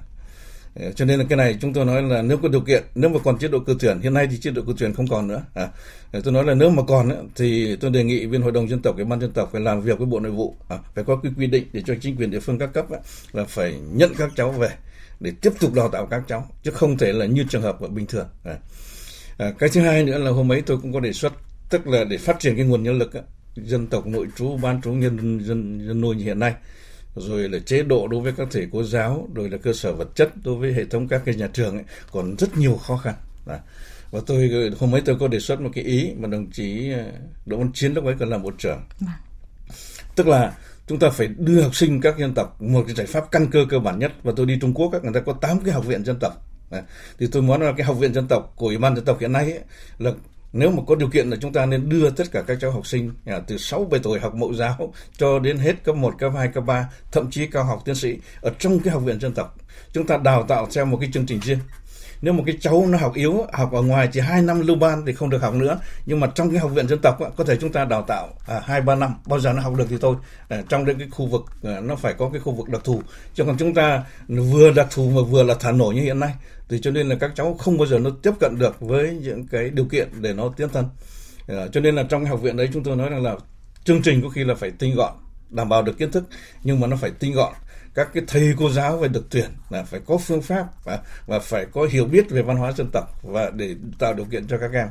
Ờ, 0.76 0.92
cho 0.92 1.06
nên 1.06 1.20
là 1.20 1.26
cái 1.30 1.38
này 1.38 1.58
chúng 1.62 1.74
tôi 1.74 1.86
nói 1.86 2.02
là 2.02 2.22
nếu 2.22 2.38
có 2.38 2.48
điều 2.48 2.62
kiện 2.62 2.84
nếu 2.96 3.10
mà 3.10 3.20
còn 3.24 3.40
chế 3.40 3.48
độ 3.48 3.60
cử 3.60 3.76
tuyển 3.80 4.00
hiện 4.02 4.14
nay 4.14 4.28
thì 4.32 4.38
chế 4.38 4.52
độ 4.52 4.62
cử 4.68 4.74
tuyển 4.78 4.94
không 4.94 5.08
còn 5.08 5.28
nữa. 5.28 5.44
À, 5.54 5.70
ờ, 6.12 6.22
tôi 6.24 6.34
nói 6.34 6.44
là 6.44 6.54
nếu 6.54 6.70
mà 6.70 6.84
còn 6.88 7.30
thì 7.36 7.76
tôi 7.76 7.92
đề 7.92 8.04
nghị 8.04 8.26
bên 8.26 8.42
hội 8.42 8.52
đồng 8.52 8.70
dân 8.70 8.82
tộc 8.82 8.96
cái 8.98 9.06
ban 9.06 9.22
dân 9.22 9.32
tộc 9.32 9.50
phải 9.52 9.62
làm 9.62 9.82
việc 9.82 9.98
với 9.98 10.08
bộ 10.08 10.20
nội 10.20 10.32
vụ. 10.32 10.56
À, 10.70 10.78
phải 10.96 11.04
có 11.04 11.16
cái 11.24 11.32
quy 11.38 11.48
định 11.48 11.68
để 11.74 11.82
cho 11.86 11.94
chính 12.02 12.16
quyền 12.16 12.32
địa 12.32 12.40
phương 12.40 12.60
các 12.60 12.74
cấp 12.74 12.86
là 13.32 13.46
phải 13.46 13.76
nhận 13.92 14.14
các 14.18 14.32
cháu 14.36 14.52
về 14.52 14.70
để 15.24 15.32
tiếp 15.42 15.52
tục 15.60 15.74
đào 15.74 15.90
tạo 15.90 16.06
các 16.06 16.24
cháu 16.28 16.48
chứ 16.64 16.72
không 16.72 16.98
thể 16.98 17.14
là 17.14 17.26
như 17.26 17.46
trường 17.50 17.62
hợp 17.62 17.82
ở 17.82 17.88
bình 17.88 18.06
thường 18.06 18.28
à. 18.44 18.58
À, 19.38 19.54
cái 19.60 19.70
thứ 19.70 19.82
hai 19.82 20.04
nữa 20.04 20.18
là 20.18 20.32
hôm 20.32 20.52
ấy 20.52 20.62
tôi 20.62 20.78
cũng 20.78 20.94
có 20.94 21.00
đề 21.00 21.14
xuất 21.14 21.34
tức 21.70 21.88
là 21.88 22.04
để 22.04 22.18
phát 22.18 22.40
triển 22.40 22.56
cái 22.56 22.66
nguồn 22.66 22.84
nhân 22.84 22.98
lực 22.98 23.14
á, 23.14 23.22
dân 23.56 23.88
tộc 23.88 24.08
nội 24.08 24.28
trú 24.36 24.58
ban 24.58 24.82
trú 24.82 24.92
nhân 24.92 25.40
dân 25.46 25.88
dân 25.88 26.02
nuôi 26.02 26.16
như 26.16 26.24
hiện 26.24 26.40
nay 26.40 26.54
rồi 27.16 27.50
là 27.50 27.60
chế 27.60 27.84
độ 27.84 28.08
đối 28.08 28.22
với 28.22 28.34
các 28.38 28.48
thầy 28.52 28.68
cô 28.72 28.84
giáo 28.84 29.28
rồi 29.34 29.50
là 29.50 29.58
cơ 29.58 29.74
sở 29.74 29.94
vật 29.94 30.08
chất 30.16 30.30
đối 30.44 30.56
với 30.56 30.74
hệ 30.74 30.86
thống 30.86 31.08
các 31.08 31.22
cái 31.26 31.36
nhà 31.36 31.48
trường 31.54 31.76
ấy, 31.76 31.84
còn 32.12 32.36
rất 32.36 32.58
nhiều 32.58 32.76
khó 32.76 32.98
khăn 32.98 33.14
à. 33.48 33.60
và 34.12 34.20
tôi 34.26 34.72
hôm 34.80 34.96
ấy 34.96 35.02
tôi 35.06 35.16
có 35.20 35.28
đề 35.28 35.40
xuất 35.40 35.62
một 35.62 35.70
cái 35.74 35.84
ý 35.84 36.12
mà 36.18 36.28
đồng 36.28 36.52
chí 36.52 36.92
à, 36.94 37.06
đỗ 37.46 37.58
văn 37.58 37.72
chiến 37.74 37.94
lúc 37.94 38.06
ấy 38.06 38.16
còn 38.20 38.30
làm 38.30 38.44
bộ 38.44 38.52
trưởng 38.58 38.82
vâng. 39.00 39.10
tức 40.16 40.28
là 40.28 40.54
chúng 40.88 41.00
ta 41.00 41.10
phải 41.10 41.28
đưa 41.28 41.62
học 41.62 41.76
sinh 41.76 42.02
các 42.02 42.18
dân 42.18 42.34
tộc 42.34 42.62
một 42.62 42.84
cái 42.88 42.96
giải 42.96 43.08
pháp 43.08 43.32
căn 43.32 43.48
cơ 43.52 43.66
cơ 43.70 43.80
bản 43.80 44.00
nhất. 44.00 44.12
Và 44.24 44.34
tôi 44.36 44.46
đi 44.46 44.58
Trung 44.62 44.74
Quốc 44.74 44.90
các 44.92 45.04
người 45.04 45.14
ta 45.14 45.20
có 45.20 45.34
8 45.34 45.60
cái 45.60 45.74
học 45.74 45.86
viện 45.86 46.06
dân 46.06 46.20
tộc. 46.20 46.34
Thì 47.20 47.28
tôi 47.32 47.42
muốn 47.42 47.62
là 47.62 47.74
cái 47.78 47.86
học 47.86 47.98
viện 48.00 48.14
dân 48.14 48.28
tộc 48.28 48.54
của 48.56 48.68
ủy 48.68 48.78
ban 48.78 48.96
dân 48.96 49.06
tộc 49.06 49.20
hiện 49.20 49.32
nay 49.32 49.52
ấy, 49.52 49.62
là 49.98 50.12
nếu 50.54 50.72
mà 50.72 50.84
có 50.88 50.96
điều 50.96 51.10
kiện 51.10 51.30
là 51.30 51.38
chúng 51.42 51.54
ta 51.54 51.66
nên 51.66 51.90
đưa 51.90 52.10
tất 52.10 52.32
cả 52.32 52.42
các 52.48 52.58
cháu 52.62 52.72
học 52.72 52.88
sinh 52.88 53.12
à, 53.26 53.40
từ 53.48 53.58
6 53.58 53.86
7 53.86 54.00
tuổi 54.04 54.20
học 54.20 54.36
mẫu 54.36 54.54
giáo 54.54 54.94
cho 55.18 55.40
đến 55.40 55.58
hết 55.58 55.84
cấp 55.84 55.96
1, 55.96 56.14
cấp 56.20 56.32
2, 56.36 56.48
cấp 56.48 56.64
3, 56.68 56.90
thậm 57.12 57.32
chí 57.32 57.48
cao 57.48 57.64
học 57.64 57.82
tiến 57.86 57.96
sĩ 57.96 58.18
ở 58.42 58.52
trong 58.60 58.80
cái 58.80 58.94
học 58.94 59.04
viện 59.04 59.20
dân 59.20 59.34
tộc. 59.34 59.58
Chúng 59.94 60.08
ta 60.08 60.18
đào 60.18 60.44
tạo 60.44 60.68
theo 60.76 60.86
một 60.86 60.98
cái 61.02 61.10
chương 61.14 61.26
trình 61.26 61.40
riêng 61.40 61.60
nếu 62.24 62.34
một 62.34 62.44
cái 62.46 62.58
cháu 62.62 62.86
nó 62.90 62.98
học 62.98 63.14
yếu, 63.14 63.46
học 63.54 63.72
ở 63.74 63.82
ngoài 63.82 64.10
chỉ 64.12 64.20
hai 64.20 64.42
năm 64.42 64.62
lưu 64.68 64.76
ban 64.76 65.06
thì 65.06 65.14
không 65.14 65.30
được 65.30 65.42
học 65.42 65.54
nữa. 65.54 65.80
Nhưng 66.06 66.20
mà 66.20 66.28
trong 66.36 66.50
cái 66.50 66.60
học 66.60 66.72
viện 66.74 66.88
dân 66.88 67.00
tộc 67.00 67.20
có 67.36 67.44
thể 67.44 67.58
chúng 67.62 67.72
ta 67.72 67.86
đào 67.86 68.02
tạo 68.08 68.30
à, 68.48 68.62
hai, 68.64 68.82
ba 68.82 68.96
năm, 68.96 69.16
bao 69.26 69.40
giờ 69.40 69.54
nó 69.54 69.62
học 69.62 69.74
được 69.78 69.86
thì 69.90 69.98
thôi. 70.02 70.16
À, 70.50 70.62
trong 70.70 70.86
những 70.86 71.00
cái 71.00 71.08
khu 71.12 71.28
vực 71.28 71.46
à, 71.64 71.80
nó 71.80 71.96
phải 71.96 72.14
có 72.14 72.30
cái 72.30 72.42
khu 72.42 72.54
vực 72.54 72.70
đặc 72.70 72.82
thù. 72.84 73.02
Chứ 73.34 73.44
còn 73.44 73.58
chúng 73.58 73.74
ta 73.74 74.04
vừa 74.28 74.72
đặc 74.72 74.88
thù 74.92 75.10
mà 75.10 75.22
vừa 75.22 75.44
là 75.44 75.56
thả 75.60 75.72
nổi 75.72 75.96
như 75.96 76.02
hiện 76.02 76.20
nay, 76.20 76.34
thì 76.70 76.80
cho 76.82 76.92
nên 76.92 77.10
là 77.10 77.16
các 77.20 77.32
cháu 77.36 77.54
không 77.60 77.78
bao 77.78 77.88
giờ 77.88 78.00
nó 78.00 78.10
tiếp 78.24 78.32
cận 78.40 78.60
được 78.60 78.80
với 78.80 79.20
những 79.22 79.48
cái 79.48 79.70
điều 79.70 79.86
kiện 79.86 80.10
để 80.22 80.34
nó 80.34 80.50
tiến 80.58 80.70
thân. 80.70 80.86
Cho 81.48 81.82
nên 81.82 81.96
là 81.96 82.04
trong 82.04 82.24
cái 82.24 82.30
học 82.30 82.42
viện 82.42 82.58
đấy 82.58 82.70
chúng 82.74 82.84
tôi 82.84 82.96
nói 82.96 83.10
rằng 83.10 83.24
là 83.24 83.36
chương 83.84 84.02
trình 84.02 84.22
có 84.22 84.30
khi 84.30 84.44
là 84.44 84.56
phải 84.56 84.72
tinh 84.72 84.96
gọn, 84.96 85.14
đảm 85.50 85.70
bảo 85.70 85.82
được 85.82 85.98
kiến 85.98 86.12
thức, 86.12 86.24
nhưng 86.64 86.80
mà 86.80 86.88
nó 86.88 86.96
phải 86.96 87.12
tinh 87.20 87.34
gọn 87.34 87.54
các 87.96 88.10
cái 88.14 88.24
thầy 88.28 88.54
cô 88.58 88.70
giáo 88.70 88.98
phải 89.00 89.10
được 89.10 89.26
tuyển 89.30 89.50
là 89.70 89.84
phải 89.84 90.00
có 90.06 90.18
phương 90.18 90.42
pháp 90.42 90.66
và, 90.84 91.00
và 91.28 91.40
phải 91.40 91.66
có 91.72 91.88
hiểu 91.92 92.06
biết 92.06 92.30
về 92.30 92.42
văn 92.42 92.58
hóa 92.58 92.72
dân 92.72 92.90
tộc 92.94 93.20
và 93.24 93.52
để 93.56 93.76
tạo 94.00 94.14
điều 94.14 94.26
kiện 94.26 94.48
cho 94.48 94.58
các 94.58 94.72
em. 94.74 94.88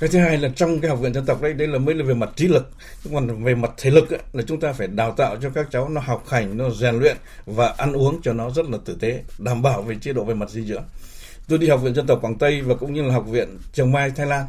Cái 0.00 0.08
thứ 0.08 0.18
hai 0.18 0.38
là 0.38 0.48
trong 0.56 0.80
cái 0.80 0.90
học 0.90 1.00
viện 1.00 1.14
dân 1.14 1.26
tộc 1.26 1.42
đấy 1.42 1.52
đây 1.52 1.68
là 1.68 1.78
mới 1.78 1.94
là 1.94 2.04
về 2.04 2.14
mặt 2.14 2.30
trí 2.36 2.48
lực. 2.48 2.70
Còn 3.12 3.44
về 3.44 3.54
mặt 3.54 3.70
thể 3.76 3.90
lực 3.90 4.10
ấy, 4.10 4.20
là 4.32 4.42
chúng 4.46 4.60
ta 4.60 4.72
phải 4.72 4.86
đào 4.86 5.12
tạo 5.12 5.36
cho 5.42 5.50
các 5.50 5.66
cháu 5.70 5.88
nó 5.88 6.00
học 6.00 6.24
hành 6.28 6.56
nó 6.56 6.70
rèn 6.70 6.98
luyện 6.98 7.16
và 7.46 7.74
ăn 7.78 7.92
uống 7.92 8.20
cho 8.22 8.32
nó 8.32 8.50
rất 8.50 8.66
là 8.70 8.78
tử 8.84 8.96
tế 9.00 9.22
đảm 9.38 9.62
bảo 9.62 9.82
về 9.82 9.96
chế 10.00 10.12
độ 10.12 10.24
về 10.24 10.34
mặt 10.34 10.50
dinh 10.50 10.66
dưỡng 10.66 10.82
tôi 11.50 11.58
đi 11.58 11.68
học 11.68 11.82
viện 11.82 11.94
dân 11.94 12.06
tộc 12.06 12.18
Quảng 12.22 12.38
Tây 12.38 12.60
và 12.60 12.74
cũng 12.74 12.92
như 12.92 13.02
là 13.02 13.14
học 13.14 13.26
viện 13.28 13.58
Chiang 13.72 13.92
Mai 13.92 14.10
Thái 14.10 14.26
Lan 14.26 14.46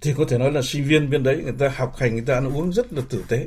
thì 0.00 0.14
có 0.18 0.24
thể 0.28 0.38
nói 0.38 0.52
là 0.52 0.62
sinh 0.62 0.84
viên 0.84 1.10
bên 1.10 1.22
đấy 1.22 1.40
người 1.44 1.54
ta 1.58 1.72
học 1.76 1.96
hành 1.96 2.12
người 2.12 2.24
ta 2.26 2.34
ăn 2.34 2.56
uống 2.56 2.72
rất 2.72 2.92
là 2.92 3.02
tử 3.08 3.24
tế 3.28 3.46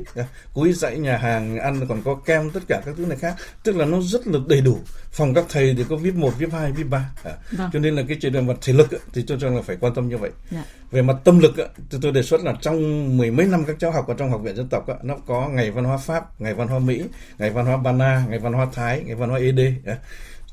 cuối 0.52 0.72
dãy 0.72 0.98
nhà 0.98 1.16
hàng 1.16 1.58
ăn 1.58 1.86
còn 1.88 2.02
có 2.04 2.14
kem 2.14 2.50
tất 2.50 2.60
cả 2.68 2.82
các 2.86 2.94
thứ 2.98 3.06
này 3.06 3.18
khác 3.18 3.34
tức 3.62 3.76
là 3.76 3.84
nó 3.84 4.00
rất 4.00 4.26
là 4.26 4.38
đầy 4.48 4.60
đủ 4.60 4.78
phòng 5.10 5.34
các 5.34 5.44
thầy 5.48 5.74
thì 5.78 5.84
có 5.88 5.96
vip 5.96 6.14
1, 6.14 6.38
vip 6.38 6.52
2, 6.52 6.72
vip 6.72 6.86
3 6.90 7.10
à. 7.24 7.32
vâng. 7.50 7.70
cho 7.72 7.78
nên 7.78 7.96
là 7.96 8.02
cái 8.08 8.18
chuyện 8.20 8.32
về 8.32 8.40
mặt 8.40 8.56
thể 8.62 8.72
lực 8.72 8.88
thì 9.12 9.24
tôi 9.26 9.38
cho 9.40 9.48
rằng 9.48 9.56
là 9.56 9.62
phải 9.62 9.76
quan 9.80 9.94
tâm 9.94 10.08
như 10.08 10.18
vậy 10.18 10.30
dạ. 10.50 10.64
về 10.90 11.02
mặt 11.02 11.16
tâm 11.24 11.38
lực 11.38 11.54
thì 11.90 11.98
tôi 12.02 12.12
đề 12.12 12.22
xuất 12.22 12.40
là 12.40 12.54
trong 12.60 13.08
mười 13.16 13.30
mấy 13.30 13.46
năm 13.46 13.64
các 13.64 13.76
cháu 13.78 13.90
học 13.90 14.08
ở 14.08 14.14
trong 14.18 14.30
học 14.30 14.40
viện 14.42 14.56
dân 14.56 14.68
tộc 14.68 14.86
nó 15.02 15.16
có 15.26 15.48
ngày 15.48 15.70
văn 15.70 15.84
hóa 15.84 15.96
pháp 15.96 16.40
ngày 16.40 16.54
văn 16.54 16.68
hóa 16.68 16.78
mỹ 16.78 17.02
ngày 17.38 17.50
văn 17.50 17.66
hóa 17.66 17.76
ba 17.76 17.92
na 17.92 18.24
ngày 18.28 18.38
văn 18.38 18.52
hóa 18.52 18.66
thái 18.72 19.02
ngày 19.06 19.14
văn 19.14 19.30
hóa 19.30 19.38
ed 19.38 19.60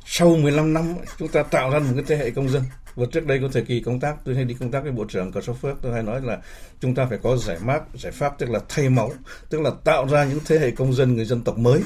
sau 0.05 0.35
15 0.35 0.73
năm 0.73 0.95
chúng 1.17 1.27
ta 1.27 1.43
tạo 1.43 1.69
ra 1.69 1.79
một 1.79 1.91
cái 1.95 2.03
thế 2.07 2.17
hệ 2.17 2.31
công 2.31 2.49
dân. 2.49 2.63
Và 2.95 3.05
trước 3.11 3.25
đây 3.25 3.39
có 3.41 3.47
thời 3.53 3.63
kỳ 3.63 3.79
công 3.79 3.99
tác 3.99 4.15
tôi 4.25 4.35
hay 4.35 4.45
đi 4.45 4.55
công 4.59 4.71
tác 4.71 4.83
với 4.83 4.91
bộ 4.91 5.05
trưởng 5.05 5.31
cờ 5.31 5.41
sóc 5.41 5.57
phước 5.61 5.77
tôi 5.81 5.93
hay 5.93 6.03
nói 6.03 6.21
là 6.21 6.37
chúng 6.79 6.95
ta 6.95 7.05
phải 7.05 7.17
có 7.23 7.37
giải 7.37 7.57
pháp 7.65 7.83
giải 7.97 8.11
pháp 8.11 8.39
tức 8.39 8.49
là 8.49 8.59
thay 8.69 8.89
máu 8.89 9.13
tức 9.49 9.61
là 9.61 9.71
tạo 9.83 10.07
ra 10.07 10.23
những 10.23 10.39
thế 10.45 10.59
hệ 10.59 10.71
công 10.71 10.93
dân 10.93 11.15
người 11.15 11.25
dân 11.25 11.41
tộc 11.41 11.57
mới. 11.57 11.81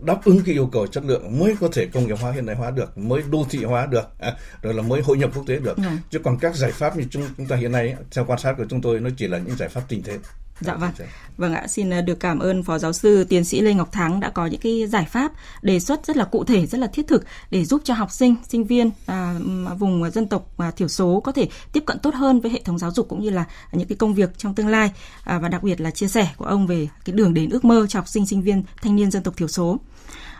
Đáp 0.00 0.24
ứng 0.24 0.40
cái 0.44 0.54
yêu 0.54 0.68
cầu 0.72 0.86
chất 0.86 1.04
lượng 1.04 1.38
mới 1.38 1.56
có 1.60 1.68
thể 1.72 1.86
công 1.86 2.06
nghiệp 2.06 2.18
hóa 2.20 2.32
hiện 2.32 2.46
đại 2.46 2.56
hóa 2.56 2.70
được 2.70 2.98
mới 2.98 3.22
đô 3.30 3.46
thị 3.50 3.64
hóa 3.64 3.86
được 3.86 4.04
à, 4.18 4.36
rồi 4.62 4.74
là 4.74 4.82
mới 4.82 5.00
hội 5.02 5.18
nhập 5.18 5.30
quốc 5.34 5.44
tế 5.46 5.58
được. 5.58 5.76
Ừ. 5.76 5.82
chứ 6.10 6.18
còn 6.18 6.38
các 6.38 6.54
giải 6.54 6.72
pháp 6.72 6.96
như 6.96 7.04
chúng, 7.10 7.22
chúng 7.36 7.46
ta 7.46 7.56
hiện 7.56 7.72
nay 7.72 7.96
theo 8.10 8.24
quan 8.24 8.38
sát 8.38 8.54
của 8.58 8.64
chúng 8.68 8.80
tôi 8.80 9.00
nó 9.00 9.10
chỉ 9.16 9.28
là 9.28 9.38
những 9.38 9.56
giải 9.56 9.68
pháp 9.68 9.82
tình 9.88 10.02
thế 10.02 10.18
Dạ 10.60 10.74
vâng. 10.74 10.90
Vâng 11.36 11.54
ạ, 11.54 11.66
xin 11.68 11.90
ờ, 11.90 12.00
được 12.00 12.20
cảm 12.20 12.38
ơn 12.38 12.62
Phó 12.62 12.78
Giáo 12.78 12.92
sư 12.92 13.24
Tiến 13.24 13.44
sĩ 13.44 13.60
Lê 13.60 13.74
Ngọc 13.74 13.92
Thắng 13.92 14.20
đã 14.20 14.30
có 14.30 14.46
những 14.46 14.60
cái 14.60 14.86
giải 14.86 15.06
pháp 15.10 15.32
đề 15.62 15.80
xuất 15.80 16.06
rất 16.06 16.16
là 16.16 16.24
cụ 16.24 16.44
thể, 16.44 16.66
rất 16.66 16.78
là 16.78 16.86
thiết 16.86 17.06
thực 17.08 17.24
để 17.50 17.64
giúp 17.64 17.80
cho 17.84 17.94
học 17.94 18.10
sinh, 18.10 18.34
sinh 18.48 18.64
viên 18.64 18.90
à, 19.06 19.34
vùng 19.78 20.10
dân 20.10 20.26
tộc 20.26 20.48
à, 20.58 20.70
thiểu 20.70 20.88
số 20.88 21.20
có 21.24 21.32
thể 21.32 21.48
tiếp 21.72 21.82
cận 21.86 21.98
tốt 21.98 22.14
hơn 22.14 22.40
với 22.40 22.50
hệ 22.50 22.60
thống 22.64 22.78
giáo 22.78 22.90
dục 22.90 23.08
cũng 23.08 23.22
như 23.22 23.30
là 23.30 23.44
những 23.72 23.88
cái 23.88 23.96
công 23.96 24.14
việc 24.14 24.38
trong 24.38 24.54
tương 24.54 24.68
lai 24.68 24.90
à, 25.24 25.38
và 25.38 25.48
đặc 25.48 25.62
biệt 25.62 25.80
là 25.80 25.90
chia 25.90 26.08
sẻ 26.08 26.28
của 26.36 26.44
ông 26.44 26.66
về 26.66 26.88
cái 27.04 27.16
đường 27.16 27.34
đến 27.34 27.50
ước 27.50 27.64
mơ 27.64 27.86
cho 27.88 27.98
học 27.98 28.08
sinh, 28.08 28.26
sinh 28.26 28.42
viên, 28.42 28.62
thanh 28.82 28.96
niên 28.96 29.10
dân 29.10 29.22
tộc 29.22 29.36
thiểu 29.36 29.48
số. 29.48 29.78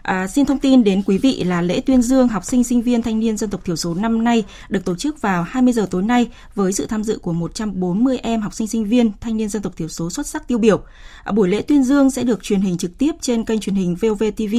À, 0.08 0.26
xin 0.26 0.46
thông 0.46 0.58
tin 0.58 0.84
đến 0.84 1.02
quý 1.06 1.18
vị 1.18 1.44
là 1.44 1.62
lễ 1.62 1.80
tuyên 1.80 2.02
dương 2.02 2.28
học 2.28 2.44
sinh 2.44 2.64
sinh 2.64 2.82
viên 2.82 3.02
thanh 3.02 3.20
niên 3.20 3.36
dân 3.36 3.50
tộc 3.50 3.64
thiểu 3.64 3.76
số 3.76 3.94
năm 3.94 4.24
nay 4.24 4.44
được 4.68 4.84
tổ 4.84 4.96
chức 4.96 5.20
vào 5.20 5.42
20 5.42 5.72
giờ 5.72 5.86
tối 5.90 6.02
nay 6.02 6.28
với 6.54 6.72
sự 6.72 6.86
tham 6.86 7.04
dự 7.04 7.18
của 7.18 7.32
140 7.32 8.18
em 8.22 8.40
học 8.40 8.54
sinh 8.54 8.66
sinh 8.66 8.84
viên 8.84 9.12
thanh 9.20 9.36
niên 9.36 9.48
dân 9.48 9.62
tộc 9.62 9.76
thiểu 9.76 9.88
số 9.88 10.10
xuất 10.10 10.26
sắc 10.26 10.48
tiêu 10.48 10.58
biểu. 10.58 10.80
À, 11.24 11.32
buổi 11.32 11.48
lễ 11.48 11.62
tuyên 11.62 11.84
dương 11.84 12.10
sẽ 12.10 12.24
được 12.24 12.42
truyền 12.42 12.60
hình 12.60 12.78
trực 12.78 12.98
tiếp 12.98 13.12
trên 13.20 13.44
kênh 13.44 13.60
truyền 13.60 13.76
hình 13.76 13.94
VOV 13.94 14.22
TV 14.36 14.54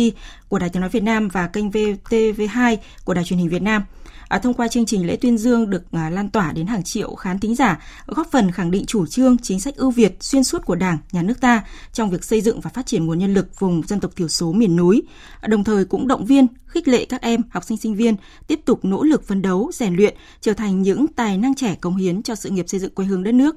của 0.48 0.60
Đài 0.60 0.70
Tiếng 0.70 0.82
nói 0.82 0.90
Việt 0.90 1.04
Nam 1.04 1.28
và 1.28 1.48
kênh 1.48 1.70
VTV2 1.70 2.78
của 3.04 3.14
Đài 3.14 3.24
truyền 3.24 3.40
hình 3.40 3.50
Việt 3.50 3.62
Nam. 3.62 3.84
À, 4.30 4.40
thông 4.40 4.54
qua 4.54 4.68
chương 4.68 4.86
trình 4.86 5.08
lễ 5.08 5.16
tuyên 5.16 5.38
dương 5.38 5.70
được 5.70 5.92
à, 5.92 6.10
lan 6.10 6.30
tỏa 6.30 6.52
đến 6.52 6.68
hàng 6.68 6.84
triệu 6.84 7.16
khán 7.16 7.40
thính 7.40 7.56
giả, 7.56 7.80
góp 8.08 8.32
phần 8.32 8.52
khẳng 8.52 8.72
định 8.72 8.86
chủ 8.86 9.06
trương, 9.06 9.38
chính 9.38 9.60
sách 9.60 9.76
ưu 9.76 9.92
việt 9.92 10.18
xuyên 10.20 10.44
suốt 10.44 10.66
của 10.66 10.76
Đảng, 10.76 10.98
nhà 11.12 11.22
nước 11.22 11.42
ta 11.42 11.64
trong 11.94 12.10
việc 12.10 12.24
xây 12.24 12.42
dựng 12.42 12.62
và 12.62 12.70
phát 12.70 12.86
triển 12.86 13.06
nguồn 13.06 13.20
nhân 13.20 13.34
lực 13.34 13.60
vùng 13.60 13.82
dân 13.88 14.00
tộc 14.00 14.16
thiểu 14.16 14.28
số 14.28 14.52
miền 14.52 14.76
núi. 14.76 15.04
À, 15.42 15.48
đồng 15.48 15.64
thời 15.64 15.86
cũng 15.86 16.08
động 16.08 16.26
viên, 16.26 16.48
khích 16.66 16.88
lệ 16.88 17.06
các 17.06 17.22
em 17.22 17.42
học 17.50 17.64
sinh 17.64 17.78
sinh 17.78 17.96
viên 17.96 18.16
tiếp 18.48 18.60
tục 18.66 18.86
nỗ 18.86 19.04
lực 19.04 19.28
phấn 19.28 19.42
đấu, 19.42 19.72
rèn 19.74 19.96
luyện, 19.96 20.16
trở 20.42 20.54
thành 20.54 20.82
những 20.82 21.08
tài 21.08 21.38
năng 21.38 21.56
trẻ 21.56 21.76
công 21.82 21.98
hiến 21.98 22.24
cho 22.24 22.36
sự 22.36 22.50
nghiệp 22.50 22.70
xây 22.70 22.80
dựng 22.80 22.94
quê 22.94 23.06
hương 23.06 23.24
đất 23.24 23.34
nước. 23.34 23.56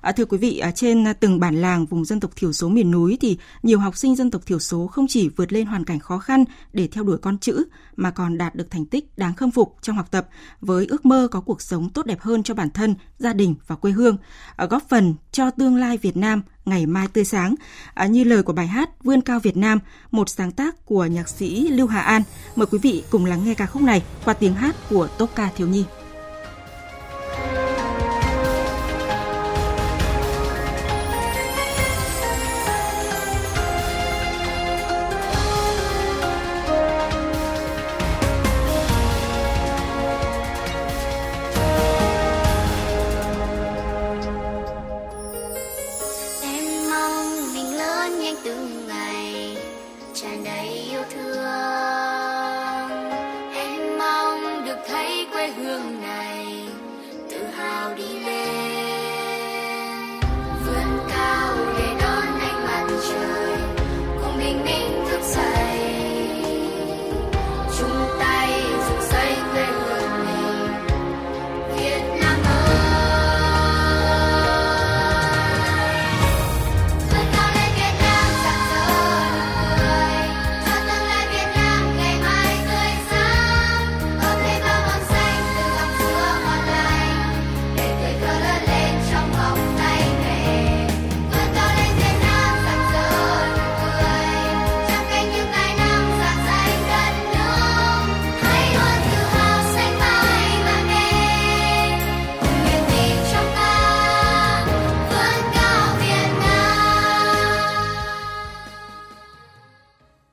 À, 0.00 0.12
thưa 0.12 0.24
quý 0.24 0.38
vị, 0.38 0.58
à, 0.58 0.70
trên 0.70 1.04
từng 1.20 1.40
bản 1.40 1.54
làng 1.54 1.86
vùng 1.86 2.04
dân 2.04 2.20
tộc 2.20 2.30
thiểu 2.36 2.52
số 2.52 2.68
miền 2.68 2.90
núi 2.90 3.18
thì 3.20 3.38
nhiều 3.62 3.78
học 3.78 3.96
sinh 3.96 4.16
dân 4.16 4.30
tộc 4.30 4.46
thiểu 4.46 4.58
số 4.58 4.86
không 4.86 5.06
chỉ 5.08 5.28
vượt 5.28 5.52
lên 5.52 5.66
hoàn 5.66 5.84
cảnh 5.84 5.98
khó 5.98 6.18
khăn 6.18 6.44
để 6.72 6.88
theo 6.92 7.04
đuổi 7.04 7.18
con 7.18 7.38
chữ 7.38 7.64
mà 7.96 8.10
còn 8.10 8.38
đạt 8.38 8.54
được 8.54 8.70
thành 8.70 8.86
tích 8.86 9.18
đáng 9.18 9.34
khâm 9.34 9.50
phục 9.50 9.76
trong 9.82 9.96
học 9.96 10.10
tập 10.10 10.28
với 10.60 10.86
ước 10.86 11.06
mơ 11.06 11.28
có 11.30 11.40
cuộc 11.40 11.62
sống 11.62 11.90
tốt 11.90 12.06
đẹp 12.06 12.20
hơn 12.20 12.42
cho 12.42 12.54
bản 12.54 12.70
thân, 12.70 12.94
gia 13.18 13.32
đình 13.32 13.54
và 13.66 13.76
quê 13.76 13.90
hương, 13.92 14.16
à, 14.56 14.66
góp 14.66 14.88
phần 14.88 15.14
cho 15.32 15.50
tương 15.50 15.76
lai 15.76 15.96
Việt 15.96 16.16
Nam 16.16 16.42
ngày 16.64 16.86
mai 16.86 17.08
tươi 17.08 17.24
sáng. 17.24 17.54
À, 17.94 18.06
như 18.06 18.24
lời 18.24 18.42
của 18.42 18.52
bài 18.52 18.66
hát 18.66 19.04
Vươn 19.04 19.20
cao 19.20 19.40
Việt 19.40 19.56
Nam, 19.56 19.78
một 20.10 20.28
sáng 20.28 20.52
tác 20.52 20.86
của 20.86 21.06
nhạc 21.06 21.28
sĩ 21.28 21.68
Lưu 21.68 21.86
Hà 21.86 22.00
An. 22.00 22.22
Mời 22.56 22.66
quý 22.66 22.78
vị 22.78 23.02
cùng 23.10 23.24
lắng 23.24 23.44
nghe 23.44 23.54
ca 23.54 23.66
khúc 23.66 23.82
này 23.82 24.02
qua 24.24 24.34
tiếng 24.34 24.54
hát 24.54 24.76
của 24.90 25.08
Tốt 25.18 25.30
ca 25.34 25.50
thiếu 25.56 25.68
nhi. 25.68 25.84